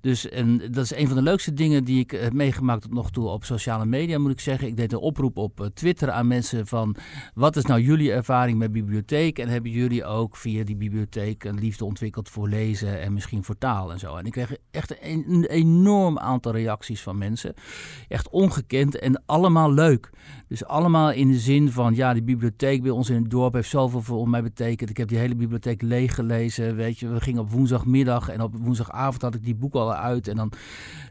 Dus 0.00 0.28
en 0.28 0.58
dat 0.58 0.84
is 0.84 0.94
een 0.94 1.06
van 1.06 1.16
de 1.16 1.22
leukste 1.22 1.54
dingen 1.54 1.84
die 1.84 1.98
ik 1.98 2.10
heb 2.10 2.32
meegemaakt 2.32 2.82
tot 2.82 2.92
nog 2.92 3.10
toe 3.10 3.28
op 3.28 3.44
sociale 3.44 3.86
media, 3.86 4.18
moet 4.18 4.30
ik 4.30 4.40
zeggen. 4.40 4.57
Ik 4.62 4.76
deed 4.76 4.92
een 4.92 4.98
oproep 4.98 5.36
op 5.36 5.60
eh, 5.60 5.66
Twitter 5.66 6.10
aan 6.10 6.26
mensen 6.26 6.66
van 6.66 6.96
wat 7.34 7.56
is 7.56 7.64
nou 7.64 7.80
jullie 7.80 8.12
ervaring 8.12 8.58
met 8.58 8.72
bibliotheek? 8.72 9.38
En 9.38 9.48
hebben 9.48 9.70
jullie 9.70 10.04
ook 10.04 10.36
via 10.36 10.64
die 10.64 10.76
bibliotheek 10.76 11.44
een 11.44 11.58
liefde 11.58 11.84
ontwikkeld 11.84 12.28
voor 12.28 12.48
lezen 12.48 13.00
en 13.00 13.12
misschien 13.12 13.44
voor 13.44 13.58
taal 13.58 13.92
en 13.92 13.98
zo? 13.98 14.16
En 14.16 14.24
ik 14.24 14.32
kreeg 14.32 14.56
echt 14.70 14.96
een, 15.02 15.44
enorm 15.44 16.18
aantal 16.18 16.52
reacties 16.52 17.02
van 17.02 17.18
mensen. 17.18 17.54
Echt 18.08 18.28
ongekend 18.28 18.98
en 18.98 19.22
allemaal 19.26 19.72
leuk. 19.72 20.10
Dus 20.48 20.64
allemaal 20.64 21.12
in 21.12 21.28
de 21.28 21.38
zin 21.38 21.72
van, 21.72 21.94
ja, 21.94 22.12
die 22.12 22.22
bibliotheek 22.22 22.82
bij 22.82 22.90
ons 22.90 23.10
in 23.10 23.22
het 23.22 23.30
dorp 23.30 23.52
heeft 23.52 23.68
zoveel 23.68 24.02
voor 24.02 24.28
mij 24.28 24.42
betekend. 24.42 24.90
Ik 24.90 24.96
heb 24.96 25.08
die 25.08 25.18
hele 25.18 25.34
bibliotheek 25.34 25.82
leeg 25.82 26.14
gelezen, 26.14 26.76
weet 26.76 26.98
je. 26.98 27.08
We 27.08 27.20
gingen 27.20 27.40
op 27.40 27.50
woensdagmiddag 27.50 28.28
en 28.28 28.40
op 28.40 28.54
woensdagavond 28.56 29.22
had 29.22 29.34
ik 29.34 29.44
die 29.44 29.54
boek 29.54 29.74
al 29.74 29.94
uit. 29.94 30.28
En 30.28 30.36
dan, 30.36 30.52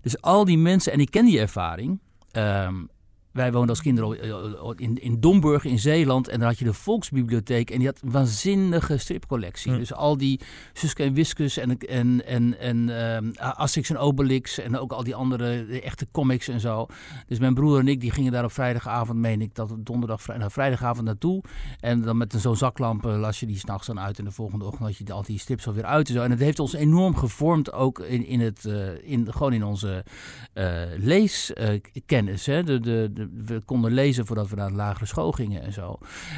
dus 0.02 0.22
al 0.22 0.46
die 0.46 0.58
mensen, 0.58 0.94
en 0.94 1.00
ik 1.00 1.12
ken 1.12 1.26
die 1.26 1.40
ervaring. 1.40 2.00
Um, 2.34 2.90
wij 3.38 3.52
woonden 3.52 3.70
als 3.70 3.82
kinderen 3.82 4.78
in, 4.78 5.02
in 5.02 5.20
Domburg 5.20 5.66
in 5.66 5.80
Zeeland. 5.80 6.28
En 6.28 6.40
daar 6.40 6.48
had 6.48 6.60
je 6.60 6.66
de 6.66 6.74
Volksbibliotheek. 6.74 7.70
En 7.70 7.78
die 7.78 7.88
had 7.88 8.02
een 8.02 8.12
waanzinnige 8.12 8.98
stripcollectie. 8.98 9.72
Hm. 9.72 9.78
Dus 9.78 9.94
al 9.94 10.18
die 10.18 10.40
Suske 10.74 11.04
en 11.04 11.14
Wiskus 11.14 11.58
en, 11.58 11.78
en, 11.78 12.26
en, 12.26 12.60
en 12.60 13.38
Asterix 13.38 13.90
en 13.90 13.98
Obelix. 13.98 14.60
En 14.60 14.78
ook 14.78 14.92
al 14.92 15.04
die 15.04 15.16
andere 15.16 15.82
echte 15.82 16.08
comics 16.12 16.48
en 16.48 16.60
zo. 16.60 16.86
Dus 17.28 17.40
mijn 17.40 17.54
broer 17.54 17.80
en 17.80 17.88
ik 17.88 18.02
die 18.02 18.12
gingen 18.12 18.32
daar 18.32 18.44
op 18.44 18.52
vrijdagavond, 18.52 19.20
meen 19.20 19.42
ik, 19.42 19.56
dat 19.56 19.76
donderdag, 19.78 20.22
vrijdag, 20.22 20.44
nou, 20.44 20.52
vrijdagavond 20.52 21.06
naartoe. 21.06 21.44
En 21.80 22.02
dan 22.02 22.18
met 22.18 22.36
zo'n 22.38 22.56
zaklamp 22.56 23.04
las 23.04 23.40
je 23.40 23.46
die 23.46 23.58
s'nachts 23.58 23.88
dan 23.88 24.00
uit. 24.00 24.20
En 24.20 24.26
de 24.26 24.32
volgende 24.32 24.66
ochtend 24.66 24.84
had 24.84 24.98
je 24.98 25.14
al 25.14 25.24
die 25.24 25.40
strips 25.40 25.68
alweer 25.68 25.86
uit 25.86 26.08
en 26.08 26.14
zo. 26.14 26.22
En 26.22 26.32
het 26.32 26.40
heeft 26.40 26.60
ons 26.60 26.74
enorm 26.74 27.16
gevormd 27.16 27.74
ook 27.74 28.00
in, 28.00 28.26
in 28.26 28.40
het, 28.40 28.66
uh, 28.66 28.90
in, 29.02 29.34
gewoon 29.34 29.54
in 29.54 29.64
onze 29.64 30.06
uh, 30.54 30.82
leeskennis. 30.98 32.46
hè? 32.46 32.64
de, 32.64 32.80
de 32.80 33.27
we 33.46 33.62
konden 33.66 33.92
lezen 33.92 34.26
voordat 34.26 34.50
we 34.50 34.56
naar 34.56 34.70
de 34.70 34.76
lagere 34.76 35.06
school 35.06 35.32
gingen 35.32 35.62
en 35.62 35.74
zo. 35.74 35.98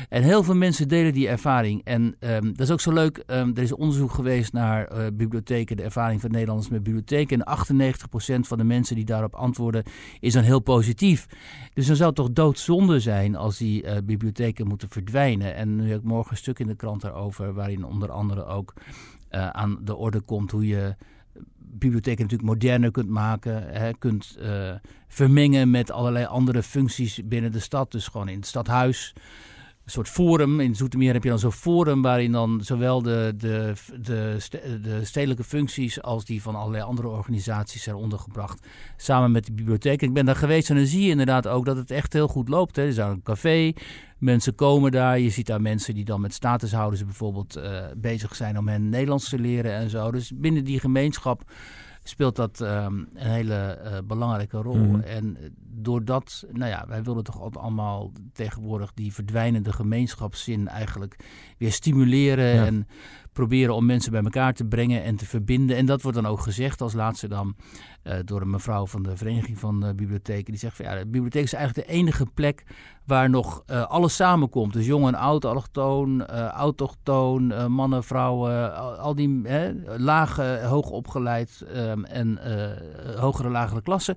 En 0.09 0.23
heel 0.23 0.43
veel 0.43 0.55
mensen 0.55 0.87
delen 0.87 1.13
die 1.13 1.27
ervaring. 1.27 1.81
En 1.83 2.15
um, 2.19 2.47
dat 2.53 2.59
is 2.59 2.71
ook 2.71 2.81
zo 2.81 2.91
leuk. 2.91 3.23
Um, 3.27 3.51
er 3.55 3.63
is 3.63 3.73
onderzoek 3.73 4.11
geweest 4.11 4.53
naar 4.53 4.91
uh, 4.91 5.05
bibliotheken, 5.13 5.77
de 5.77 5.83
ervaring 5.83 6.21
van 6.21 6.31
Nederlanders 6.31 6.69
met 6.69 6.83
bibliotheken. 6.83 7.43
En 7.43 7.57
98% 7.57 8.39
van 8.39 8.57
de 8.57 8.63
mensen 8.63 8.95
die 8.95 9.05
daarop 9.05 9.35
antwoorden 9.35 9.83
is 10.19 10.33
dan 10.33 10.43
heel 10.43 10.59
positief. 10.59 11.25
Dus 11.73 11.87
dan 11.87 11.95
zou 11.95 12.07
het 12.07 12.17
toch 12.17 12.31
doodzonde 12.31 12.99
zijn 12.99 13.35
als 13.35 13.57
die 13.57 13.83
uh, 13.83 13.91
bibliotheken 14.03 14.67
moeten 14.67 14.89
verdwijnen. 14.89 15.55
En 15.55 15.75
nu 15.75 15.89
heb 15.89 15.97
ik 15.97 16.03
morgen 16.03 16.31
een 16.31 16.37
stuk 16.37 16.59
in 16.59 16.67
de 16.67 16.75
krant 16.75 17.01
daarover, 17.01 17.53
waarin 17.53 17.85
onder 17.85 18.11
andere 18.11 18.45
ook 18.45 18.73
uh, 19.31 19.49
aan 19.49 19.79
de 19.83 19.95
orde 19.95 20.19
komt 20.19 20.51
hoe 20.51 20.67
je 20.67 20.95
bibliotheken 21.71 22.23
natuurlijk 22.23 22.49
moderner 22.49 22.91
kunt 22.91 23.09
maken. 23.09 23.73
Hè, 23.73 23.93
kunt 23.93 24.37
uh, 24.39 24.71
vermengen 25.07 25.71
met 25.71 25.91
allerlei 25.91 26.25
andere 26.25 26.63
functies 26.63 27.21
binnen 27.25 27.51
de 27.51 27.59
stad. 27.59 27.91
Dus 27.91 28.07
gewoon 28.07 28.29
in 28.29 28.37
het 28.37 28.47
stadhuis. 28.47 29.13
Soort 29.89 30.09
forum. 30.09 30.59
In 30.59 30.75
Zoetermeer 30.75 31.13
heb 31.13 31.23
je 31.23 31.29
dan 31.29 31.39
zo'n 31.39 31.51
forum 31.51 32.01
waarin 32.01 32.31
dan 32.31 32.61
zowel 32.63 33.01
de, 33.01 33.33
de, 33.37 33.73
de, 34.01 34.37
de, 34.81 35.05
stedelijke 35.05 35.43
functies 35.43 36.01
als 36.01 36.25
die 36.25 36.41
van 36.41 36.55
allerlei 36.55 36.83
andere 36.83 37.07
organisaties 37.07 37.83
zijn 37.83 37.95
ondergebracht. 37.95 38.67
Samen 38.97 39.31
met 39.31 39.45
de 39.45 39.53
bibliotheek. 39.53 40.01
Ik 40.01 40.13
ben 40.13 40.25
daar 40.25 40.35
geweest 40.35 40.69
en 40.69 40.75
dan 40.75 40.85
zie 40.85 41.03
je 41.03 41.09
inderdaad 41.09 41.47
ook 41.47 41.65
dat 41.65 41.77
het 41.77 41.91
echt 41.91 42.13
heel 42.13 42.27
goed 42.27 42.49
loopt. 42.49 42.75
Hè. 42.75 42.81
Er 42.81 42.87
is 42.87 42.95
daar 42.95 43.11
een 43.11 43.23
café. 43.23 43.73
Mensen 44.17 44.55
komen 44.55 44.91
daar. 44.91 45.19
Je 45.19 45.29
ziet 45.29 45.47
daar 45.47 45.61
mensen 45.61 45.93
die 45.93 46.05
dan 46.05 46.21
met 46.21 46.33
statushouders 46.33 47.05
bijvoorbeeld 47.05 47.57
uh, 47.57 47.85
bezig 47.97 48.35
zijn 48.35 48.57
om 48.57 48.67
hen 48.67 48.89
Nederlands 48.89 49.29
te 49.29 49.39
leren 49.39 49.73
en 49.73 49.89
zo. 49.89 50.11
Dus 50.11 50.31
binnen 50.35 50.63
die 50.63 50.79
gemeenschap 50.79 51.43
speelt 52.09 52.35
dat 52.35 52.59
um, 52.59 52.67
een 53.13 53.31
hele 53.31 53.79
uh, 53.83 53.97
belangrijke 54.07 54.57
rol. 54.57 54.75
Mm. 54.75 54.99
En 54.99 55.37
doordat, 55.81 56.45
nou 56.51 56.69
ja, 56.69 56.85
wij 56.87 57.03
willen 57.03 57.23
toch 57.23 57.57
allemaal 57.57 58.11
tegenwoordig 58.33 58.93
die 58.93 59.13
verdwijnende 59.13 59.73
gemeenschapszin 59.73 60.67
eigenlijk 60.67 61.15
weer 61.57 61.71
stimuleren. 61.71 62.55
Ja. 62.55 62.65
En 62.65 62.87
proberen 63.39 63.75
om 63.75 63.85
mensen 63.85 64.11
bij 64.11 64.21
elkaar 64.21 64.53
te 64.53 64.65
brengen 64.65 65.03
en 65.03 65.15
te 65.15 65.25
verbinden. 65.25 65.75
En 65.77 65.85
dat 65.85 66.01
wordt 66.01 66.17
dan 66.17 66.27
ook 66.27 66.39
gezegd 66.39 66.81
als 66.81 66.93
laatste 66.93 67.27
dan 67.27 67.55
uh, 68.03 68.13
door 68.25 68.41
een 68.41 68.49
mevrouw 68.49 68.87
van 68.87 69.03
de 69.03 69.17
Vereniging 69.17 69.59
van 69.59 69.85
uh, 69.85 69.89
Bibliotheken. 69.95 70.51
Die 70.51 70.57
zegt 70.57 70.75
van 70.75 70.85
ja, 70.85 70.97
de 70.97 71.05
bibliotheek 71.05 71.43
is 71.43 71.53
eigenlijk 71.53 71.87
de 71.87 71.93
enige 71.93 72.25
plek 72.33 72.63
waar 73.05 73.29
nog 73.29 73.63
uh, 73.67 73.85
alles 73.85 74.15
samenkomt. 74.15 74.73
Dus 74.73 74.85
jong 74.85 75.07
en 75.07 75.15
oud, 75.15 75.45
allochtoon, 75.45 76.25
autochtoon, 76.25 77.71
mannen, 77.71 78.03
vrouwen, 78.03 78.77
al, 78.99 79.15
die 79.15 79.41
hè, 79.43 79.71
lage, 79.97 80.61
hoog 80.63 80.89
opgeleid 80.89 81.65
um, 81.75 82.05
en 82.05 82.39
hogere, 83.17 83.49
lagere 83.49 83.81
klassen. 83.81 84.15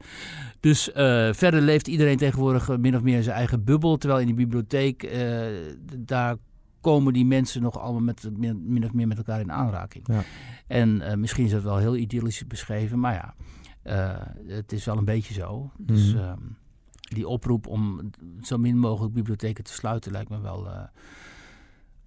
Dus 0.60 0.90
verder 1.32 1.60
leeft 1.60 1.88
iedereen 1.88 2.16
tegenwoordig 2.16 2.78
min 2.78 2.96
of 2.96 3.02
meer 3.02 3.16
in 3.16 3.22
zijn 3.22 3.36
eigen 3.36 3.64
bubbel. 3.64 3.96
Terwijl 3.96 4.20
in 4.20 4.26
die 4.26 4.46
bibliotheek, 4.46 5.16
daar 5.98 6.36
komen 6.82 7.12
die 7.12 7.24
mensen 7.24 7.62
nog 7.62 7.78
allemaal 7.78 8.00
met, 8.00 8.30
min 8.38 8.84
of 8.84 8.92
meer 8.92 9.06
met 9.06 9.16
elkaar 9.16 9.40
in 9.40 9.52
aanraking. 9.52 10.06
Ja. 10.06 10.22
En 10.66 11.20
misschien 11.20 11.44
is 11.44 11.50
dat 11.50 11.62
wel 11.62 11.76
heel 11.76 11.96
idyllisch 11.96 12.46
beschreven, 12.46 12.98
maar 12.98 13.14
ja. 13.14 13.34
Uh, 13.84 14.20
het 14.46 14.72
is 14.72 14.84
wel 14.84 14.96
een 14.96 15.04
beetje 15.04 15.34
zo. 15.34 15.70
Dus 15.78 16.14
mm 16.14 16.20
-hmm. 16.20 16.56
die 17.00 17.28
oproep 17.28 17.66
om 17.66 18.10
zo 18.40 18.58
min 18.58 18.78
mogelijk 18.78 19.14
bibliotheken 19.14 19.64
te 19.64 19.72
sluiten 19.72 20.12
lijkt 20.12 20.30
me 20.30 20.40
wel 20.40 20.66
uh, 20.66 20.82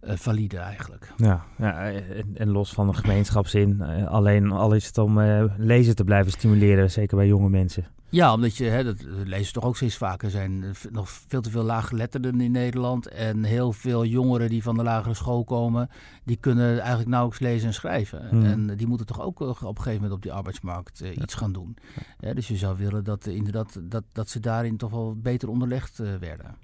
valide 0.02 0.58
eigenlijk. 0.58 1.14
Ja, 1.18 1.46
ja 1.58 1.92
en, 1.92 2.38
en, 2.38 2.50
los 2.50 2.74
van 2.74 2.88
de 2.88 2.94
gemeenschapszin. 2.94 3.82
alleen 4.08 4.52
al 4.52 4.74
is 4.74 4.86
het 4.86 4.98
om 4.98 5.20
lezen 5.58 5.96
te 5.96 6.04
blijven 6.04 6.32
stimuleren, 6.32 6.92
zeker 6.92 7.18
bij 7.18 7.28
jonge 7.28 7.50
mensen. 7.50 7.86
Ja, 8.16 8.34
omdat 8.34 8.58
je, 8.58 8.66
hè, 8.66 8.84
dat 8.84 9.06
lezen 9.26 9.54
toch 9.54 9.64
ook 9.64 9.76
steeds 9.76 9.98
vaker, 9.98 10.30
zijn 10.30 10.76
nog 10.92 11.10
veel 11.10 11.42
te 11.42 11.50
veel 11.50 11.64
laaggeletterden 11.64 12.42
in 12.42 12.52
Nederland. 12.52 13.08
En 13.08 13.44
heel 13.44 13.72
veel 13.72 14.06
jongeren 14.06 14.50
die 14.50 14.64
van 14.64 14.78
de 14.78 14.84
lagere 14.84 15.14
school 15.14 15.44
komen, 15.44 15.90
die 16.24 16.38
kunnen 16.38 16.80
eigenlijk 16.80 17.10
nauwelijks 17.10 17.42
lezen 17.42 17.68
en 17.68 17.74
schrijven. 17.74 18.28
Hmm. 18.30 18.46
En 18.46 18.78
die 18.78 18.88
moeten 18.88 19.06
toch 19.06 19.22
ook 19.22 19.40
op 19.40 19.62
een 19.62 19.78
gegeven 19.78 19.94
moment 19.94 20.12
op 20.12 20.22
die 20.22 20.34
arbeidsmarkt 20.34 21.04
uh, 21.04 21.16
iets 21.16 21.34
gaan 21.34 21.52
doen. 21.52 21.78
Ja, 22.20 22.34
dus 22.34 22.48
je 22.48 22.56
zou 22.56 22.78
willen 22.78 23.04
dat, 23.04 23.26
inderdaad, 23.26 23.80
dat, 23.82 24.04
dat 24.12 24.30
ze 24.30 24.40
daarin 24.40 24.78
toch 24.78 24.92
wel 24.92 25.16
beter 25.18 25.50
onderlegd 25.50 26.00
uh, 26.00 26.16
werden. 26.20 26.56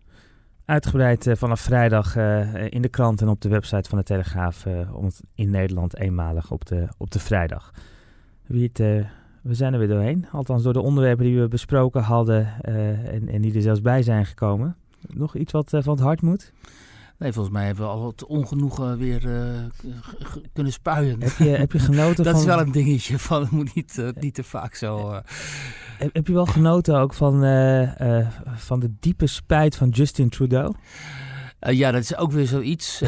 Uitgebreid 0.66 1.30
vanaf 1.32 1.62
vrijdag 1.62 2.16
in 2.70 2.82
de 2.82 2.90
krant 2.90 3.22
en 3.22 3.30
op 3.30 3.42
de 3.42 3.50
website 3.50 3.90
van 3.90 3.98
de 3.98 4.04
Telegraaf. 4.04 4.66
in 5.36 5.50
Nederland 5.50 5.98
eenmalig 5.98 6.52
op 6.52 6.66
de, 6.66 6.88
op 6.98 7.12
de 7.12 7.20
vrijdag. 7.20 7.72
Wie 8.46 8.72
het 8.74 9.08
we 9.42 9.54
zijn 9.54 9.74
er 9.74 9.80
weer 9.80 9.88
doorheen. 9.88 10.28
Althans 10.32 10.64
door 10.64 10.74
de 10.74 10.82
onderwerpen 10.82 11.26
die 11.26 11.40
we 11.40 11.48
besproken 11.48 12.02
hadden 12.02 12.54
uh, 12.68 13.14
en, 13.14 13.30
en, 13.30 13.42
die 13.42 13.56
er 13.56 13.62
zelfs 13.62 13.82
bij 13.82 14.04
zijn 14.04 14.26
gekomen. 14.26 14.76
Nog 15.08 15.36
iets 15.36 15.52
wat 15.52 15.74
uh, 15.74 15.82
van 15.84 15.94
het 15.94 16.04
hart 16.04 16.22
moet? 16.22 16.52
Nee, 17.18 17.34
volgens 17.34 17.54
mij 17.54 17.66
hebben 17.66 17.84
we 17.84 17.92
al 17.92 18.08
het 18.08 18.26
ongenoegen 18.26 18.98
weer 18.98 19.26
uh, 19.26 19.94
kunnen 20.54 20.74
spuien. 20.74 21.22
Heb 21.22 21.38
je, 21.38 21.50
heb 21.50 21.72
je 21.72 21.80
genoten 21.92 22.24
Dat 22.24 22.34
van... 22.34 22.42
is 22.42 22.48
wel 22.48 22.60
een 22.60 22.72
dingetje 22.72 23.20
van, 23.20 23.42
het 23.42 23.52
moet 23.52 23.76
niet, 23.76 24.04
niet 24.20 24.34
te 24.34 24.44
vaak 24.44 24.76
zo... 24.76 25.14
Heb, 25.98 26.14
heb, 26.14 26.28
je 26.28 26.34
wel 26.34 26.46
genoten 26.46 26.98
ook 26.98 27.14
van, 27.14 27.34
van 28.56 28.80
de 28.80 28.94
diepe 29.00 29.28
spijt 29.28 29.76
van 29.76 29.90
Justin 29.90 30.30
Trudeau? 30.30 30.76
Uh, 31.68 31.78
ja, 31.78 31.92
dat 31.92 32.02
is 32.02 32.18
ook 32.18 32.32
weer 32.32 32.48
zoiets. 32.48 33.02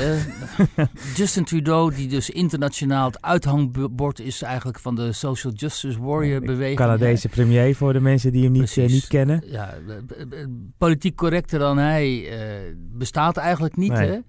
Justin 1.16 1.44
Trudeau, 1.44 1.96
die 1.96 2.08
dus 2.08 2.30
internationaal 2.30 3.06
het 3.06 3.22
uithangbord 3.22 4.20
is 4.20 4.42
eigenlijk 4.42 4.80
van 4.80 4.96
de 4.96 5.12
Social 5.12 5.54
Justice 5.54 6.04
Warrior 6.04 6.42
beweging. 6.42 6.78
Canadese 6.78 7.30
premier 7.30 7.76
voor 7.76 7.94
de 7.94 8.00
mensen 8.00 8.32
die 8.32 8.44
hem 8.44 8.52
niet, 8.52 8.76
uh, 8.76 8.88
niet 8.88 9.08
kennen. 9.08 9.44
Ja, 9.46 9.74
politiek 10.78 11.16
correcter 11.16 11.60
dan 11.60 11.78
hij 11.78 12.10
uh, 12.10 12.76
bestaat 12.76 13.38
eigenlijk 13.38 13.76
niet. 13.76 13.92
Nee. 13.92 14.22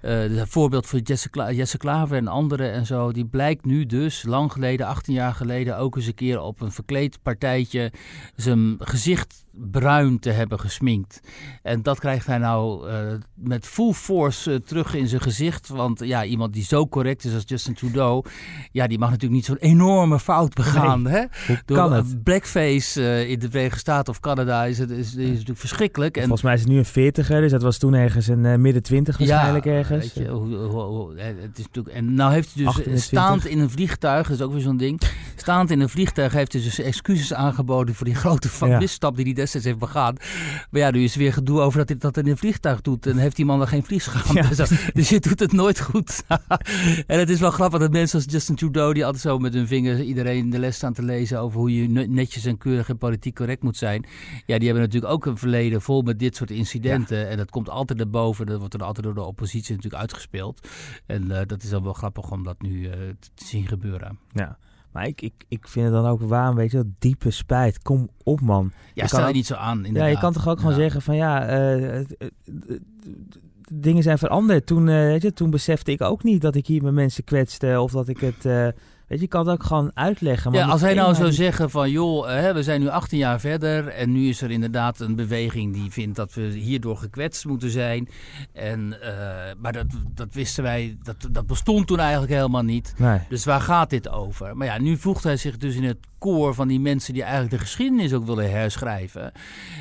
Hè? 0.00 0.26
Uh, 0.30 0.42
voorbeeld 0.46 0.86
voor 0.86 0.98
Jesse, 0.98 1.30
Kla 1.30 1.52
Jesse 1.52 1.78
Klaver 1.78 2.16
en 2.16 2.28
anderen 2.28 2.72
en 2.72 2.86
zo. 2.86 3.12
Die 3.12 3.26
blijkt 3.26 3.64
nu 3.64 3.86
dus 3.86 4.22
lang 4.22 4.52
geleden, 4.52 4.86
18 4.86 5.14
jaar 5.14 5.34
geleden, 5.34 5.78
ook 5.78 5.96
eens 5.96 6.06
een 6.06 6.14
keer 6.14 6.40
op 6.40 6.60
een 6.60 6.72
verkleed 6.72 7.18
partijtje 7.22 7.92
zijn 8.36 8.76
gezicht 8.78 9.44
bruin 9.52 10.18
te 10.18 10.30
hebben 10.30 10.60
gesminkt. 10.60 11.20
En 11.62 11.82
dat 11.82 11.98
krijgt 11.98 12.26
hij 12.26 12.38
nou 12.38 12.90
uh, 12.90 12.96
met 13.34 13.66
full 13.66 13.92
force 13.92 14.50
uh, 14.50 14.56
terug 14.56 14.94
in 14.94 15.08
zijn 15.08 15.20
gezicht. 15.20 15.68
Want 15.68 16.00
ja, 16.04 16.24
iemand 16.24 16.52
die 16.52 16.64
zo 16.64 16.88
correct 16.88 17.24
is 17.24 17.34
als 17.34 17.42
Justin 17.46 17.74
Trudeau, 17.74 18.24
ja, 18.72 18.86
die 18.86 18.98
mag 18.98 19.10
natuurlijk 19.10 19.34
niet 19.34 19.44
zo'n 19.44 19.70
enorme 19.70 20.18
fout 20.18 20.54
begaan. 20.54 21.02
Nee, 21.02 21.12
hè? 21.12 21.24
Door 21.64 21.76
kan 21.76 21.92
het? 21.92 22.22
Blackface 22.22 23.00
uh, 23.00 23.30
in 23.30 23.38
de 23.38 23.50
Verenigde 23.50 23.78
Staten 23.78 24.12
of 24.12 24.20
Canada 24.20 24.64
is, 24.64 24.78
het, 24.78 24.90
is, 24.90 24.98
is, 24.98 25.14
is 25.14 25.28
natuurlijk 25.28 25.58
verschrikkelijk. 25.58 26.16
En 26.16 26.22
Volgens 26.22 26.42
mij 26.42 26.54
is 26.54 26.60
het 26.60 26.68
nu 26.68 26.78
een 26.78 26.84
veertiger, 26.84 27.40
dus 27.40 27.50
dat 27.50 27.62
was 27.62 27.78
toen 27.78 27.94
ergens 27.94 28.26
een 28.26 28.60
midden 28.60 28.82
twintig 28.82 29.18
waarschijnlijk 29.18 29.64
ja, 29.64 29.70
ergens. 29.70 30.14
Weet 30.14 30.26
je, 30.26 30.30
hoe, 30.30 30.54
hoe, 30.56 30.80
hoe, 30.80 31.20
het 31.20 31.58
is 31.58 31.64
natuurlijk, 31.64 31.96
en 31.96 32.14
nou 32.14 32.32
heeft 32.32 32.54
hij 32.54 32.64
dus 32.64 32.72
28. 32.72 33.04
staand 33.04 33.46
in 33.46 33.58
een 33.58 33.70
vliegtuig, 33.70 34.28
dat 34.28 34.36
is 34.36 34.42
ook 34.42 34.52
weer 34.52 34.60
zo'n 34.60 34.76
ding. 34.76 35.00
Staand 35.36 35.70
in 35.70 35.80
een 35.80 35.88
vliegtuig 35.88 36.32
heeft 36.32 36.52
hij 36.52 36.62
dus 36.62 36.78
excuses 36.78 37.34
aangeboden 37.34 37.94
voor 37.94 38.06
die 38.06 38.14
grote 38.14 38.48
misstap 38.78 39.16
die 39.16 39.24
hij 39.24 39.34
destijds 39.42 39.66
heeft 39.66 39.78
begaan. 39.78 40.16
Maar 40.70 40.80
ja, 40.80 40.90
nu 40.90 41.02
is 41.02 41.12
er 41.12 41.18
weer 41.18 41.32
gedoe 41.32 41.60
over 41.60 41.78
dat 41.78 41.88
hij 41.88 41.98
dat 41.98 42.16
in 42.16 42.26
een 42.26 42.36
vliegtuig 42.36 42.80
doet. 42.80 43.06
En 43.06 43.16
heeft 43.16 43.36
die 43.36 43.44
man 43.44 43.58
dan 43.58 43.68
geen 43.68 43.84
vliegschaam. 43.84 44.36
Ja. 44.36 44.50
Dus, 44.62 44.90
dus 44.92 45.08
je 45.08 45.20
doet 45.20 45.40
het 45.40 45.52
nooit 45.52 45.80
goed. 45.80 46.22
en 47.06 47.18
het 47.18 47.30
is 47.30 47.40
wel 47.40 47.50
grappig 47.50 47.80
dat 47.80 47.90
mensen 47.90 48.18
als 48.18 48.32
Justin 48.32 48.54
Trudeau, 48.54 48.94
die 48.94 49.04
altijd 49.04 49.22
zo 49.22 49.38
met 49.38 49.54
hun 49.54 49.66
vinger 49.66 50.02
iedereen 50.02 50.50
de 50.50 50.58
les 50.58 50.76
staan 50.76 50.92
te 50.92 51.02
lezen 51.02 51.40
over 51.40 51.58
hoe 51.58 51.74
je 51.74 51.88
netjes 51.88 52.44
en 52.44 52.58
keurig 52.58 52.88
en 52.88 52.98
politiek 52.98 53.34
correct 53.34 53.62
moet 53.62 53.76
zijn. 53.76 54.04
Ja, 54.46 54.58
die 54.58 54.66
hebben 54.66 54.84
natuurlijk 54.84 55.12
ook 55.12 55.26
een 55.26 55.36
verleden 55.36 55.82
vol 55.82 56.02
met 56.02 56.18
dit 56.18 56.36
soort 56.36 56.50
incidenten. 56.50 57.18
Ja. 57.18 57.24
En 57.24 57.36
dat 57.36 57.50
komt 57.50 57.68
altijd 57.68 57.98
naar 57.98 58.10
boven. 58.10 58.46
Dat 58.46 58.58
wordt 58.58 58.74
er 58.74 58.82
altijd 58.82 59.04
door 59.04 59.14
de 59.14 59.22
oppositie 59.22 59.74
natuurlijk 59.74 60.02
uitgespeeld. 60.02 60.68
En 61.06 61.24
uh, 61.24 61.40
dat 61.46 61.62
is 61.62 61.68
dan 61.68 61.82
wel 61.82 61.92
grappig 61.92 62.30
om 62.30 62.44
dat 62.44 62.62
nu 62.62 62.80
uh, 62.80 62.92
te 63.34 63.44
zien 63.46 63.66
gebeuren. 63.66 64.18
Ja. 64.32 64.58
Maar 64.92 65.06
ik, 65.06 65.20
ik, 65.20 65.44
ik 65.48 65.68
vind 65.68 65.84
het 65.84 65.94
dan 65.94 66.06
ook 66.06 66.20
waar, 66.20 66.54
weet 66.54 66.70
je 66.70 66.76
wel, 66.76 66.92
diepe 66.98 67.30
spijt. 67.30 67.82
Kom 67.82 68.08
op, 68.22 68.40
man. 68.40 68.72
Ja, 68.94 69.02
je 69.02 69.08
stel 69.08 69.20
je 69.20 69.26
ook, 69.26 69.34
niet 69.34 69.46
zo 69.46 69.54
aan, 69.54 69.76
inderdaad. 69.76 70.02
Ja, 70.02 70.06
je 70.06 70.18
kan 70.18 70.32
toch 70.32 70.48
ook 70.48 70.58
gewoon 70.58 70.74
zeggen 70.74 71.02
van, 71.02 71.16
ja, 71.16 71.60
uh, 71.90 72.04
dingen 73.72 74.02
zijn 74.02 74.18
veranderd. 74.18 74.66
Toen, 74.66 74.86
uh, 74.86 74.94
weet 74.94 75.22
je, 75.22 75.32
toen 75.32 75.50
besefte 75.50 75.92
ik 75.92 76.00
ook 76.00 76.22
niet 76.22 76.40
dat 76.40 76.54
ik 76.54 76.66
hier 76.66 76.82
met 76.82 76.94
mensen 76.94 77.24
kwetste 77.24 77.80
of 77.80 77.92
dat 77.92 78.08
ik 78.08 78.18
het... 78.20 78.74
Weet 79.12 79.20
je, 79.20 79.26
je 79.26 79.32
kan 79.32 79.46
het 79.46 79.60
ook 79.60 79.66
gewoon 79.66 79.90
uitleggen. 79.94 80.52
ja, 80.52 80.66
als 80.66 80.80
hij 80.80 80.94
nou 80.94 81.14
zou 81.14 81.32
zeggen 81.32 81.70
van, 81.70 81.90
joh, 81.90 82.26
hè, 82.26 82.54
we 82.54 82.62
zijn 82.62 82.80
nu 82.80 82.88
18 82.88 83.18
jaar 83.18 83.40
verder 83.40 83.88
en 83.88 84.12
nu 84.12 84.28
is 84.28 84.42
er 84.42 84.50
inderdaad 84.50 85.00
een 85.00 85.14
beweging 85.14 85.74
die 85.74 85.90
vindt 85.90 86.16
dat 86.16 86.34
we 86.34 86.42
hierdoor 86.42 86.96
gekwetst 86.96 87.44
moeten 87.44 87.70
zijn. 87.70 88.08
En, 88.52 88.96
uh, 89.02 89.08
maar 89.58 89.72
dat, 89.72 89.86
dat 90.14 90.34
wisten 90.34 90.62
wij, 90.62 90.96
dat, 91.02 91.28
dat 91.30 91.46
bestond 91.46 91.86
toen 91.86 91.98
eigenlijk 91.98 92.32
helemaal 92.32 92.62
niet. 92.62 92.94
Nee. 92.96 93.18
Dus 93.28 93.44
waar 93.44 93.60
gaat 93.60 93.90
dit 93.90 94.08
over? 94.08 94.56
Maar 94.56 94.66
ja, 94.66 94.78
nu 94.78 94.96
voegt 94.96 95.24
hij 95.24 95.36
zich 95.36 95.56
dus 95.56 95.74
in 95.74 95.84
het 95.84 95.98
koor 96.22 96.54
van 96.54 96.68
die 96.68 96.80
mensen 96.80 97.12
die 97.14 97.22
eigenlijk 97.22 97.52
de 97.52 97.58
geschiedenis 97.58 98.12
ook 98.12 98.26
willen 98.26 98.50
herschrijven. 98.50 99.32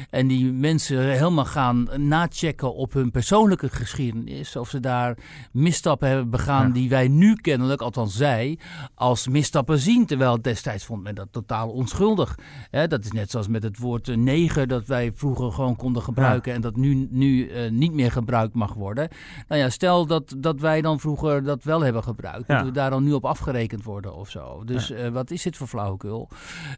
En 0.10 0.28
die 0.28 0.52
mensen 0.52 1.12
helemaal 1.12 1.46
gaan 1.46 1.90
nachecken 1.96 2.76
op 2.76 2.94
hun 2.94 3.12
persoonlijke 3.12 3.70
geschiedenis. 3.70 4.56
Of 4.56 4.70
ze 4.70 4.80
daar 4.80 5.18
misstappen 5.52 6.08
hebben 6.08 6.30
begaan 6.30 6.68
ja. 6.68 6.74
die 6.74 6.90
wij 6.90 7.08
nu 7.08 7.36
kennelijk, 7.36 7.82
althans 7.82 8.16
zij, 8.16 8.60
als 8.96 9.21
misstappen 9.28 9.80
zien. 9.80 10.06
Terwijl 10.06 10.42
destijds 10.42 10.86
vond 10.86 11.04
men 11.04 11.16
dat 11.16 11.28
totaal 11.32 11.70
onschuldig. 11.70 12.38
He, 12.70 12.88
dat 12.88 13.04
is 13.04 13.12
net 13.12 13.32
zoals 13.32 13.48
met 13.48 13.64
het 13.64 13.78
woord 13.78 14.16
neger 14.16 14.68
dat 14.68 14.86
wij 14.86 15.12
vroeger 15.16 15.52
gewoon 15.52 15.76
konden 15.76 16.02
gebruiken. 16.02 16.50
Ja. 16.50 16.56
En 16.56 16.62
dat 16.62 16.76
nu, 16.76 17.08
nu 17.10 17.50
uh, 17.50 17.72
niet 17.72 17.94
meer 17.94 18.12
gebruikt 18.12 18.54
mag 18.54 18.74
worden. 18.74 19.08
Nou 19.48 19.62
ja, 19.62 19.70
stel 19.70 20.06
dat, 20.06 20.36
dat 20.38 20.60
wij 20.60 20.82
dan 20.82 21.00
vroeger 21.00 21.44
dat 21.44 21.64
wel 21.64 21.82
hebben 21.82 22.04
gebruikt. 22.04 22.48
Ja. 22.48 22.56
Dat 22.56 22.66
we 22.66 22.72
daar 22.72 22.90
dan 22.90 23.04
nu 23.04 23.14
op 23.14 23.26
afgerekend 23.26 23.84
worden 23.84 24.16
of 24.16 24.30
zo. 24.30 24.64
Dus 24.66 24.88
ja. 24.88 24.96
uh, 24.96 25.10
wat 25.10 25.32
is 25.32 25.44
dit 25.44 25.58
voor 25.58 25.68
flauwekul? 25.68 26.30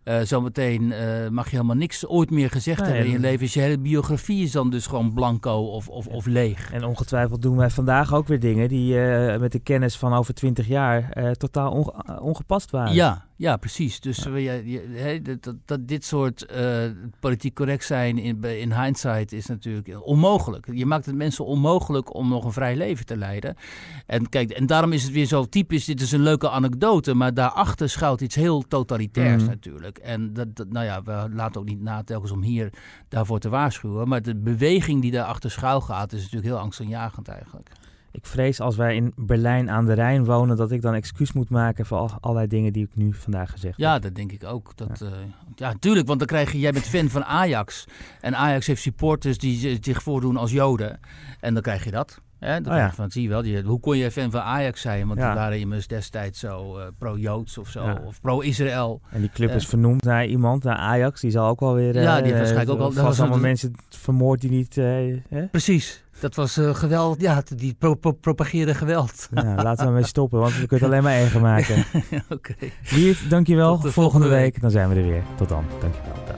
Uh, 0.03 0.19
zometeen 0.21 0.93
mag 1.31 1.45
je 1.49 1.55
helemaal 1.55 1.75
niks 1.75 2.07
ooit 2.07 2.29
meer 2.29 2.49
gezegd 2.49 2.79
nee, 2.79 2.87
hebben 2.87 3.05
in 3.05 3.11
je 3.11 3.19
leven. 3.19 3.39
Dus 3.39 3.53
je 3.53 3.59
hele 3.59 3.79
biografie 3.79 4.43
is 4.43 4.51
dan 4.51 4.69
dus 4.69 4.87
gewoon 4.87 5.13
blanco 5.13 5.51
of, 5.51 5.89
of, 5.89 6.07
of 6.07 6.25
leeg. 6.25 6.71
En 6.71 6.85
ongetwijfeld 6.85 7.41
doen 7.41 7.57
wij 7.57 7.69
vandaag 7.69 8.13
ook 8.13 8.27
weer 8.27 8.39
dingen 8.39 8.69
die 8.69 8.95
met 9.39 9.51
de 9.51 9.59
kennis 9.59 9.97
van 9.97 10.13
over 10.13 10.33
twintig 10.33 10.67
jaar 10.67 11.33
totaal 11.37 11.71
onge 12.21 12.32
ongepast 12.33 12.71
waren. 12.71 12.93
Ja, 12.93 13.25
ja, 13.35 13.57
precies. 13.57 13.99
Dus 13.99 14.23
ja. 14.23 14.31
Je, 14.31 15.19
dat, 15.23 15.43
dat, 15.43 15.55
dat, 15.65 15.87
dit 15.87 16.05
soort 16.05 16.51
uh, 16.55 16.83
politiek 17.19 17.53
correct 17.53 17.85
zijn 17.85 18.17
in, 18.17 18.43
in 18.43 18.73
hindsight 18.81 19.31
is 19.31 19.45
natuurlijk 19.45 20.05
onmogelijk. 20.05 20.67
Je 20.71 20.85
maakt 20.85 21.05
het 21.05 21.15
mensen 21.15 21.45
onmogelijk 21.45 22.13
om 22.13 22.29
nog 22.29 22.45
een 22.45 22.51
vrij 22.51 22.75
leven 22.75 23.05
te 23.05 23.17
leiden. 23.17 23.55
En 24.05 24.29
kijk, 24.29 24.49
en 24.49 24.65
daarom 24.65 24.91
is 24.91 25.03
het 25.03 25.11
weer 25.11 25.25
zo 25.25 25.45
typisch. 25.45 25.85
Dit 25.85 26.01
is 26.01 26.11
een 26.11 26.21
leuke 26.21 26.49
anekdote, 26.49 27.13
maar 27.13 27.33
daarachter 27.33 27.89
schuilt 27.89 28.21
iets 28.21 28.35
heel 28.35 28.61
totalitairs 28.67 29.41
mm. 29.41 29.49
natuurlijk. 29.49 29.97
En 29.97 30.33
dat, 30.33 30.55
dat, 30.55 30.69
nou 30.69 30.85
ja, 30.85 31.01
we 31.03 31.29
laten 31.33 31.61
ook 31.61 31.67
niet 31.67 31.81
na 31.81 32.03
telkens 32.03 32.31
om 32.31 32.41
hier 32.41 32.69
daarvoor 33.09 33.39
te 33.39 33.49
waarschuwen. 33.49 34.07
Maar 34.07 34.21
de 34.21 34.35
beweging 34.35 35.01
die 35.01 35.11
daarachter 35.11 35.51
schuil 35.51 35.81
gaat, 35.81 36.13
is 36.13 36.21
natuurlijk 36.21 36.47
heel 36.53 36.59
angstaanjagend 36.59 37.27
eigenlijk. 37.27 37.69
Ik 38.15 38.25
vrees 38.25 38.59
als 38.59 38.75
wij 38.75 38.95
in 38.95 39.13
Berlijn 39.15 39.69
aan 39.69 39.85
de 39.85 39.93
Rijn 39.93 40.25
wonen, 40.25 40.57
dat 40.57 40.71
ik 40.71 40.81
dan 40.81 40.93
excuus 40.93 41.33
moet 41.33 41.49
maken 41.49 41.85
voor 41.85 41.97
al, 41.97 42.09
allerlei 42.19 42.47
dingen 42.47 42.73
die 42.73 42.83
ik 42.83 42.95
nu 42.95 43.13
vandaag 43.13 43.51
gezegd 43.51 43.77
ja, 43.77 43.93
heb. 43.93 44.01
Ja, 44.03 44.07
dat 44.09 44.15
denk 44.17 44.31
ik 44.31 44.43
ook. 44.43 44.71
Dat, 44.75 44.99
ja. 44.99 45.05
Uh, 45.05 45.11
ja, 45.55 45.73
tuurlijk, 45.79 46.07
want 46.07 46.19
dan 46.19 46.27
krijg 46.27 46.51
je, 46.51 46.59
jij 46.59 46.71
bent 46.71 46.85
fan 46.85 47.09
van 47.09 47.23
Ajax. 47.25 47.85
En 48.21 48.35
Ajax 48.35 48.67
heeft 48.67 48.81
supporters 48.81 49.37
die 49.37 49.77
zich 49.81 50.03
voordoen 50.03 50.37
als 50.37 50.51
Joden. 50.51 50.99
En 51.39 51.53
dan 51.53 51.63
krijg 51.63 51.83
je 51.83 51.91
dat. 51.91 52.21
Hè, 52.39 52.57
Oh 52.57 52.63
ja. 52.65 52.91
van, 52.93 53.11
zie 53.11 53.23
je 53.23 53.29
wel, 53.29 53.41
die, 53.41 53.61
hoe 53.61 53.79
kon 53.79 53.97
je 53.97 54.11
fan 54.11 54.31
van 54.31 54.41
Ajax 54.41 54.81
zijn? 54.81 55.07
Want 55.07 55.19
die 55.19 55.27
waren 55.29 55.59
immers 55.59 55.87
destijds 55.87 56.39
zo 56.39 56.77
eh, 56.77 56.85
pro-Joods 56.97 57.57
of 57.57 57.69
zo, 57.69 57.97
of 58.05 58.21
pro-Israël. 58.21 59.01
En 59.09 59.19
die 59.21 59.29
club 59.29 59.49
Ja. 59.49 59.55
is 59.55 59.65
vernoemd 59.67 60.03
naar 60.03 60.25
iemand, 60.25 60.63
naar 60.63 60.75
Ajax. 60.77 61.21
Die 61.21 61.31
zal 61.31 61.47
ook 61.47 61.59
wel 61.59 61.73
weer... 61.73 62.01
Ja, 62.01 62.21
die 62.21 62.31
eh, 62.31 62.37
waarschijnlijk 62.37 62.69
ook 62.69 62.79
al- 62.79 62.91
vast 63.03 63.19
allemaal 63.19 63.39
mensen 63.39 63.73
vermoord 63.89 64.41
die 64.41 64.49
niet... 64.49 64.77
eh? 64.77 65.43
Precies, 65.51 66.02
dat 66.23 66.35
was 66.35 66.57
eh, 66.57 66.75
geweld. 66.75 67.21
Ja, 67.21 67.43
die 67.55 67.75
pro 67.79 67.95
pro 67.95 68.11
propageerde 68.11 68.73
geweld. 68.73 69.29
Ja, 69.33 69.55
laten 69.63 69.85
we 69.85 69.91
mee 69.91 70.05
stoppen, 70.05 70.39
want 70.39 70.51
we 70.57 70.67
kunnen 70.67 70.75
het 70.75 70.83
alleen 70.83 71.03
maar 71.03 71.21
erger 71.21 71.41
maken. 71.51 71.85
Oké. 72.29 72.53
Wiert, 72.89 73.29
dankjewel. 73.29 73.67
Volgende 73.69 73.91
volgende 73.93 74.27
week. 74.27 74.41
week. 74.41 74.61
Dan 74.61 74.71
zijn 74.71 74.89
we 74.89 74.95
er 74.95 75.03
weer. 75.03 75.23
Tot 75.35 75.49
dan. 75.49 75.65
Dankjewel. 75.79 76.13
Dag. 76.27 76.35